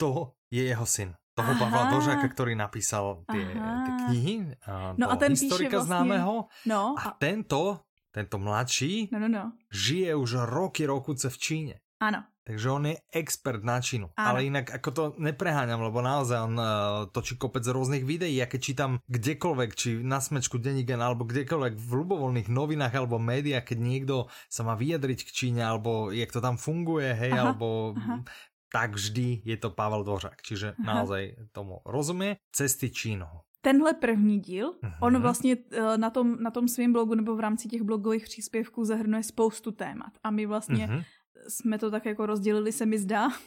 to 0.00 0.36
je 0.50 0.66
jeho 0.66 0.86
syn. 0.88 1.14
Toho 1.36 1.52
Aha. 1.52 1.60
Pavla 1.60 1.92
Dožáka, 1.92 2.26
ktorý 2.32 2.56
napísal 2.56 3.20
tie, 3.28 3.44
tie 3.52 3.92
knihy. 4.08 4.34
A 4.64 4.96
no 4.96 5.12
a 5.12 5.14
ten 5.20 5.36
historika 5.36 5.84
vlastne... 5.84 5.92
známeho. 5.92 6.48
No, 6.64 6.96
a, 6.96 7.12
a 7.12 7.20
tento, 7.20 7.84
tento 8.08 8.40
mladší, 8.40 9.12
no, 9.12 9.20
no, 9.20 9.28
no. 9.28 9.44
žije 9.68 10.16
už 10.16 10.48
roky, 10.48 10.88
rokuce 10.88 11.28
v 11.28 11.36
Číne. 11.36 11.74
Áno. 12.00 12.24
Takže 12.46 12.66
on 12.70 12.86
je 12.86 12.94
expert 13.10 13.66
na 13.66 13.82
Čínu. 13.82 14.14
Áno. 14.14 14.26
Ale 14.30 14.46
inak 14.46 14.70
ako 14.70 14.90
to 14.94 15.02
nepreháňam, 15.18 15.82
lebo 15.82 15.98
naozaj 15.98 16.38
on 16.46 16.54
uh, 16.54 16.66
točí 17.10 17.34
kopec 17.34 17.66
rôznych 17.66 18.06
videí. 18.06 18.38
Ja 18.38 18.46
keď 18.46 18.60
čítam 18.62 18.92
kdekoľvek, 19.10 19.70
či 19.74 19.98
na 19.98 20.22
smečku 20.22 20.62
Denigen, 20.62 21.02
alebo 21.02 21.26
kdekoľvek 21.26 21.74
v 21.74 21.90
ľubovoľných 22.06 22.46
novinách 22.46 22.94
alebo 22.94 23.18
médiách, 23.18 23.74
keď 23.74 23.78
niekto 23.82 24.16
sa 24.46 24.62
má 24.62 24.78
vyjadriť 24.78 25.26
k 25.26 25.30
Číne, 25.34 25.66
alebo 25.66 26.14
jak 26.14 26.30
to 26.30 26.38
tam 26.38 26.54
funguje, 26.54 27.18
hej, 27.18 27.34
aha, 27.34 27.50
alebo 27.50 27.98
aha 27.98 28.22
tak 28.66 28.92
vždy 28.92 29.40
je 29.46 29.56
to 29.56 29.70
Pavel 29.70 30.04
Dvořák, 30.04 30.42
čiže 30.42 30.74
Aha. 30.76 30.84
naozaj 30.84 31.48
tomu 31.54 31.80
rozumie. 31.86 32.36
Cesty 32.52 32.90
Čínou. 32.90 33.40
Tenhle 33.60 33.94
první 33.94 34.40
díl, 34.40 34.72
uh-huh. 34.82 34.92
on 35.00 35.22
vlastně 35.22 35.56
eh, 35.72 35.98
na 35.98 36.10
tom, 36.10 36.42
na 36.42 36.50
tom 36.50 36.68
svém 36.68 36.92
blogu 36.92 37.14
nebo 37.14 37.36
v 37.36 37.40
rámci 37.40 37.68
těch 37.68 37.82
blogových 37.82 38.24
příspěvků 38.24 38.84
zahrnuje 38.84 39.22
spoustu 39.22 39.72
témat. 39.72 40.12
A 40.22 40.30
my 40.30 40.46
vlastně 40.46 40.86
uh-huh 40.86 41.04
jsme 41.48 41.78
to 41.78 41.90
tak 41.90 42.06
jako 42.06 42.26
rozdělili, 42.26 42.72
se 42.72 42.86
mi 42.86 42.98
zdá. 42.98 43.28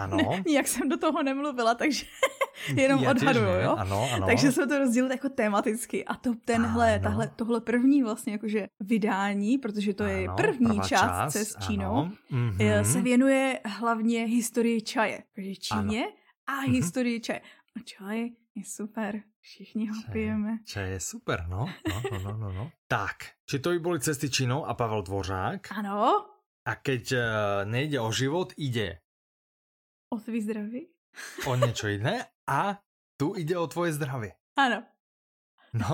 Ano. 0.00 0.18
Nijak 0.46 0.68
jsem 0.68 0.88
do 0.88 0.96
toho 0.96 1.22
nemluvila, 1.22 1.74
takže 1.74 2.06
jenom 2.76 3.02
Já 3.02 3.10
odhaduju, 3.10 3.46
jo? 3.46 3.76
Ano, 3.78 4.08
ano. 4.12 4.26
Takže 4.26 4.52
jsme 4.52 4.66
to 4.66 4.78
rozdělili 4.78 5.14
jako 5.14 5.28
tematicky 5.28 6.04
a 6.04 6.14
to 6.14 6.34
tenhle, 6.44 7.00
tahle, 7.00 7.30
tohle 7.36 7.60
první 7.60 8.02
vlastně 8.02 8.32
jakože 8.32 8.68
vydání, 8.80 9.58
protože 9.58 9.94
to 9.94 10.04
ano, 10.04 10.12
je 10.12 10.28
první 10.36 10.76
část, 10.76 10.88
část 10.88 11.32
se 11.32 11.44
s 11.44 11.56
Čínou, 11.66 12.10
mm-hmm. 12.32 12.82
se 12.82 13.00
věnuje 13.02 13.60
hlavně 13.64 14.24
historii 14.24 14.82
čaje. 14.82 15.22
Takže 15.34 15.54
Číně 15.54 16.04
ano. 16.04 16.12
a 16.46 16.62
mm-hmm. 16.62 16.72
historii 16.72 17.20
čaje. 17.20 17.40
A 17.76 17.80
čaj 17.84 18.28
je 18.54 18.64
super, 18.64 19.22
všichni 19.40 19.86
ho 19.88 19.94
čaj, 20.02 20.12
pijeme. 20.12 20.58
Čaj 20.64 20.90
je 20.90 21.00
super, 21.00 21.44
no. 21.48 21.66
No, 21.88 22.02
no, 22.12 22.18
no, 22.18 22.36
no, 22.36 22.52
no. 22.52 22.70
Tak, 22.88 23.16
či 23.46 23.58
to 23.58 23.70
by 23.70 23.78
byly 23.78 24.00
cesty 24.00 24.30
Čínou 24.30 24.66
a 24.66 24.74
Pavel 24.74 25.02
Dvořák. 25.02 25.72
Ano. 25.72 26.33
A 26.64 26.72
keď 26.80 27.04
uh, 27.12 27.22
nejde 27.68 28.00
o 28.00 28.08
život, 28.08 28.56
ide... 28.56 29.04
O 30.08 30.16
tvý 30.16 30.40
zdraví? 30.40 30.82
O 31.44 31.60
niečo 31.60 31.92
iné. 31.92 32.32
A 32.48 32.80
tu 33.20 33.36
ide 33.36 33.54
o 33.54 33.68
tvoje 33.68 33.92
zdravie. 33.94 34.34
Ano. 34.56 34.84
No. 35.74 35.90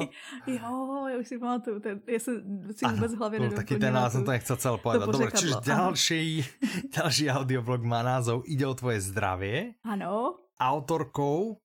Jo, 0.47 1.07
já 1.09 1.18
už 1.18 1.29
si 1.29 1.39
pamatuju, 1.39 1.81
ten, 1.81 2.01
já 2.07 2.18
se 2.18 2.33
si 2.77 2.87
vůbec 2.87 3.14
v 3.14 3.18
hlavě 3.18 3.41
no, 3.41 3.51
Taky 3.51 3.79
ten 3.79 3.95
názov 3.95 4.25
to 4.25 4.31
nechcel 4.31 4.57
celé 4.57 4.79
povedať. 4.79 5.09
Dobre, 5.09 5.33
čiže 5.33 5.55
ďalší, 5.64 6.25
ďalší 6.93 7.25
audioblog 7.33 7.81
má 7.89 8.05
názov 8.05 8.45
Ide 8.45 8.68
o 8.68 8.77
tvoje 8.77 9.01
zdravie. 9.01 9.81
Ano. 9.81 10.37
Autorkou 10.61 11.57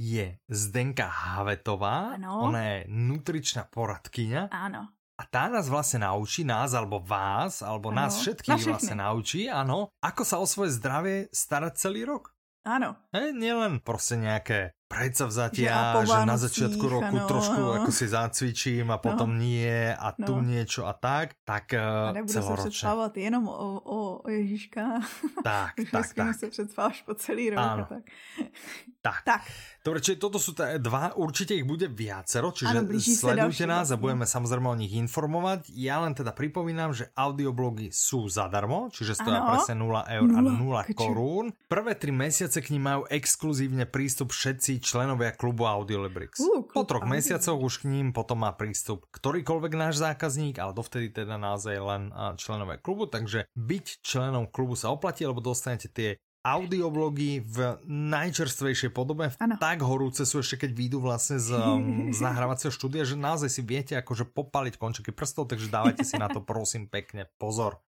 je 0.00 0.40
Zdenka 0.48 1.04
Havetová. 1.04 2.16
Ano. 2.16 2.48
Ona 2.48 2.60
je 2.64 2.78
nutričná 2.88 3.68
poradkyňa. 3.68 4.48
Ano. 4.48 4.88
A 5.20 5.28
tá 5.28 5.52
nás 5.52 5.68
vlastne 5.68 6.00
naučí, 6.00 6.48
nás 6.48 6.72
alebo 6.72 6.96
vás, 6.96 7.60
alebo 7.60 7.92
ano. 7.92 8.08
nás 8.08 8.24
všetkých 8.24 8.72
vlastne 8.72 8.96
naučí, 9.04 9.52
áno, 9.52 9.92
ako 10.00 10.22
sa 10.24 10.40
o 10.40 10.48
svoje 10.48 10.72
zdravie 10.80 11.28
starať 11.28 11.76
celý 11.76 12.08
rok. 12.08 12.32
Áno. 12.64 12.96
He, 13.12 13.36
nielen 13.36 13.84
proste 13.84 14.16
nejaké 14.16 14.72
predsavzatia, 14.90 16.02
že, 16.02 16.10
že 16.10 16.18
na 16.26 16.34
začiatku 16.34 16.84
roku 16.90 17.16
ano, 17.22 17.30
trošku 17.30 17.62
ano. 17.62 17.78
ako 17.78 17.90
si 17.94 18.10
zacvičím 18.10 18.90
a 18.90 18.98
potom 18.98 19.30
no. 19.30 19.38
nie 19.38 19.94
a 19.94 20.10
no. 20.18 20.26
tu 20.26 20.34
niečo 20.42 20.82
a 20.82 20.98
tak, 20.98 21.38
tak 21.46 21.78
a 21.78 22.10
nebudu 22.10 22.34
celoročne. 22.34 22.66
se 22.66 22.70
předstávat 22.74 23.12
jenom 23.16 23.46
o, 23.46 23.70
o, 23.86 23.98
o 24.26 24.28
Ježíška. 24.28 24.98
Tak, 25.46 25.78
tak, 25.94 26.06
tak. 26.10 26.34
se 26.34 26.50
předstáváš 26.50 27.06
po 27.06 27.14
celý 27.14 27.54
rok. 27.54 27.62
Áno. 27.62 27.86
Tak. 27.86 28.04
tak. 29.06 29.22
tak. 29.22 29.42
Dobre, 29.80 30.04
čiže 30.04 30.20
toto 30.20 30.36
sú 30.36 30.52
dva, 30.58 31.16
určite 31.16 31.56
ich 31.56 31.64
bude 31.64 31.88
viacero, 31.88 32.52
čiže 32.52 32.84
ano, 32.84 33.00
sledujte 33.00 33.64
nás 33.64 33.88
a 33.88 33.96
budeme 33.96 34.28
samozrejme 34.28 34.68
o 34.68 34.76
nich 34.76 34.92
informovať. 34.92 35.72
Ja 35.72 36.04
len 36.04 36.12
teda 36.12 36.36
pripomínam, 36.36 36.92
že 36.92 37.08
audioblogy 37.16 37.88
sú 37.88 38.28
zadarmo, 38.28 38.92
čiže 38.92 39.16
stojí 39.16 39.40
presne 39.40 39.80
0 39.80 40.04
eur 40.04 40.28
a 40.36 40.40
0 40.44 40.84
korún. 40.98 41.56
Prvé 41.64 41.96
tri 41.96 42.12
mesiace 42.12 42.60
k 42.60 42.76
ním 42.76 42.84
majú 42.92 43.02
exkluzívne 43.08 43.88
prístup 43.88 44.36
všetci 44.36 44.79
členovia 44.80 45.36
klubu 45.36 45.68
Audiolibrix. 45.68 46.40
Uh, 46.40 46.64
po 46.64 46.82
troch 46.88 47.04
mesiacoch 47.04 47.60
už 47.60 47.84
k 47.84 47.92
ním 47.92 48.16
potom 48.16 48.42
má 48.42 48.52
prístup 48.56 49.04
ktorýkoľvek 49.12 49.72
náš 49.76 50.00
zákazník, 50.00 50.56
ale 50.56 50.72
dovtedy 50.72 51.12
teda 51.12 51.36
naozaj 51.36 51.76
len 51.76 52.02
členovia 52.40 52.80
klubu, 52.80 53.04
takže 53.04 53.46
byť 53.54 53.86
členom 54.00 54.48
klubu 54.48 54.74
sa 54.74 54.88
oplatí, 54.88 55.28
lebo 55.28 55.44
dostanete 55.44 55.92
tie 55.92 56.16
audioblogy 56.40 57.44
v 57.44 57.76
najčerstvejšej 57.84 58.90
podobe. 58.96 59.28
Ano. 59.36 59.60
Tak 59.60 59.84
horúce 59.84 60.24
sú 60.24 60.40
ešte, 60.40 60.64
keď 60.64 60.70
výjdu 60.72 60.98
vlastne 61.04 61.36
z, 61.36 61.52
um, 61.60 62.08
z 62.08 62.20
nahrávacieho 62.24 62.72
štúdia, 62.72 63.04
že 63.04 63.20
naozaj 63.20 63.50
si 63.52 63.60
viete 63.60 63.94
akože 64.00 64.32
popaliť 64.32 64.80
končeky 64.80 65.12
prstov, 65.12 65.52
takže 65.52 65.68
dávajte 65.68 66.04
si 66.04 66.16
na 66.16 66.32
to 66.32 66.40
prosím 66.40 66.88
pekne 66.88 67.28
pozor. 67.36 67.84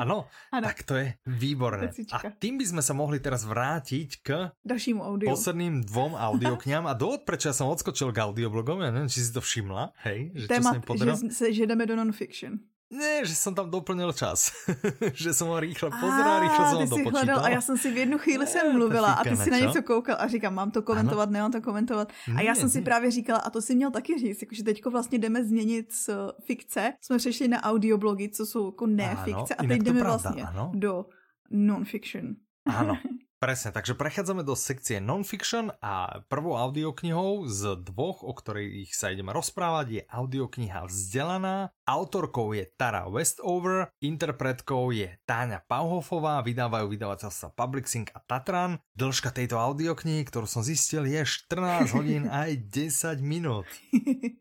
Ano, 0.00 0.30
ano, 0.48 0.64
tak 0.64 0.88
to 0.88 0.96
je 0.96 1.12
výborné. 1.28 1.92
A 2.16 2.32
tým 2.32 2.56
by 2.56 2.64
sme 2.64 2.82
sa 2.84 2.96
mohli 2.96 3.20
teraz 3.20 3.44
vrátiť 3.44 4.08
k 4.24 4.28
dalšímu 4.64 5.00
audio. 5.04 5.28
posledným 5.32 5.84
dvom 5.84 6.16
audiokňam. 6.32 6.88
A 6.88 6.96
dôvod, 6.96 7.28
prečo 7.28 7.52
ja 7.52 7.54
som 7.56 7.68
odskočil 7.68 8.16
k 8.16 8.24
audioblogom, 8.24 8.80
ja 8.80 8.88
neviem, 8.88 9.12
či 9.12 9.20
si 9.20 9.30
to 9.30 9.44
všimla, 9.44 9.92
hej, 10.08 10.32
že 10.34 10.46
Téma, 10.48 10.80
čo 10.80 10.96
sa 10.96 11.48
že, 11.50 11.52
že 11.52 11.62
jdeme 11.68 11.84
do 11.84 11.94
non-fiction. 11.98 12.69
Ne, 12.90 13.24
že 13.24 13.34
jsem 13.34 13.54
tam 13.54 13.70
doplnil 13.70 14.12
čas. 14.12 14.52
že 15.12 15.34
jsem 15.34 15.46
ho 15.46 15.60
rýchle 15.60 15.90
pozeral, 16.00 16.40
rýchle 16.40 16.70
jsem 16.70 16.78
ho 16.78 16.86
dopočítal. 16.86 17.44
a 17.44 17.48
já 17.48 17.60
jsem 17.60 17.78
si 17.78 17.90
v 17.90 17.96
jednu 17.96 18.18
chvíli 18.18 18.46
jsem 18.46 18.72
mluvila 18.72 19.12
a 19.12 19.24
ty 19.24 19.36
si 19.36 19.50
na 19.50 19.58
něco 19.58 19.82
koukal 19.82 20.16
a 20.18 20.28
říkám, 20.28 20.54
mám 20.54 20.70
to 20.70 20.82
komentovat, 20.82 21.22
ano? 21.22 21.32
nemám 21.32 21.52
to 21.52 21.60
komentovat. 21.60 22.12
A 22.36 22.40
já 22.40 22.54
jsem 22.54 22.68
si 22.68 22.82
právě 22.82 23.10
říkala, 23.10 23.38
a 23.38 23.50
to 23.50 23.62
si 23.62 23.74
měl 23.74 23.90
taky 23.90 24.18
říct, 24.18 24.42
jakože 24.42 24.64
teďko 24.64 24.90
vlastně 24.90 25.18
jdeme 25.18 25.44
změnit 25.44 25.92
z 25.92 26.10
fikce, 26.44 26.92
jsme 27.00 27.18
přešli 27.18 27.48
na 27.48 27.62
audioblogy, 27.62 28.28
co 28.28 28.46
jsou 28.46 28.66
jako 28.66 28.86
ne 28.86 29.16
fikce 29.24 29.54
a 29.54 29.64
teď 29.64 29.82
jdeme 29.82 30.00
pravda, 30.00 30.16
vlastně 30.16 30.42
ano? 30.42 30.72
do 30.74 31.04
non-fiction. 31.50 32.34
Ano, 32.68 32.96
Presne, 33.40 33.72
takže 33.72 33.96
prechádzame 33.96 34.44
do 34.44 34.52
sekcie 34.52 35.00
non-fiction 35.00 35.72
a 35.80 36.20
prvou 36.28 36.60
audioknihou 36.60 37.48
z 37.48 37.72
dvoch, 37.88 38.20
o 38.20 38.36
ktorých 38.36 38.92
sa 38.92 39.08
ideme 39.08 39.32
rozprávať, 39.32 39.86
je 39.88 40.02
audiokniha 40.12 40.84
Vzdelaná. 40.84 41.72
Autorkou 41.88 42.52
je 42.52 42.68
Tara 42.76 43.08
Westover, 43.08 43.88
interpretkou 44.04 44.92
je 44.92 45.16
Táňa 45.24 45.64
Pauhofová, 45.64 46.44
vydávajú 46.44 46.92
vydavateľstva 46.92 47.56
Publixing 47.56 48.12
a 48.12 48.20
Tatran. 48.20 48.76
Dĺžka 48.92 49.32
tejto 49.32 49.56
audioknihy, 49.56 50.20
ktorú 50.28 50.44
som 50.44 50.60
zistil, 50.60 51.08
je 51.08 51.24
14 51.24 51.96
hodín 51.96 52.28
aj 52.44 52.60
10 52.68 53.24
minút. 53.24 53.64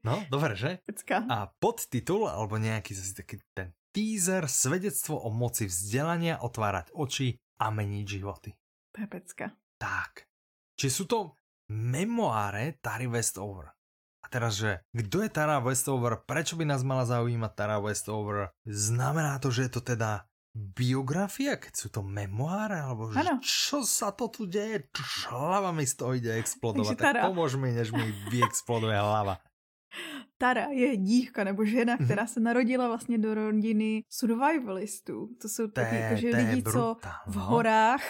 No, 0.03 0.27
dobre, 0.27 0.59
že? 0.59 0.83
A 1.31 1.47
podtitul, 1.63 2.27
alebo 2.27 2.59
nejaký 2.59 2.91
zase 2.99 3.15
taký 3.15 3.39
ten 3.55 3.71
teaser, 3.95 4.45
svedectvo 4.51 5.17
o 5.23 5.31
moci 5.31 5.71
vzdelania, 5.71 6.43
otvárať 6.43 6.93
oči 6.93 7.39
a 7.59 7.65
meniť 7.69 8.05
životy. 8.07 8.55
To 8.95 8.97
je 9.03 9.07
pecka. 9.07 9.45
Tak. 9.77 10.25
Či 10.79 10.87
sú 10.87 11.03
to 11.05 11.35
memoáre 11.69 12.79
Tary 12.79 13.05
Westover? 13.05 13.75
A 14.19 14.27
teraz, 14.27 14.59
že 14.59 14.83
kdo 14.91 15.23
je 15.23 15.31
Tara 15.31 15.63
Westover, 15.63 16.19
prečo 16.23 16.59
by 16.59 16.67
nás 16.67 16.83
mala 16.83 17.07
zaujímať 17.07 17.51
Tara 17.55 17.79
Westover? 17.79 18.51
Znamená 18.67 19.39
to, 19.39 19.51
že 19.51 19.67
je 19.67 19.71
to 19.79 19.81
teda 19.95 20.27
biografia, 20.51 21.55
keď 21.55 21.73
sú 21.77 21.87
to 21.93 22.01
memoáre, 22.03 22.81
alebo 22.81 23.13
že 23.13 23.21
čo 23.39 23.85
sa 23.85 24.11
to 24.11 24.27
tu 24.27 24.49
deje? 24.49 24.89
Hlava 25.29 25.71
mi 25.71 25.85
z 25.85 25.93
toho 25.95 26.17
ide 26.17 26.35
explodovať. 26.35 26.97
Tak 26.99 27.31
pomôž 27.31 27.55
mi, 27.55 27.71
než 27.71 27.93
mi 27.93 28.11
vyexploduje 28.33 28.97
hlava. 28.97 29.39
Tara 30.37 30.65
je 30.71 30.97
dívka 30.97 31.43
nebo 31.43 31.65
žena, 31.65 31.97
mm-hmm. 31.97 32.05
která 32.05 32.27
se 32.27 32.39
narodila 32.39 32.87
vlastně 32.87 33.17
do 33.17 33.33
rodiny 33.33 34.03
survivalistů. 34.09 35.27
To 35.41 35.49
jsou 35.49 35.67
taky 35.67 35.95
jakože 35.95 36.29
lidi, 36.29 36.63
co 36.63 36.95
v 37.27 37.35
horách, 37.35 38.01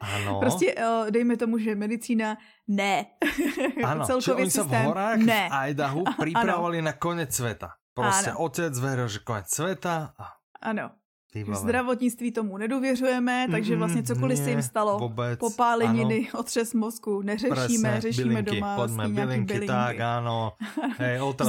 ano. 0.00 0.40
prostě 0.40 0.74
eh, 0.76 1.10
dejme 1.10 1.36
tomu, 1.36 1.58
že 1.58 1.74
medicína 1.74 2.36
ne. 2.68 3.06
Ano, 3.84 4.06
Celkově 4.06 4.42
oni 4.42 4.50
systém, 4.50 4.82
v 4.82 4.86
horách 4.86 5.18
ne. 5.18 5.48
v 5.48 5.68
Idahu 5.68 6.04
připravovali 6.22 6.82
na 6.82 6.92
konec 6.92 7.34
světa. 7.34 7.70
Prostě 7.94 8.30
ano. 8.30 8.38
otec 8.38 8.78
veril, 8.78 9.08
že 9.08 9.18
konec 9.18 9.48
světa. 9.48 10.14
A... 10.18 10.24
Ano, 10.60 10.90
v 11.34 11.54
zdravotnictví 11.54 12.32
tomu 12.32 12.58
nedůvěřujeme, 12.58 13.46
takže 13.50 13.76
vlastně 13.76 14.02
cokoliv 14.02 14.38
se 14.38 14.50
jim 14.50 14.62
stalo, 14.62 14.98
vůbec, 14.98 15.38
popáleniny, 15.38 16.28
ano. 16.32 16.40
otřes 16.40 16.74
mozku, 16.74 17.22
neřešíme, 17.22 17.56
Presne, 17.56 18.00
řešíme 18.00 18.42
bylinky, 18.42 18.60
doma 18.60 18.76
pojďme, 18.76 19.08
bylinky, 19.08 19.54
bylinky, 19.54 19.66
tak 19.66 20.00
ano, 20.00 20.52
hej, 20.98 21.18
mozku 21.18 21.44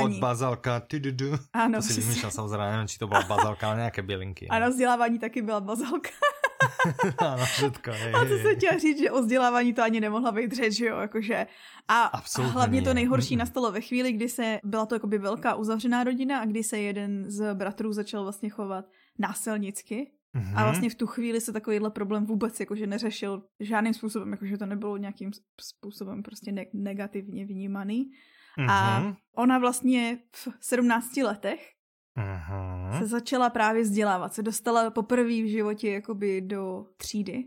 pod 0.00 0.12
bazalka, 0.18 0.80
tududu. 0.80 1.32
Ano, 1.52 1.78
to 1.78 1.82
si 1.82 2.00
vymýšlel 2.00 2.30
samozřejmě, 2.30 2.70
nevím, 2.70 2.88
či 2.88 2.98
to 2.98 3.06
byla 3.06 3.22
bazalka, 3.22 3.66
ale 3.68 3.76
nějaké 3.76 4.02
bylinky. 4.02 4.48
Ano, 4.48 4.70
vzdělávání 4.70 5.18
taky 5.18 5.42
byla 5.42 5.60
bazalka. 5.60 6.10
ano, 7.18 7.44
všetko, 7.44 7.90
hej, 7.90 8.14
A 8.14 8.24
to 8.24 8.38
jsem 8.38 8.56
chtěla 8.56 8.78
říct, 8.78 8.98
že 8.98 9.10
o 9.10 9.20
vzdělávání 9.20 9.74
to 9.74 9.82
ani 9.82 10.00
nemohla 10.00 10.32
být 10.32 10.52
řeč, 10.52 10.76
že 10.76 10.86
jo, 10.86 10.98
jakože. 10.98 11.46
A 11.88 12.02
Absolutně 12.02 12.52
hlavně 12.52 12.82
to 12.82 12.94
nejhorší 12.94 13.36
nastalo 13.36 13.72
ve 13.72 13.80
chvíli, 13.80 14.12
kdy 14.12 14.28
se, 14.28 14.60
byla 14.64 14.86
to 14.86 14.94
jakoby 14.94 15.18
velká 15.18 15.54
uzavřená 15.54 16.04
rodina 16.04 16.38
a 16.40 16.44
kdy 16.44 16.62
se 16.62 16.78
jeden 16.78 17.24
z 17.30 17.54
bratrů 17.54 17.92
začal 17.92 18.22
vlastně 18.22 18.50
chovat 18.50 18.84
násilnicky. 19.18 20.12
Mm-hmm. 20.36 20.52
A 20.56 20.64
vlastně 20.64 20.90
v 20.90 20.94
tu 20.94 21.06
chvíli 21.06 21.40
se 21.40 21.52
takovýhle 21.52 21.90
problém 21.90 22.26
vůbec 22.26 22.60
jakože 22.60 22.86
neřešil 22.86 23.42
žádným 23.60 23.94
způsobem, 23.94 24.32
jakože 24.32 24.58
to 24.58 24.66
nebylo 24.66 24.96
nějakým 24.96 25.30
způsobem 25.60 26.22
prostě 26.22 26.52
ne- 26.52 26.66
negativně 26.72 27.46
vnímaný. 27.46 28.10
Mm-hmm. 28.58 28.70
A 28.70 29.00
mhm. 29.00 29.14
ona 29.36 29.58
vlastně 29.58 30.18
v 30.32 30.48
17 30.60 31.16
letech 31.16 31.72
mm-hmm. 32.18 32.98
se 32.98 33.06
začala 33.06 33.50
právě 33.50 33.82
vzdělávat. 33.82 34.34
Se 34.34 34.42
dostala 34.42 34.90
poprvé 34.90 35.42
v 35.42 35.50
životě 35.50 35.90
jakoby 35.90 36.40
do 36.40 36.86
třídy. 36.96 37.44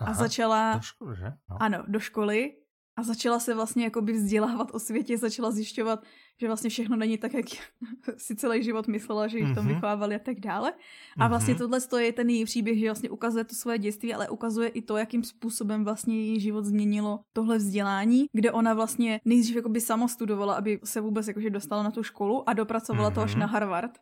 Aha, 0.00 0.10
a 0.10 0.14
začala... 0.14 0.74
Do 0.74 0.82
školy, 0.82 1.16
že? 1.16 1.24
No. 1.50 1.56
Ano, 1.60 1.84
do 1.88 2.00
školy. 2.00 2.56
A 2.96 3.02
začala 3.02 3.40
se 3.40 3.54
vlastně 3.54 3.84
jakoby 3.84 4.12
vzdělávat 4.12 4.68
o 4.72 4.78
světě, 4.78 5.18
začala 5.18 5.50
zjišťovat, 5.50 6.04
že 6.40 6.46
vlastně 6.46 6.70
všechno 6.70 6.96
není 6.96 7.18
tak, 7.18 7.34
jak 7.34 7.46
si 8.16 8.36
celý 8.36 8.62
život 8.62 8.88
myslela, 8.88 9.26
že 9.26 9.38
jich 9.38 9.46
mm-hmm. 9.46 9.54
tam 9.54 9.68
vychovávali 9.68 10.14
a 10.14 10.18
tak 10.18 10.40
dále. 10.40 10.72
A 11.18 11.28
vlastně 11.28 11.54
mm-hmm. 11.54 11.80
tohle 11.80 12.04
je 12.04 12.12
ten 12.12 12.30
její 12.30 12.44
příběh, 12.44 12.78
že 12.78 12.86
vlastně 12.86 13.10
ukazuje 13.10 13.44
to 13.44 13.54
svoje 13.54 13.78
dětství, 13.78 14.14
ale 14.14 14.28
ukazuje 14.28 14.68
i 14.68 14.82
to, 14.82 14.96
jakým 14.96 15.24
způsobem 15.24 15.84
vlastně 15.84 16.16
její 16.16 16.40
život 16.40 16.64
změnilo 16.64 17.20
tohle 17.32 17.58
vzdělání, 17.58 18.26
kde 18.32 18.52
ona 18.52 18.74
vlastně 18.74 19.20
nejdřív 19.24 19.56
jakoby 19.56 19.80
sama 19.80 20.08
studovala, 20.08 20.54
aby 20.54 20.80
se 20.84 21.00
vůbec 21.00 21.28
jakože 21.28 21.50
dostala 21.50 21.82
na 21.82 21.90
tu 21.90 22.02
školu 22.02 22.48
a 22.48 22.52
dopracovala 22.52 23.10
mm-hmm. 23.10 23.14
to 23.14 23.20
až 23.20 23.30
mhm. 23.30 23.40
na 23.40 23.46
Harvard. 23.46 23.92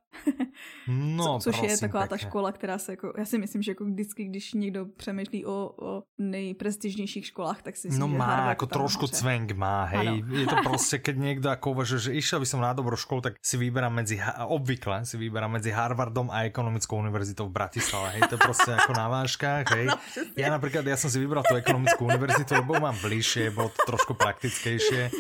no, 0.89 1.25
Co, 1.25 1.39
což 1.43 1.57
prosím, 1.57 1.71
je 1.71 1.79
taková 1.79 2.03
pěkně. 2.03 2.19
ta 2.19 2.29
škola, 2.29 2.53
která 2.53 2.79
se 2.79 2.93
jako, 2.93 3.13
já 3.19 3.25
si 3.25 3.39
myslím, 3.39 3.63
že 3.63 3.71
jako 3.71 3.85
vždycky, 3.85 4.25
když 4.25 4.55
někdo 4.55 4.87
přemýšlí 4.87 5.47
o, 5.47 5.75
o 5.83 6.03
nejprestižnějších 6.19 7.27
školách, 7.27 7.63
tak 7.63 7.77
si 7.77 7.89
myslím, 7.89 8.01
no 8.01 8.09
že 8.09 8.19
má, 8.19 8.25
Harvard 8.25 8.49
jako 8.49 8.67
trošku 8.67 9.07
cvenk 9.07 9.53
má, 9.53 9.85
hej. 9.85 10.09
Ano. 10.09 10.39
Je 10.39 10.47
to 10.47 10.57
prostě, 10.65 10.99
keď 11.05 11.17
někdo 11.17 11.49
jako 11.49 11.71
uvažuje, 11.71 12.01
že 12.01 12.13
išiel 12.23 12.39
by 12.39 12.47
som 12.47 12.63
na 12.63 12.71
dobrú 12.71 12.95
školu, 12.95 13.21
tak 13.27 13.35
si 13.43 13.59
vyberám 13.59 13.91
medzi, 13.91 14.23
obvykle 14.47 15.03
si 15.03 15.19
vyberám 15.19 15.59
medzi 15.59 15.75
Harvardom 15.75 16.31
a 16.31 16.47
ekonomickou 16.47 17.03
univerzitou 17.03 17.51
v 17.51 17.59
Bratislave. 17.59 18.15
Hej, 18.15 18.23
to 18.31 18.35
je 18.35 18.39
prostě 18.39 18.71
jako 18.71 18.93
na 19.03 19.09
váškách, 19.09 19.67
hej. 19.75 19.87
No, 19.91 19.99
ja 20.39 20.49
napríklad, 20.55 20.87
ja 20.87 20.95
som 20.95 21.11
si 21.11 21.19
vybral 21.19 21.43
tú 21.43 21.59
ekonomickú 21.59 22.07
univerzitu, 22.07 22.55
lebo 22.55 22.79
mám 22.79 22.95
bližšie, 23.03 23.51
bolo 23.51 23.75
to 23.75 23.83
trošku 23.91 24.15
praktickejšie 24.15 25.11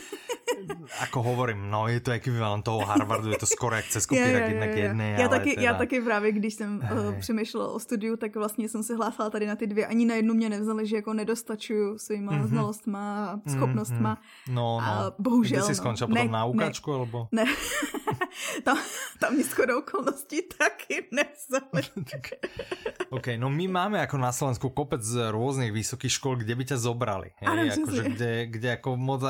ako 1.00 1.22
hovorím, 1.22 1.70
no 1.70 1.88
je 1.88 2.00
to 2.00 2.10
ekvivalent 2.10 2.64
toho 2.64 2.80
Harvardu, 2.80 3.30
je 3.30 3.38
to 3.38 3.46
skoro 3.46 3.76
jak 3.76 3.84
cez 3.88 4.06
kopírak 4.06 4.48
jedna 4.48 4.66
k 4.66 4.76
jedné. 4.76 5.16
Já, 5.18 5.28
taky, 5.28 5.50
teda... 5.54 5.62
já 5.62 5.74
taky 5.74 6.00
právě, 6.00 6.32
když 6.32 6.54
jsem 6.54 6.80
uh, 6.92 7.18
přemýšlela 7.20 7.72
o 7.72 7.78
studiu, 7.78 8.16
tak 8.16 8.36
vlastně 8.36 8.68
jsem 8.68 8.82
se 8.82 8.96
hlásala 8.96 9.30
tady 9.30 9.46
na 9.46 9.56
ty 9.56 9.66
dvě. 9.66 9.86
Ani 9.86 10.04
na 10.04 10.14
jednu 10.14 10.34
mě 10.34 10.48
nevzali, 10.48 10.86
že 10.86 10.96
jako 10.96 11.12
nedostačuju 11.12 11.98
svýma 11.98 12.32
mm-hmm. 12.32 12.46
znalostma 12.46 13.26
a 13.26 13.50
schopnostma. 13.50 14.14
Mm-hmm. 14.14 14.54
No, 14.54 14.80
no. 14.80 14.86
A 14.86 15.14
bohužel. 15.18 15.58
Kde 15.58 15.66
jsi 15.66 15.74
skončil 15.74 16.06
no. 16.08 16.14
potom 16.14 16.26
ne, 16.26 16.32
na 16.32 16.44
ukáčku, 16.44 16.90
ne, 16.90 16.96
alebo? 16.96 17.28
Ne. 17.32 17.44
tam, 18.64 18.78
tam 19.20 19.34
mě 19.34 19.44
shodou 19.44 19.78
okolností 19.78 20.42
taky 20.58 21.08
nevzali. 21.12 21.82
OK, 23.10 23.26
no 23.36 23.50
my 23.50 23.68
máme 23.68 23.98
jako 23.98 24.18
na 24.18 24.32
Slovensku 24.32 24.70
kopec 24.70 25.02
z 25.02 25.30
různých 25.30 25.72
vysokých 25.72 26.12
škol, 26.12 26.36
kde 26.36 26.54
by 26.54 26.64
tě 26.64 26.76
zobrali. 26.76 27.30
Ano, 27.46 27.62
akože, 27.62 28.02
kde, 28.02 28.46
kde 28.46 28.68
jako 28.68 28.96
moc 28.96 29.22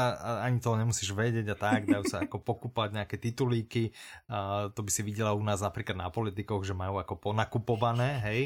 ani 0.42 0.61
to 0.61 0.76
nemusíš 0.76 1.11
vedieť 1.11 1.46
a 1.53 1.57
tak, 1.59 1.86
dajú 1.86 2.05
sa 2.09 2.24
ako 2.24 2.38
pokúpať 2.40 2.94
nejaké 2.94 3.16
titulíky. 3.18 3.92
Uh, 4.30 4.70
to 4.72 4.86
by 4.86 4.90
si 4.90 5.03
videla 5.03 5.34
u 5.34 5.42
nás 5.42 5.61
napríklad 5.61 5.98
na 5.98 6.09
politikoch, 6.09 6.62
že 6.64 6.72
majú 6.72 7.03
ako 7.03 7.18
ponakupované, 7.18 8.22
hej. 8.24 8.40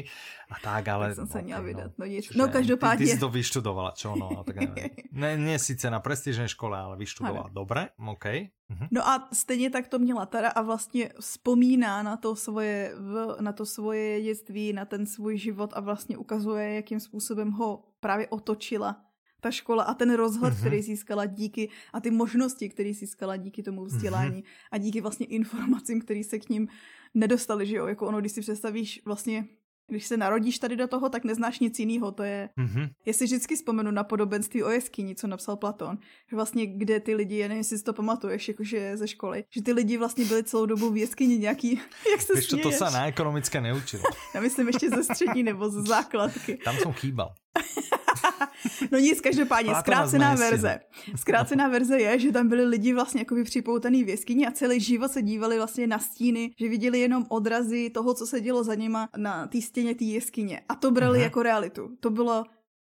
A 0.49 0.57
tak, 0.59 0.89
ale... 0.89 1.13
Tak 1.13 1.23
som 1.23 1.29
sa 1.29 1.39
okay, 1.39 1.61
vydat, 1.61 1.91
no, 1.95 2.03
no 2.03 2.11
nic. 2.11 2.25
No 2.33 2.49
každopádne. 2.49 2.99
Ty, 2.99 3.05
ty 3.05 3.13
si 3.15 3.19
to 3.21 3.29
vyštudovala, 3.29 3.91
čo? 3.93 4.17
No, 4.17 4.43
tak 4.43 4.55
neviem. 4.57 4.91
ne, 5.21 5.31
nie 5.37 5.57
síce 5.61 5.87
na 5.87 6.01
prestížnej 6.01 6.49
škole, 6.51 6.75
ale 6.75 6.97
vyštudovala. 6.99 7.53
Ano. 7.53 7.55
Dobre, 7.55 7.93
OK. 8.01 8.56
Mhm. 8.69 8.87
No 8.91 9.07
a 9.07 9.29
stejně 9.33 9.69
tak 9.69 9.87
to 9.87 9.99
měla 9.99 10.25
Tara 10.25 10.49
a 10.49 10.61
vlastně 10.61 11.09
vzpomíná 11.19 12.03
na 12.03 12.17
to 12.17 12.35
svoje, 12.35 12.93
na 13.39 13.51
to 13.53 13.65
svoje 13.65 14.21
dětství, 14.21 14.73
na 14.73 14.85
ten 14.85 15.05
svůj 15.05 15.37
život 15.37 15.73
a 15.73 15.79
vlastně 15.79 16.17
ukazuje, 16.17 16.73
jakým 16.73 16.99
způsobem 16.99 17.51
ho 17.51 17.83
právě 17.99 18.27
otočila 18.27 19.03
ta 19.41 19.51
škola 19.51 19.83
a 19.83 19.93
ten 19.93 20.13
rozhled, 20.13 20.53
mm-hmm. 20.53 20.59
který 20.59 20.81
získala 20.81 21.25
díky 21.25 21.69
a 21.93 21.99
ty 21.99 22.11
možnosti, 22.11 22.69
které 22.69 22.93
získala 22.93 23.37
díky 23.37 23.63
tomu 23.63 23.85
vzdělání 23.85 24.41
mm-hmm. 24.41 24.67
a 24.71 24.77
díky 24.77 25.01
vlastně 25.01 25.25
informacím, 25.25 26.01
které 26.01 26.23
se 26.23 26.39
k 26.39 26.49
ním 26.49 26.67
nedostali, 27.13 27.65
že 27.65 27.75
jo, 27.75 27.87
jako 27.87 28.07
ono, 28.07 28.19
když 28.19 28.31
si 28.31 28.41
představíš 28.41 29.01
vlastně 29.05 29.47
když 29.87 30.05
se 30.05 30.17
narodíš 30.17 30.59
tady 30.59 30.75
do 30.75 30.87
toho, 30.87 31.09
tak 31.09 31.23
neznáš 31.23 31.59
nic 31.59 31.79
jiného. 31.79 32.11
To 32.11 32.23
je, 32.23 32.49
mm-hmm. 32.57 32.89
jestli 33.05 33.25
vždycky 33.25 33.55
vzpomenu 33.55 33.91
na 33.91 34.03
podobenství 34.03 34.63
o 34.63 34.69
jeskyni, 34.69 35.15
co 35.15 35.27
napsal 35.27 35.57
Platón, 35.57 35.97
že 36.29 36.35
vlastně 36.35 36.65
kde 36.65 36.99
ty 36.99 37.15
lidi, 37.15 37.37
já 37.37 37.47
nevím, 37.47 37.57
jestli 37.57 37.77
si 37.77 37.83
to 37.83 37.93
pamatuješ, 37.93 38.47
jakože 38.47 38.97
ze 38.97 39.07
školy, 39.07 39.43
že 39.55 39.61
ty 39.61 39.73
lidi 39.73 39.97
vlastně 39.97 40.25
byli 40.25 40.43
celou 40.43 40.65
dobu 40.65 40.91
v 40.91 40.97
jeskyni 40.97 41.37
nějaký, 41.37 41.81
jak 42.11 42.21
se 42.21 42.33
Víš, 42.35 42.47
to 42.63 42.71
se 42.71 42.83
na 42.83 43.07
ekonomické 43.07 43.61
neučil. 43.61 44.01
já 44.35 44.41
myslím 44.41 44.67
ještě 44.67 44.89
ze 44.89 45.03
střední 45.03 45.43
nebo 45.43 45.69
ze 45.69 45.81
základky. 45.81 46.57
Tam 46.65 46.75
jsem 46.77 46.91
chýbal. 46.91 47.33
no 48.91 48.97
nic, 48.99 49.21
každopádně, 49.21 49.75
zkrácená 49.79 50.35
verze. 50.35 50.79
Zkrácená 51.15 51.67
verze 51.67 51.99
je, 51.99 52.19
že 52.19 52.31
tam 52.31 52.47
byli 52.47 52.65
lidi 52.65 52.93
vlastně 52.93 53.21
jako 53.21 53.35
připoutaný 53.43 54.03
v 54.03 54.09
jeskyni 54.09 54.47
a 54.47 54.51
celý 54.51 54.79
život 54.79 55.11
se 55.11 55.21
dívali 55.21 55.57
vlastně 55.57 55.87
na 55.87 55.99
stíny, 55.99 56.51
že 56.59 56.69
viděli 56.69 56.99
jenom 56.99 57.25
odrazy 57.29 57.89
toho, 57.89 58.13
co 58.13 58.27
se 58.27 58.41
dělo 58.41 58.63
za 58.63 58.75
nima 58.75 59.09
na 59.17 59.47
té 59.47 59.61
stěně 59.61 59.95
té 59.95 60.05
jeskyně. 60.05 60.61
A 60.69 60.75
to 60.75 60.91
brali 60.91 61.19
uh-huh. 61.19 61.23
jako 61.23 61.43
realitu. 61.43 61.89
To 61.99 62.09
bylo 62.09 62.45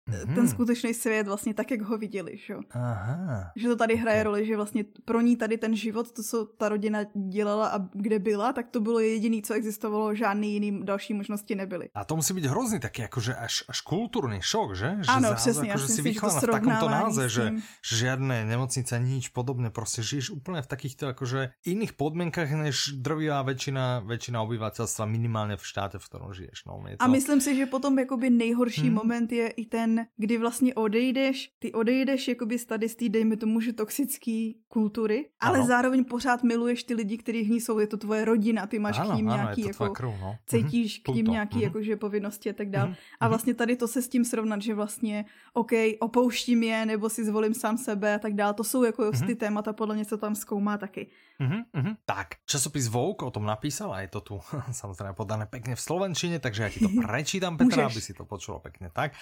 mm-hmm. 0.09 0.35
ten 0.35 0.47
skutečný 0.47 0.93
svět 0.93 1.27
vlastně 1.27 1.53
tak, 1.53 1.71
jak 1.71 1.81
ho 1.81 1.97
viděli. 1.97 2.37
Že? 2.37 2.55
Aha. 2.71 3.51
že 3.55 3.67
to 3.67 3.75
tady 3.75 3.95
hraje 3.95 4.23
roli, 4.23 4.45
že 4.45 4.55
vlastně 4.55 4.85
pro 5.05 5.21
ní 5.21 5.35
tady 5.35 5.57
ten 5.57 5.75
život, 5.75 6.11
to, 6.11 6.23
co 6.23 6.45
ta 6.45 6.69
rodina 6.69 6.99
dělala 7.29 7.67
a 7.67 7.79
kde 7.93 8.19
byla, 8.19 8.53
tak 8.53 8.69
to 8.69 8.79
bylo 8.79 8.99
jediné, 8.99 9.41
co 9.41 9.53
existovalo, 9.53 10.15
žádný 10.15 10.53
jiný 10.53 10.85
další 10.85 11.13
možnosti 11.13 11.55
nebyly. 11.55 11.89
A 11.93 12.05
to 12.05 12.15
musí 12.15 12.33
být 12.33 12.45
hrozný 12.45 12.79
taky 12.79 13.01
jakože 13.01 13.35
až, 13.35 13.63
až 13.69 13.81
kulturní 13.81 14.41
šok, 14.41 14.75
že? 14.75 14.97
že 15.01 15.11
ano, 15.11 15.35
přesně. 15.35 15.69
Akože 15.69 15.87
si 15.87 16.01
vychovaná 16.01 16.39
v 16.39 16.45
takomto 16.45 16.89
náze, 16.89 17.29
že, 17.29 17.53
že 17.85 18.09
žiadne 18.09 18.47
nemocnice, 18.47 18.99
nič 18.99 19.27
podobné, 19.29 19.69
prostě 19.69 20.01
žiješ 20.01 20.29
úplně 20.29 20.61
v 20.61 20.67
takýchto 20.67 21.05
jakože 21.05 21.49
iných 21.65 21.93
podmienkách, 21.93 22.51
než 22.51 22.95
drvivá 22.97 23.41
většina, 23.41 23.99
většina 23.99 24.41
obyvatelstva 24.41 25.05
minimálně 25.05 25.57
v 25.57 25.67
štáte, 25.67 25.99
v 25.99 26.05
kterém 26.05 26.33
žiješ. 26.33 26.65
No, 26.65 26.81
to... 26.81 27.03
A 27.03 27.07
myslím 27.07 27.41
si, 27.41 27.55
že 27.55 27.65
potom 27.65 27.99
jakoby 27.99 28.29
nejhorší 28.29 28.87
hmm. 28.87 28.93
moment 28.93 29.31
je 29.31 29.47
i 29.49 29.65
ten 29.65 29.98
kdy 30.17 30.37
vlastně 30.37 30.73
odejdeš, 30.73 31.51
ty 31.59 31.71
odejdeš 31.71 32.27
jakoby 32.27 32.59
z 32.59 32.65
tady 32.65 32.89
z 32.89 32.95
té, 32.95 33.09
dejme 33.09 33.37
tomu, 33.37 33.61
že 33.61 33.73
toxický 33.73 34.59
kultury, 34.67 35.29
ale 35.39 35.57
ano. 35.57 35.67
zároveň 35.67 36.03
pořád 36.05 36.43
miluješ 36.43 36.83
ty 36.83 36.93
lidi, 36.93 37.17
kteří 37.17 37.43
v 37.43 37.49
ní 37.49 37.61
jsou, 37.61 37.79
je 37.79 37.87
to 37.87 37.97
tvoje 37.97 38.25
rodina, 38.25 38.67
ty 38.67 38.79
máš 38.79 38.99
ano, 38.99 39.11
k 39.11 39.15
ním 39.15 39.29
ano, 39.29 39.43
nějaký, 39.43 39.61
jako, 39.61 39.89
krv, 39.89 40.13
no. 40.21 40.35
cítíš 40.45 40.99
mm-hmm. 40.99 41.11
k 41.11 41.15
ním 41.15 41.25
nějaký, 41.25 41.57
mm-hmm. 41.57 41.63
jakože 41.63 41.95
povinnosti 41.95 42.49
a 42.49 42.53
tak 42.53 42.69
dále. 42.69 42.89
Mm-hmm. 42.89 43.17
A 43.19 43.27
vlastně 43.27 43.53
tady 43.53 43.75
to 43.75 43.87
se 43.87 44.01
s 44.01 44.07
tím 44.07 44.25
srovnat, 44.25 44.61
že 44.61 44.73
vlastně, 44.73 45.25
OK, 45.53 45.71
opouštím 45.99 46.63
je, 46.63 46.85
nebo 46.85 47.09
si 47.09 47.25
zvolím 47.25 47.53
sám 47.53 47.77
sebe 47.77 48.15
a 48.15 48.19
tak 48.19 48.33
dále, 48.33 48.53
to 48.53 48.63
jsou 48.63 48.83
jako 48.83 49.01
mm-hmm. 49.03 49.25
ty 49.25 49.35
témata, 49.35 49.73
podle 49.73 49.95
mě 49.95 50.05
se 50.05 50.17
tam 50.17 50.35
zkoumá 50.35 50.77
taky. 50.77 51.07
Mm-hmm, 51.39 51.61
mm-hmm. 51.71 51.95
Tak, 52.05 52.43
časopis 52.45 52.91
Vogue 52.91 53.23
o 53.23 53.31
tom 53.31 53.47
napísal 53.47 53.93
a 53.93 54.01
je 54.01 54.07
to 54.07 54.21
tu 54.21 54.35
samozřejmě 54.71 55.13
podané 55.13 55.45
pekne 55.47 55.75
v 55.75 55.81
slovenčine, 55.81 56.39
takže 56.39 56.63
ja 56.63 56.69
ti 56.69 56.79
to 56.83 56.91
prečítam, 57.07 57.55
Petra, 57.55 57.87
aby 57.87 58.01
si 58.03 58.11
to 58.11 58.27
počulo 58.27 58.59
pekne 58.59 58.91
tak. 58.91 59.15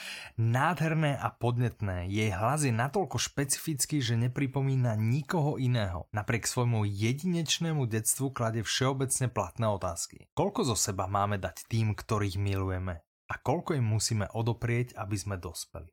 Nádherné 0.67 1.15
a 1.15 1.31
podnetné, 1.31 2.11
jej 2.11 2.27
hlas 2.27 2.67
je 2.67 2.75
natoľko 2.75 3.15
špecifický, 3.15 4.03
že 4.03 4.19
nepripomína 4.19 4.99
nikoho 4.99 5.55
iného. 5.55 6.11
Napriek 6.11 6.43
svojmu 6.43 6.83
jedinečnému 6.83 7.87
detstvu 7.87 8.35
klade 8.35 8.67
všeobecne 8.67 9.31
platné 9.31 9.63
otázky. 9.63 10.27
Koľko 10.35 10.67
zo 10.67 10.75
seba 10.75 11.07
máme 11.07 11.39
dať 11.39 11.71
tým, 11.71 11.95
ktorých 11.95 12.35
milujeme? 12.35 12.99
A 13.31 13.39
koľko 13.39 13.79
im 13.79 13.87
musíme 13.87 14.27
odoprieť, 14.35 14.91
aby 14.99 15.15
sme 15.15 15.39
dospeli? 15.39 15.87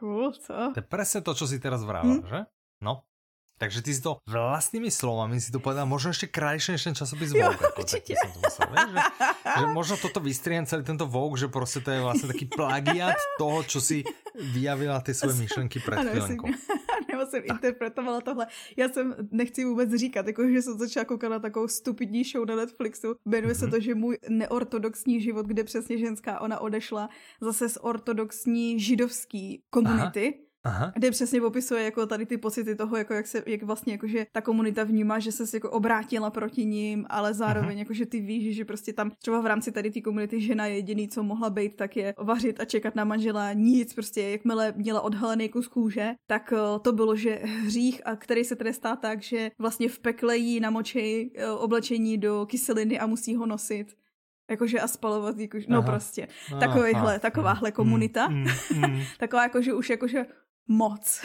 Cool, 0.00 0.32
co? 0.32 0.72
To 0.72 0.80
je 0.80 0.88
presne 0.88 1.20
to, 1.20 1.36
čo 1.36 1.44
si 1.44 1.60
teraz 1.60 1.84
vrával, 1.84 2.24
hm? 2.24 2.24
že? 2.24 2.40
No, 2.80 3.04
takže 3.58 3.82
ty 3.82 3.94
si 3.94 4.00
to 4.04 4.20
vlastnými 4.28 4.92
slovami 4.92 5.40
si 5.40 5.48
to 5.48 5.60
povedal 5.60 5.88
možno 5.88 6.12
ešte 6.12 6.28
krajšie 6.28 6.76
než 6.76 6.82
ten 6.84 6.94
časopis 6.94 7.32
Vogue. 7.32 7.40
Jo, 7.40 7.56
ako, 7.56 7.84
tak 7.88 8.04
som 8.04 8.30
to 8.36 8.40
myslel, 8.44 8.68
vieš, 8.68 8.88
že, 8.92 9.00
že 9.60 9.66
možno 9.72 9.94
toto 9.96 10.20
vystriem 10.20 10.62
celý 10.68 10.82
tento 10.84 11.06
Vogue, 11.08 11.40
že 11.40 11.48
prostě 11.48 11.80
to 11.80 11.90
je 11.90 12.00
vlastně 12.00 12.26
taký 12.26 12.46
plagiat 12.46 13.16
toho, 13.38 13.62
čo 13.64 13.80
si 13.80 14.04
vyjavila 14.36 15.00
ty 15.00 15.14
svoje 15.14 15.34
myšlenky 15.34 15.80
před 15.80 15.94
chvílenkou. 15.94 16.48
Nebo 17.12 17.26
jsem 17.26 17.42
tak. 17.42 17.56
interpretovala 17.56 18.20
tohle. 18.20 18.46
Já 18.76 18.88
jsem, 18.88 19.14
nechci 19.30 19.64
vůbec 19.64 19.94
říkat, 19.94 20.26
jako, 20.26 20.48
že 20.48 20.62
jsem 20.62 20.78
začala 20.78 21.04
koukat 21.04 21.30
na 21.30 21.38
takovou 21.38 21.68
stupidní 21.68 22.24
show 22.24 22.44
na 22.48 22.56
Netflixu. 22.56 23.14
Jmenuje 23.24 23.54
mm-hmm. 23.54 23.58
se 23.58 23.66
mhm. 23.66 23.74
to, 23.74 23.80
že 23.80 23.94
můj 23.94 24.18
neortodoxní 24.28 25.20
život, 25.20 25.46
kde 25.46 25.64
přesně 25.64 25.98
ženská, 25.98 26.40
ona 26.40 26.60
odešla 26.60 27.08
zase 27.40 27.68
z 27.68 27.78
ortodoxní 27.80 28.80
židovský 28.80 29.62
komunity. 29.70 30.34
Aha 30.34 30.45
Aha. 30.66 30.92
kde 30.94 31.10
přesně 31.10 31.40
popisuje 31.40 31.84
jako 31.84 32.06
tady 32.06 32.26
ty 32.26 32.38
pocity 32.38 32.74
toho, 32.74 32.96
jako 32.96 33.14
jak 33.14 33.26
se, 33.26 33.42
jak 33.46 33.62
vlastně 33.62 33.92
jako, 33.92 34.06
že 34.06 34.26
ta 34.32 34.40
komunita 34.40 34.84
vnímá, 34.84 35.18
že 35.18 35.32
se 35.32 35.56
jako 35.56 35.70
obrátila 35.70 36.30
proti 36.30 36.64
ním, 36.64 37.06
ale 37.08 37.34
zároveň 37.34 37.70
Aha. 37.70 37.78
jako, 37.78 37.94
že 37.94 38.06
ty 38.06 38.20
víš, 38.20 38.56
že 38.56 38.64
prostě 38.64 38.92
tam 38.92 39.10
třeba 39.18 39.40
v 39.40 39.46
rámci 39.46 39.72
tady 39.72 39.90
té 39.90 40.00
komunity 40.00 40.40
žena 40.40 40.66
jediný, 40.66 41.08
co 41.08 41.22
mohla 41.22 41.50
být, 41.50 41.76
tak 41.76 41.96
je 41.96 42.14
vařit 42.18 42.60
a 42.60 42.64
čekat 42.64 42.94
na 42.94 43.04
manžela 43.04 43.52
nic, 43.52 43.94
prostě 43.94 44.22
jakmile 44.22 44.72
měla 44.76 45.00
odhalený 45.00 45.48
kus 45.48 45.68
kůže, 45.68 46.14
tak 46.26 46.52
eh, 46.52 46.78
to 46.82 46.92
bylo, 46.92 47.16
že 47.16 47.40
hřích, 47.44 48.00
a 48.04 48.16
který 48.16 48.44
se 48.44 48.56
trestá 48.56 48.96
tak, 48.96 49.22
že 49.22 49.50
vlastně 49.58 49.88
v 49.88 49.98
pekle 49.98 50.36
jí 50.36 50.60
namočí 50.60 51.32
eh, 51.34 51.50
oblečení 51.50 52.18
do 52.18 52.46
kyseliny 52.46 52.98
a 52.98 53.06
musí 53.06 53.36
ho 53.36 53.46
nosit. 53.46 53.96
Jakože 54.50 54.80
a 54.80 54.88
spalovat, 54.88 55.38
jakože, 55.38 55.66
no 55.68 55.82
prostě, 55.82 56.28
takovýhle, 56.60 57.18
takováhle 57.18 57.72
komunita, 57.72 58.28
mm, 58.28 58.44
mm, 58.74 58.80
mm. 58.80 59.02
taková 59.18 59.42
jakože 59.42 59.74
už 59.74 59.90
jakože 59.90 60.26
moc. 60.68 61.20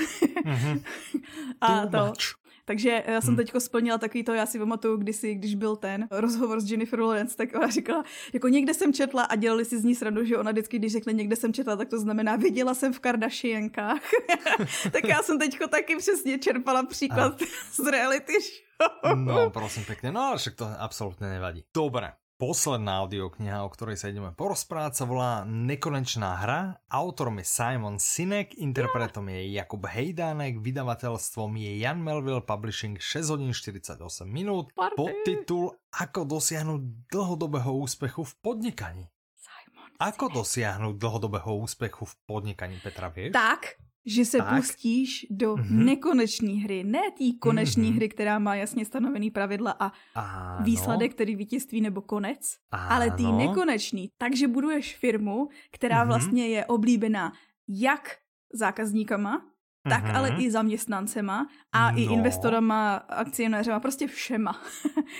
Mm-hmm. 0.46 0.84
a 1.62 1.88
to. 1.88 2.06
Much. 2.06 2.42
Takže 2.66 3.04
já 3.08 3.22
jsem 3.22 3.28
hmm. 3.28 3.38
teďko 3.38 3.60
splnila 3.60 3.98
takový 3.98 4.24
to, 4.24 4.34
já 4.34 4.46
si 4.46 4.60
pamatuju 4.60 4.98
kdysi, 4.98 5.36
když 5.36 5.56
byl 5.56 5.76
ten 5.76 6.08
rozhovor 6.12 6.62
s 6.62 6.72
Jennifer 6.72 7.00
Lawrence, 7.00 7.38
tak 7.38 7.56
ona 7.56 7.68
říkala, 7.68 8.04
jako 8.34 8.48
někde 8.48 8.74
jsem 8.74 8.94
četla 8.94 9.24
a 9.24 9.36
dělali 9.36 9.66
si 9.66 9.80
z 9.80 9.84
ní 9.84 9.96
srandu, 9.96 10.26
že 10.26 10.38
ona 10.38 10.52
vždycky, 10.52 10.80
když 10.80 10.92
řekne 10.92 11.14
někde 11.14 11.36
jsem 11.36 11.54
četla, 11.54 11.76
tak 11.76 11.90
to 11.90 12.00
znamená 12.00 12.36
viděla 12.36 12.74
jsem 12.74 12.94
v 12.94 13.00
Kardashiankách. 13.00 14.02
tak 14.92 15.04
já 15.08 15.24
jsem 15.24 15.40
teďko 15.40 15.68
taky 15.68 15.96
přesně 15.96 16.40
čerpala 16.40 16.86
příklad 16.86 17.42
a. 17.42 17.46
z 17.72 17.92
reality 17.92 18.34
show. 18.42 19.18
No, 19.18 19.50
prosím 19.50 19.86
pěkně, 19.86 20.12
no 20.12 20.34
však 20.38 20.56
to 20.56 20.68
absolutně 20.80 21.28
nevadí. 21.28 21.64
Dobré, 21.74 22.12
Posledná 22.42 23.06
audiokniha, 23.06 23.62
o 23.62 23.70
ktorej 23.70 24.02
sa 24.02 24.10
ideme 24.10 24.34
porozprávať, 24.34 24.98
sa 24.98 25.06
volá 25.06 25.46
Nekonečná 25.46 26.42
hra. 26.42 26.82
Autorom 26.90 27.38
je 27.38 27.46
Simon 27.46 28.02
Sinek, 28.02 28.58
interpretom 28.58 29.30
je 29.30 29.54
Jakub 29.54 29.86
Hejdánek, 29.86 30.58
vydavateľstvom 30.58 31.54
je 31.62 31.86
Jan 31.86 32.02
Melville 32.02 32.42
Publishing 32.42 32.98
6 32.98 33.38
hodín 33.38 33.54
48 33.54 34.02
minút. 34.26 34.74
Podtitul 34.74 35.70
Ako 35.94 36.26
dosiahnuť 36.26 37.14
dlhodobého 37.14 37.78
úspechu 37.78 38.26
v 38.26 38.34
podnikaní. 38.42 39.06
Simon 39.38 39.94
Ako 40.02 40.34
dosiahnuť 40.34 40.98
dlhodobého 40.98 41.62
úspechu 41.62 42.10
v 42.10 42.14
podnikaní, 42.26 42.82
Petra, 42.82 43.14
vieš? 43.14 43.38
Tak, 43.38 43.78
že 44.06 44.26
se 44.26 44.38
tak. 44.38 44.56
pustíš 44.56 45.26
do 45.30 45.56
mm-hmm. 45.56 45.86
nekonečné 45.86 46.52
hry, 46.52 46.84
ne 46.84 47.02
té 47.18 47.24
konečné 47.40 47.84
mm-hmm. 47.84 47.96
hry, 47.96 48.10
která 48.10 48.40
má 48.40 48.56
jasně 48.56 48.86
stanovený 48.86 49.32
pravidla 49.32 49.76
a 49.80 49.92
ano. 50.16 50.66
výsledek, 50.66 51.12
který 51.14 51.36
vítězství 51.36 51.82
nebo 51.82 52.02
konec, 52.02 52.58
ano. 52.72 52.84
ale 52.90 53.12
ty 53.12 53.24
nekonečný. 53.24 54.10
Takže 54.18 54.48
buduješ 54.48 54.98
firmu, 54.98 55.48
která 55.72 56.04
mm-hmm. 56.04 56.08
vlastně 56.08 56.48
je 56.48 56.66
oblíbená 56.66 57.34
jak 57.68 58.18
zákazníkama, 58.54 59.51
tak 59.90 60.04
mm-hmm. 60.04 60.16
ale 60.16 60.30
i 60.38 60.52
zaměstnancema 60.52 61.48
a 61.72 61.92
no. 61.92 61.98
i 61.98 62.02
investorama, 62.02 62.96
akcionéřema, 62.96 63.80
prostě 63.80 64.08
všema. 64.08 64.62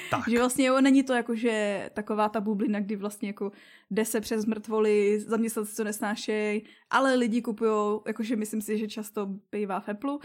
Tak. 0.10 0.30
že 0.30 0.38
vlastně 0.40 0.66
jo, 0.66 0.82
není 0.82 1.04
to 1.04 1.14
jako, 1.14 1.36
že 1.36 1.90
taková 1.94 2.30
ta 2.30 2.42
bublina, 2.42 2.80
kdy 2.80 2.96
vlastně 2.96 3.30
jako 3.30 3.52
jde 3.92 4.06
se 4.06 4.22
přes 4.22 4.46
mrtvoly, 4.46 5.20
zaměstnanci 5.20 5.76
to 5.76 5.84
nesnášejí, 5.84 6.64
ale 6.90 7.16
lidi 7.16 7.42
kupují, 7.42 8.00
jakože 8.08 8.36
myslím 8.36 8.62
si, 8.62 8.78
že 8.78 8.88
často 8.88 9.28
bývá 9.52 9.80
v 9.80 9.90
Apple. 9.90 10.18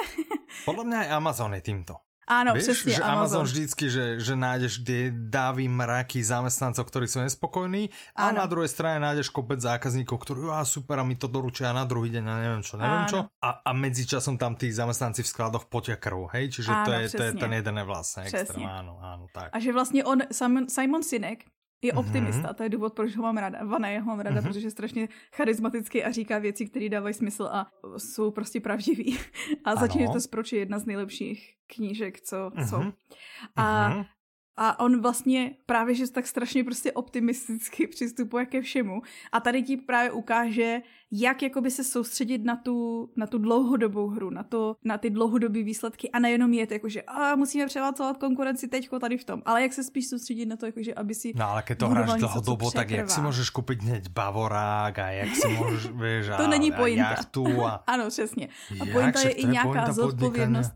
Podle 0.64 0.84
mě 0.84 0.96
Amazon 0.96 1.54
je 1.54 1.60
tímto. 1.60 1.94
Áno, 2.28 2.52
Vieš, 2.52 2.62
přesně, 2.62 2.92
že 2.92 3.02
Amazon. 3.02 3.18
Amazon 3.18 3.44
vždycky, 3.48 3.84
že, 3.90 4.04
že 4.20 4.36
nájdeš 4.36 4.84
kde 4.84 4.98
dáví 5.16 5.64
mraky 5.64 6.20
zamestnancov, 6.20 6.84
ktorí 6.84 7.08
sú 7.08 7.24
nespokojní 7.24 7.88
a 8.12 8.28
ano. 8.28 8.44
na 8.44 8.46
druhej 8.46 8.68
strane 8.68 9.00
nájdeš 9.00 9.32
kopec 9.32 9.64
zákazníkov, 9.64 10.20
ktorí 10.20 10.52
a 10.52 10.60
super 10.68 11.00
a 11.00 11.04
mi 11.08 11.16
to 11.16 11.24
doručia 11.24 11.72
na 11.72 11.88
druhý 11.88 12.12
deň 12.12 12.24
a 12.28 12.34
neviem 12.44 12.60
čo, 12.60 12.76
neviem 12.76 13.04
ano. 13.04 13.08
čo. 13.08 13.18
A, 13.40 13.64
a 13.64 13.70
medzi 13.72 14.04
časom 14.04 14.36
tam 14.36 14.60
tí 14.60 14.68
zamestnanci 14.68 15.24
v 15.24 15.28
skladoch 15.32 15.72
potia 15.72 15.96
krv, 15.96 16.28
hej? 16.36 16.52
Čiže 16.52 16.70
ano, 16.70 16.84
to, 16.84 16.90
je, 16.92 17.04
to 17.16 17.22
je 17.24 17.32
ten 17.32 17.52
jeden 17.56 17.76
vlastne 17.88 18.28
extrém, 18.28 18.60
áno, 18.60 19.00
áno, 19.00 19.24
tak. 19.32 19.48
A 19.48 19.58
že 19.58 19.72
vlastně 19.72 20.04
on, 20.04 20.20
Simon, 20.28 20.68
Simon 20.68 21.02
Sinek, 21.02 21.48
je 21.82 21.92
mhm. 21.92 21.98
optimista, 21.98 22.42
mm-hmm. 22.42 22.54
to 22.54 22.62
je 22.62 22.68
důvod, 22.68 22.94
proč 22.94 23.16
ho 23.16 23.22
mám 23.22 23.36
ráda. 23.36 23.64
Vane, 23.64 24.00
ho 24.00 24.06
mám 24.06 24.20
ráda, 24.20 24.40
mm-hmm. 24.40 24.46
protože 24.46 24.66
je 24.66 24.70
strašně 24.70 25.08
charismatický 25.32 26.04
a 26.04 26.10
říká 26.10 26.38
věci, 26.38 26.66
které 26.66 26.88
dávají 26.88 27.14
smysl 27.14 27.48
a 27.52 27.66
jsou 27.96 28.30
prostě 28.30 28.60
pravdivý. 28.60 29.18
A 29.64 29.76
začíná 29.76 30.12
to 30.12 30.18
proč 30.30 30.52
je 30.52 30.58
jedna 30.58 30.78
z 30.78 30.86
nejlepších 30.86 31.54
knížek, 31.66 32.20
co 32.20 32.36
mm-hmm. 32.36 32.68
jsou. 32.68 32.92
A 33.56 33.90
mm-hmm. 33.90 34.06
A 34.60 34.80
on 34.80 35.00
vlastně 35.00 35.56
právě, 35.66 35.94
že 35.94 36.10
tak 36.10 36.26
strašně 36.26 36.64
prostě 36.64 36.92
optimisticky 36.92 37.86
přistupuje 37.90 38.46
ke 38.46 38.60
všemu. 38.60 39.02
A 39.32 39.40
tady 39.40 39.62
ti 39.62 39.76
právě 39.76 40.12
ukáže, 40.12 40.82
jak 41.10 41.42
jakoby 41.42 41.70
se 41.70 41.84
soustředit 41.84 42.44
na 42.44 42.56
tu, 42.56 43.08
na 43.16 43.26
tu 43.26 43.38
dlouhodobou 43.38 44.08
hru, 44.08 44.30
na, 44.30 44.42
to, 44.42 44.76
na 44.84 44.98
ty 44.98 45.10
dlouhodobé 45.10 45.62
výsledky 45.62 46.10
a 46.10 46.18
nejenom 46.18 46.52
jet, 46.52 46.72
jakože 46.72 47.02
a 47.02 47.36
musíme 47.36 47.66
převálcovat 47.66 48.16
konkurenci 48.16 48.68
teďko 48.68 48.98
tady 48.98 49.18
v 49.18 49.24
tom, 49.24 49.42
ale 49.44 49.62
jak 49.62 49.72
se 49.72 49.84
spíš 49.84 50.08
soustředit 50.08 50.46
na 50.46 50.56
to, 50.56 50.66
jakože 50.66 50.94
aby 50.94 51.14
si 51.14 51.32
No 51.36 51.48
ale 51.48 51.62
když 51.66 51.78
to 51.78 51.88
hráš 51.88 52.20
dlouhodobo, 52.20 52.70
tak 52.70 52.90
jak 52.90 53.10
si 53.10 53.20
můžeš 53.20 53.50
koupit 53.50 53.82
hned 53.82 54.08
Bavorák 54.08 54.98
a 54.98 55.10
jak 55.10 55.36
si 55.36 55.48
můžeš, 55.48 55.86
víš, 55.92 56.28
a, 56.28 56.36
To 56.36 56.46
není 56.46 56.72
pointa. 56.72 57.08
A, 57.08 57.68
a... 57.68 57.74
ano, 57.86 58.08
přesně. 58.08 58.48
A 58.80 58.86
pointa 58.92 59.20
je 59.20 59.30
i 59.30 59.46
nějaká 59.46 59.92
zodpovědnost. 59.92 60.72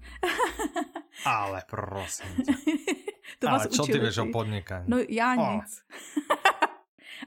ale 1.24 1.62
prosím 1.70 2.44
to 3.42 3.50
Ale 3.50 3.66
čo 3.68 3.82
ty 3.82 3.98
vieš 3.98 4.18
o 4.18 4.26
podnikání? 4.30 4.86
No 4.88 4.96
já 5.08 5.34
oh. 5.34 5.60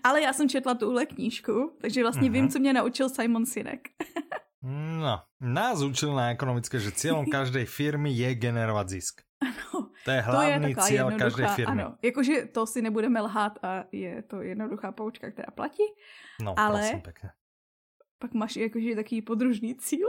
Ale 0.04 0.22
já 0.22 0.34
jsem 0.34 0.50
četla 0.50 0.74
tuhle 0.74 1.06
knížku, 1.06 1.78
takže 1.82 2.02
vlastně 2.02 2.30
vím, 2.30 2.50
co 2.50 2.60
mě 2.60 2.74
naučil 2.74 3.10
Simon 3.10 3.46
Sinek. 3.46 3.88
No, 5.00 5.20
nás 5.42 5.82
učil 5.82 6.16
na 6.16 6.30
ekonomické, 6.32 6.80
že 6.80 6.92
cílem 6.92 7.26
každej 7.26 7.66
firmy 7.66 8.12
je 8.12 8.36
generovat 8.36 8.90
zisk. 8.90 9.22
Ano. 9.42 9.90
To 10.06 10.12
je 10.12 10.22
hlavní 10.22 10.76
to 10.76 10.82
je 10.82 10.88
cíl 10.88 11.12
každé 11.12 11.48
firmy. 11.48 11.84
Ano, 11.84 11.96
jakože 12.02 12.46
to 12.46 12.66
si 12.66 12.82
nebudeme 12.82 13.22
lhát 13.22 13.60
a 13.64 13.84
je 13.92 14.22
to 14.24 14.42
jednoduchá 14.42 14.92
poučka, 14.92 15.32
která 15.32 15.52
platí. 15.52 15.84
No, 16.42 16.60
ale 16.60 16.80
prosím 16.80 17.02
pěkně 17.02 17.30
pak 18.20 18.34
máš 18.34 18.56
jakože 18.56 18.96
taký 18.96 19.22
podružný 19.22 19.76
cíl. 19.76 20.08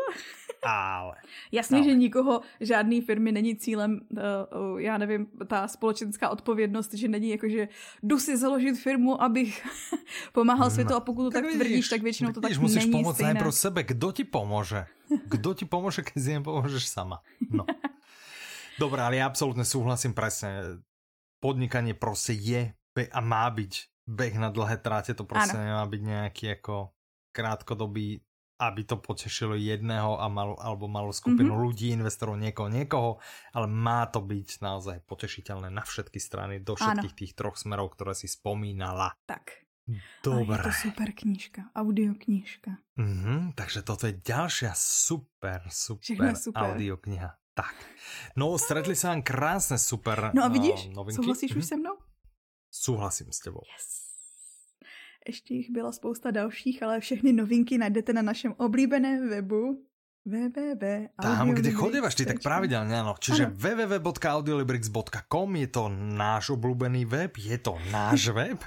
Ale. 0.62 1.14
Jasně, 1.52 1.76
ale. 1.78 1.84
že 1.84 1.94
nikoho, 1.94 2.40
žádný 2.60 3.00
firmy 3.00 3.32
není 3.32 3.56
cílem, 3.56 4.00
uh, 4.10 4.80
já 4.80 4.98
nevím, 4.98 5.26
ta 5.46 5.68
společenská 5.68 6.28
odpovědnost, 6.28 6.94
že 6.94 7.08
není 7.08 7.30
jakože 7.30 7.68
jdu 8.02 8.18
si 8.18 8.36
založit 8.36 8.74
firmu, 8.74 9.22
abych 9.22 9.66
pomáhal 10.32 10.70
světu 10.70 10.94
a 10.94 11.00
pokud 11.00 11.24
to 11.24 11.30
tak, 11.30 11.44
tak 11.44 11.52
tvrdíš, 11.52 11.88
tak 11.88 12.02
většinou 12.02 12.32
to 12.32 12.40
tak 12.40 12.50
tak 12.50 12.60
musíš 12.60 12.76
není 12.76 12.90
pomoct 12.92 13.16
stejné. 13.16 13.40
pro 13.40 13.52
sebe. 13.52 13.82
Kdo 13.82 14.12
ti 14.12 14.24
pomůže? 14.24 14.86
Kdo 15.26 15.54
ti 15.54 15.64
pomůže, 15.64 16.02
když 16.02 16.24
si 16.24 16.32
nepomůžeš 16.32 16.88
sama? 16.88 17.20
No. 17.50 17.64
Dobré, 18.78 19.02
ale 19.02 19.16
já 19.16 19.26
absolutně 19.26 19.64
souhlasím 19.64 20.14
presne. 20.14 20.62
Podnikanie 21.40 21.94
prostě 21.94 22.32
je 22.32 22.74
a 23.12 23.20
má 23.20 23.50
být 23.50 23.74
beh 24.06 24.34
na 24.34 24.48
dlhé 24.48 24.76
tráte, 24.76 25.14
to 25.14 25.24
prostě 25.24 25.56
nemá 25.56 25.86
být 25.86 26.02
nějaký 26.02 26.46
jako 26.46 26.90
krátkodobý, 27.36 28.24
aby 28.56 28.82
to 28.88 28.96
potešilo 28.96 29.52
jedného 29.52 30.16
a 30.16 30.32
mal, 30.32 30.56
alebo 30.56 30.88
malú 30.88 31.12
skupinu 31.12 31.52
mm 31.52 31.58
-hmm. 31.60 31.64
ľudí, 31.68 31.86
investorov, 31.92 32.40
niekoho, 32.40 32.68
niekoho, 32.72 33.10
ale 33.52 33.68
má 33.68 34.08
to 34.08 34.24
byť 34.24 34.64
naozaj 34.64 35.04
potešiteľné 35.04 35.68
na 35.68 35.84
všetky 35.84 36.16
strany, 36.16 36.64
do 36.64 36.72
všetkých 36.72 37.14
ano. 37.14 37.20
tých 37.20 37.32
troch 37.36 37.60
smerov, 37.60 37.92
ktoré 37.92 38.16
si 38.16 38.28
spomínala. 38.28 39.12
Tak. 39.28 39.66
Dobre. 40.24 40.58
je 40.58 40.66
to 40.66 40.72
super 40.90 41.14
knížka, 41.14 41.70
audioknížka. 41.74 42.70
Mm 42.96 43.14
-hmm, 43.22 43.40
takže 43.54 43.82
toto 43.82 44.06
je 44.06 44.18
ďalšia 44.18 44.72
super, 44.74 45.62
super, 45.70 46.34
super. 46.34 46.62
audiokniha. 46.62 47.38
Tak. 47.54 47.74
No, 48.36 48.58
stretli 48.58 48.96
sa 48.96 49.08
vám 49.08 49.22
krásne 49.22 49.78
super 49.78 50.30
No 50.34 50.44
a 50.44 50.48
vidíš, 50.48 50.86
uh, 50.86 50.92
novinky. 50.92 51.16
souhlasíš 51.16 51.50
mm 51.50 51.56
-hmm. 51.56 51.64
už 51.64 51.68
se 51.68 51.76
mnou? 51.76 51.96
Súhlasím 52.70 53.32
s 53.32 53.38
tebou. 53.38 53.62
Yes. 53.64 54.05
Ještě 55.28 55.54
jich 55.54 55.70
byla 55.70 55.92
spousta 55.92 56.30
dalších, 56.30 56.82
ale 56.82 57.00
všechny 57.00 57.32
novinky 57.32 57.78
najdete 57.78 58.12
na 58.12 58.22
našem 58.22 58.54
oblíbeném 58.56 59.28
webu 59.28 59.86
www. 60.26 61.06
Tam, 61.22 61.50
kde 61.50 61.70
chodívaš 61.70 62.14
ty 62.14 62.26
tak 62.26 62.42
pravidelně, 62.42 63.00
ano. 63.00 63.14
Čiže 63.18 63.46
www.audiolibrix.com 63.46 65.56
je 65.56 65.66
to 65.66 65.88
náš 66.18 66.50
oblíbený 66.50 67.04
web, 67.04 67.36
je 67.38 67.58
to 67.58 67.78
náš 67.90 68.28
web, 68.38 68.64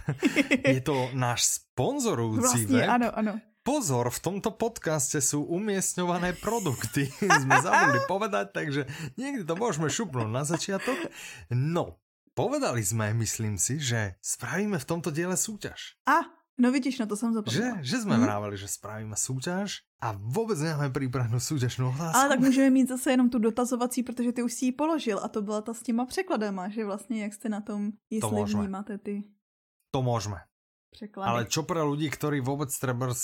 je 0.68 0.82
to 0.82 1.10
náš 1.14 1.44
sponzorujúci 1.44 2.42
vlastně, 2.42 2.80
web. 2.80 2.90
ano, 2.90 3.18
ano. 3.18 3.40
Pozor, 3.60 4.10
v 4.10 4.20
tomto 4.20 4.52
podcaste 4.56 5.22
sú 5.22 5.44
umiestňované 5.46 6.34
produkty. 6.34 7.12
Sme 7.44 7.62
zabudli 7.62 8.00
povedať, 8.08 8.52
takže 8.56 8.88
niekdy 9.20 9.46
to 9.46 9.56
môžeme 9.60 9.90
šupnúť 9.92 10.32
na 10.32 10.48
začiatok. 10.48 10.96
No, 11.52 12.00
povedali 12.34 12.82
sme, 12.82 13.14
myslím 13.20 13.60
si, 13.60 13.78
že 13.78 14.16
spravíme 14.24 14.80
v 14.80 14.90
tomto 14.90 15.12
diele 15.12 15.36
súťaž. 15.36 16.00
A, 16.08 16.39
No 16.60 16.72
vidíš, 16.72 17.00
na 17.00 17.06
to 17.06 17.16
jsem 17.16 17.34
zapomněla. 17.34 17.78
Že, 17.78 17.84
že 17.84 17.98
jsme 17.98 18.16
hmm. 18.16 18.24
vrávali, 18.24 18.58
že 18.58 18.68
spravíme 18.68 19.16
souťaž 19.16 19.78
a 20.02 20.12
vůbec 20.12 20.60
nemáme 20.60 20.90
připravenou 20.90 21.40
soutěžnou 21.40 21.90
otázku. 21.90 22.18
Ale 22.18 22.30
tak 22.30 22.40
můžeme 22.40 22.70
mít 22.70 22.88
zase 22.88 23.12
jenom 23.12 23.30
tu 23.30 23.40
dotazovací, 23.40 24.04
protože 24.04 24.32
ty 24.32 24.44
už 24.44 24.54
si 24.54 24.66
ji 24.66 24.72
položil 24.72 25.20
a 25.24 25.28
to 25.28 25.42
byla 25.42 25.62
ta 25.62 25.74
s 25.74 25.84
těma 25.84 26.06
překladama, 26.06 26.70
že 26.70 26.86
vlastně 26.86 27.24
jak 27.24 27.34
jste 27.34 27.50
na 27.50 27.62
tom, 27.62 27.92
jestli 28.10 28.30
to 28.30 28.46
vnímáte 28.46 28.98
ty 28.98 29.24
To 29.92 30.02
můžeme. 30.02 30.38
Překlady. 30.92 31.30
Ale 31.30 31.46
čo 31.46 31.64
pro 31.64 31.92
lidi, 31.92 32.10
kteří 32.10 32.40
vůbec 32.40 32.80
trebrs 32.80 33.22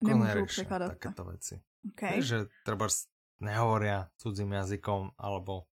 nemůžou 0.00 0.46
překládat 0.46 0.88
takéto 0.88 1.24
věci. 1.24 1.60
Okay. 1.92 2.22
Že 2.22 2.46
trebrs 2.64 3.06
nehovoria 3.40 4.08
cudzím 4.16 4.52
jazykom 4.52 5.10
alebo 5.18 5.69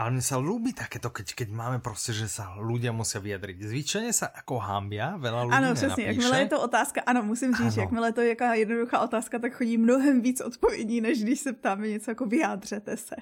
ale 0.00 0.16
mne 0.16 0.24
sa 0.24 0.40
ľúbi 0.40 0.72
takéto, 0.72 1.12
keď, 1.12 1.36
keď 1.36 1.48
máme 1.52 1.78
prostě, 1.84 2.16
že 2.16 2.32
sa 2.32 2.56
ľudia 2.56 2.88
musia 2.88 3.20
vyjadriť. 3.20 3.56
Zvyčajne 3.60 4.12
sa 4.16 4.32
ako 4.32 4.56
hambia, 4.56 5.20
veľa 5.20 5.44
ľudí 5.44 5.56
Ano, 5.56 5.74
přesně, 5.74 6.04
jakmile 6.04 6.40
je 6.40 6.48
to 6.48 6.60
otázka, 6.60 7.00
ano, 7.06 7.22
musím 7.22 7.54
říct, 7.54 7.76
ano. 7.76 7.82
jakmile 7.82 8.08
je 8.08 8.12
to 8.12 8.20
jaká 8.20 8.54
jednoduchá 8.54 8.98
otázka, 9.00 9.38
tak 9.38 9.52
chodí 9.52 9.78
mnohem 9.78 10.20
víc 10.20 10.40
odpovědí, 10.40 11.00
než 11.00 11.22
když 11.22 11.40
se 11.40 11.52
ptáme 11.52 11.88
něco 11.88 12.10
jako 12.10 12.26
vyjádřete 12.26 12.96
se. 12.96 13.16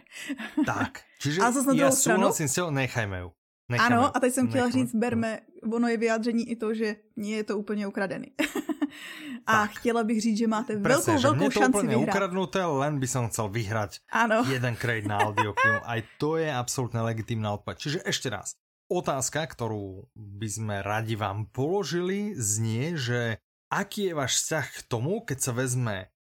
Tak, 0.67 1.01
čiže 1.19 1.43
a 1.43 1.51
zase 1.51 1.69
na 1.69 1.75
já 1.75 1.91
souhlasím 1.91 2.49
s 2.49 2.55
těho, 2.55 2.71
nechajme 2.71 3.19
ju. 3.19 3.33
Nechajme 3.69 3.97
ano, 3.97 4.17
a 4.17 4.21
teď 4.21 4.35
jsem 4.35 4.49
chtěla 4.49 4.71
říct, 4.71 4.95
berme, 4.95 5.39
ono 5.63 5.89
je 5.89 5.97
vyjádření 5.97 6.51
i 6.51 6.57
to, 6.57 6.75
že 6.75 6.97
nie 7.17 7.37
je 7.37 7.45
to 7.45 7.59
úplně 7.59 7.87
ukradený. 7.87 8.33
A 9.47 9.53
tak. 9.53 9.71
chtěla 9.71 10.05
bych 10.05 10.21
říct, 10.21 10.39
že 10.39 10.47
máte 10.47 10.77
Presne, 10.77 11.13
velkou, 11.13 11.21
že 11.21 11.29
velkou 11.29 11.45
to 11.45 11.61
šanci 11.61 11.87
vyhrát. 11.87 12.09
ukradnuté, 12.09 12.61
len 12.65 13.01
by 13.01 13.09
som 13.09 13.25
chcel 13.29 13.49
vyhrať 13.49 14.01
ano. 14.13 14.45
jeden 14.45 14.77
krejt 14.77 15.09
na 15.09 15.25
audioknihu. 15.25 15.79
Aj 15.85 16.01
to 16.21 16.37
je 16.37 16.53
absolútne 16.53 17.01
legitímna 17.01 17.57
odpoveď. 17.57 17.77
Čiže 17.79 17.99
ešte 18.05 18.29
raz. 18.29 18.57
Otázka, 18.89 19.45
ktorú 19.45 20.09
by 20.17 20.49
sme 20.49 20.77
radi 20.81 21.17
vám 21.17 21.49
položili, 21.53 22.33
znie, 22.37 22.97
že 22.97 23.41
aký 23.73 24.13
je 24.13 24.15
váš 24.17 24.33
vzťah 24.45 24.67
k 24.69 24.81
tomu, 24.89 25.21
keď 25.25 25.39
sa 25.41 25.53
vezme 25.53 26.13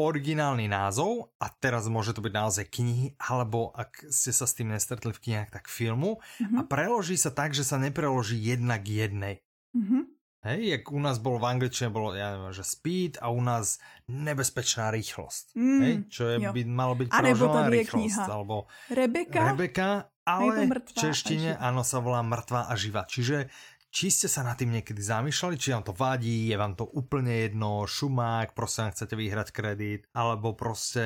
originálny 0.00 0.66
názov 0.70 1.34
a 1.36 1.52
teraz 1.52 1.84
môže 1.92 2.16
to 2.16 2.24
byť 2.24 2.32
naozaj 2.32 2.66
knihy, 2.72 3.12
alebo 3.20 3.70
ak 3.76 4.08
ste 4.08 4.32
sa 4.32 4.48
s 4.48 4.56
tým 4.56 4.72
nestretli 4.72 5.12
v 5.12 5.20
knihách, 5.20 5.50
tak 5.52 5.68
filmu 5.68 6.16
mm 6.16 6.46
-hmm. 6.46 6.58
a 6.58 6.60
preloží 6.64 7.16
sa 7.20 7.30
tak, 7.30 7.52
že 7.52 7.64
sa 7.64 7.76
nepreloží 7.76 8.40
jedna 8.40 8.78
k 8.78 8.86
jednej. 8.88 9.34
Mm 9.76 9.84
-hmm. 9.86 10.02
Hej, 10.40 10.68
jak 10.68 10.92
u 10.92 11.00
nás 11.00 11.20
bolo 11.20 11.36
v 11.36 11.52
angličtine, 11.52 11.92
bolo, 11.92 12.16
ja 12.16 12.32
neviem, 12.32 12.48
že 12.56 12.64
speed 12.64 13.20
a 13.20 13.28
u 13.28 13.44
nás 13.44 13.76
nebezpečná 14.08 14.88
rýchlosť. 14.88 15.52
Mm, 15.52 15.80
hej, 15.84 15.94
čo 16.08 16.22
je, 16.32 16.36
by 16.40 16.62
malo 16.64 16.96
byť 16.96 17.08
preložená 17.12 17.68
rýchlosť. 17.68 17.92
Kniha. 17.92 18.24
Alebo 18.24 18.64
Rebeka. 18.88 19.52
Rebeka, 19.52 20.08
ale 20.24 20.64
v 20.64 20.92
češtine 20.96 21.60
áno 21.60 21.84
sa 21.84 22.00
volá 22.00 22.24
mŕtva 22.24 22.72
a 22.72 22.74
živa. 22.76 23.04
Čiže 23.04 23.52
či 23.90 24.10
ste 24.10 24.30
sa 24.30 24.46
nad 24.46 24.54
tým 24.54 24.70
niekedy 24.70 25.02
zamýšľali, 25.02 25.58
či 25.58 25.74
vám 25.74 25.82
to 25.82 25.92
vadí, 25.92 26.46
je 26.48 26.56
vám 26.56 26.78
to 26.78 26.86
úplne 26.86 27.50
jedno, 27.50 27.84
šumák, 27.86 28.54
proste 28.54 28.90
chcete 28.94 29.18
vyhrať 29.18 29.50
kredit, 29.50 30.06
alebo 30.14 30.54
proste 30.54 31.02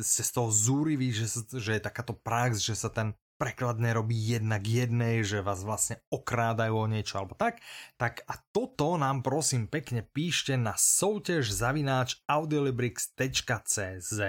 ste 0.00 0.22
z 0.24 0.30
toho 0.32 0.48
zúriví, 0.48 1.12
že, 1.12 1.28
že 1.60 1.76
je 1.76 1.82
takáto 1.84 2.16
prax, 2.16 2.64
že 2.64 2.72
sa 2.72 2.88
ten 2.88 3.12
preklad 3.42 3.82
nerobí 3.82 4.14
jedna 4.14 4.62
k 4.62 4.86
jednej, 4.86 5.26
že 5.26 5.42
vás 5.42 5.66
vlastne 5.66 5.98
okrádajú 6.14 6.78
o 6.78 6.86
niečo 6.86 7.18
alebo 7.18 7.34
tak, 7.34 7.58
tak 7.98 8.22
a 8.30 8.38
toto 8.54 8.94
nám 8.94 9.26
prosím 9.26 9.66
pekne 9.66 10.06
píšte 10.06 10.54
na 10.54 10.78
soutěž 10.78 11.50
zavináč 11.50 12.22
audiolibrix.cz 12.30 14.22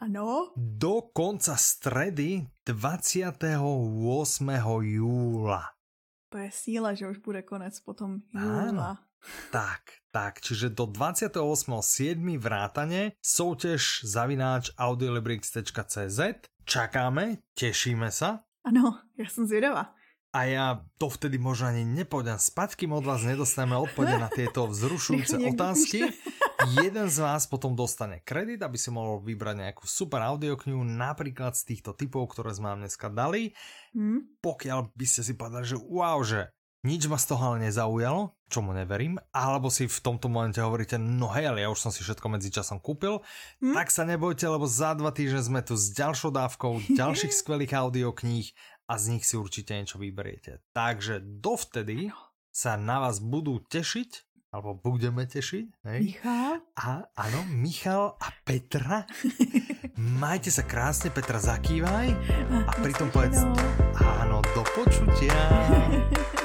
ano. 0.00 0.52
Do 0.56 1.12
konca 1.12 1.56
stredy 1.56 2.48
28. 2.64 3.44
júla. 4.80 5.79
To 6.30 6.38
je 6.38 6.50
síla, 6.50 6.94
že 6.94 7.10
už 7.10 7.18
bude 7.18 7.42
konec 7.42 7.74
potom 7.82 8.22
júla. 8.30 8.70
Áno. 8.70 8.90
Tak, 9.52 10.00
tak, 10.08 10.40
čiže 10.40 10.72
do 10.72 10.88
28.7. 10.88 12.16
vrátane 12.38 13.12
soutěž 13.20 14.00
zavináč 14.08 14.72
audiolibrix.cz 14.78 16.20
čakáme, 16.64 17.44
tešíme 17.52 18.08
sa 18.08 18.46
ano, 18.64 18.98
já 19.18 19.26
jsem 19.26 19.46
zvědavá. 19.46 19.94
A 20.32 20.44
já 20.44 20.80
to 20.98 21.08
vtedy 21.08 21.38
možná 21.38 21.68
ani 21.74 21.84
nepôjdem 21.84 22.38
spať, 22.38 22.78
kým 22.78 22.94
od 22.94 23.02
vás 23.02 23.26
nedostaneme 23.26 23.74
odpovede 23.82 24.14
na 24.14 24.30
tieto 24.30 24.62
vzrušujúce 24.70 25.42
otázky. 25.42 26.06
Jeden 26.68 27.08
z 27.08 27.18
vás 27.24 27.48
potom 27.48 27.72
dostane 27.72 28.20
kredit, 28.20 28.60
aby 28.60 28.76
si 28.76 28.92
mohol 28.92 29.24
vybrať 29.24 29.56
nejakú 29.56 29.88
super 29.88 30.20
audioknihu, 30.20 30.84
napríklad 30.84 31.56
z 31.56 31.72
týchto 31.72 31.96
typov, 31.96 32.36
ktoré 32.36 32.52
sme 32.52 32.74
vám 32.74 32.84
dneska 32.84 33.08
dali. 33.08 33.56
Hmm. 33.96 34.28
Pokiaľ 34.44 34.92
by 34.92 35.06
ste 35.08 35.24
si 35.24 35.32
povedali, 35.40 35.64
že 35.64 35.80
wow, 35.80 36.20
že 36.20 36.52
nič 36.80 37.08
ma 37.12 37.20
z 37.20 37.28
toho 37.32 37.42
ale 37.52 37.68
nezaujalo, 37.68 38.36
čomu 38.48 38.72
neverím, 38.72 39.20
alebo 39.36 39.68
si 39.68 39.84
v 39.84 40.00
tomto 40.00 40.32
momente 40.32 40.64
hovoríte, 40.64 40.96
no 40.96 41.28
hej, 41.32 41.52
ale 41.52 41.60
ja 41.64 41.68
už 41.68 41.76
som 41.76 41.92
si 41.92 42.00
všetko 42.00 42.24
medzi 42.32 42.48
časom 42.48 42.80
kúpil, 42.80 43.20
hm? 43.60 43.76
tak 43.76 43.92
sa 43.92 44.08
nebojte, 44.08 44.48
lebo 44.48 44.64
za 44.64 44.96
dva 44.96 45.12
týždne 45.12 45.44
sme 45.44 45.60
tu 45.60 45.76
s 45.76 45.92
ďalšou 45.92 46.32
dávkou 46.32 46.72
ďalších 47.00 47.36
skvelých 47.36 47.76
audiokníh 47.76 48.48
a 48.88 48.96
z 48.96 49.04
nich 49.16 49.24
si 49.28 49.36
určite 49.36 49.76
niečo 49.76 50.00
vyberiete. 50.00 50.64
Takže 50.72 51.20
dovtedy 51.20 52.10
sa 52.50 52.74
na 52.74 52.98
vás 52.98 53.22
budú 53.22 53.62
tešiť, 53.62 54.29
alebo 54.50 54.74
budeme 54.74 55.26
tešiť. 55.26 55.66
Hej? 55.86 56.00
Michal? 56.02 56.54
A, 56.74 57.06
áno, 57.14 57.40
Michal 57.54 58.18
a 58.18 58.28
Petra. 58.42 59.06
Majte 60.22 60.50
sa 60.50 60.66
krásne, 60.66 61.14
Petra, 61.14 61.38
zakývaj 61.38 62.08
a 62.66 62.72
pritom 62.82 63.14
povedz, 63.14 63.46
áno, 63.98 64.42
do 64.54 64.62
počutia. 64.74 65.38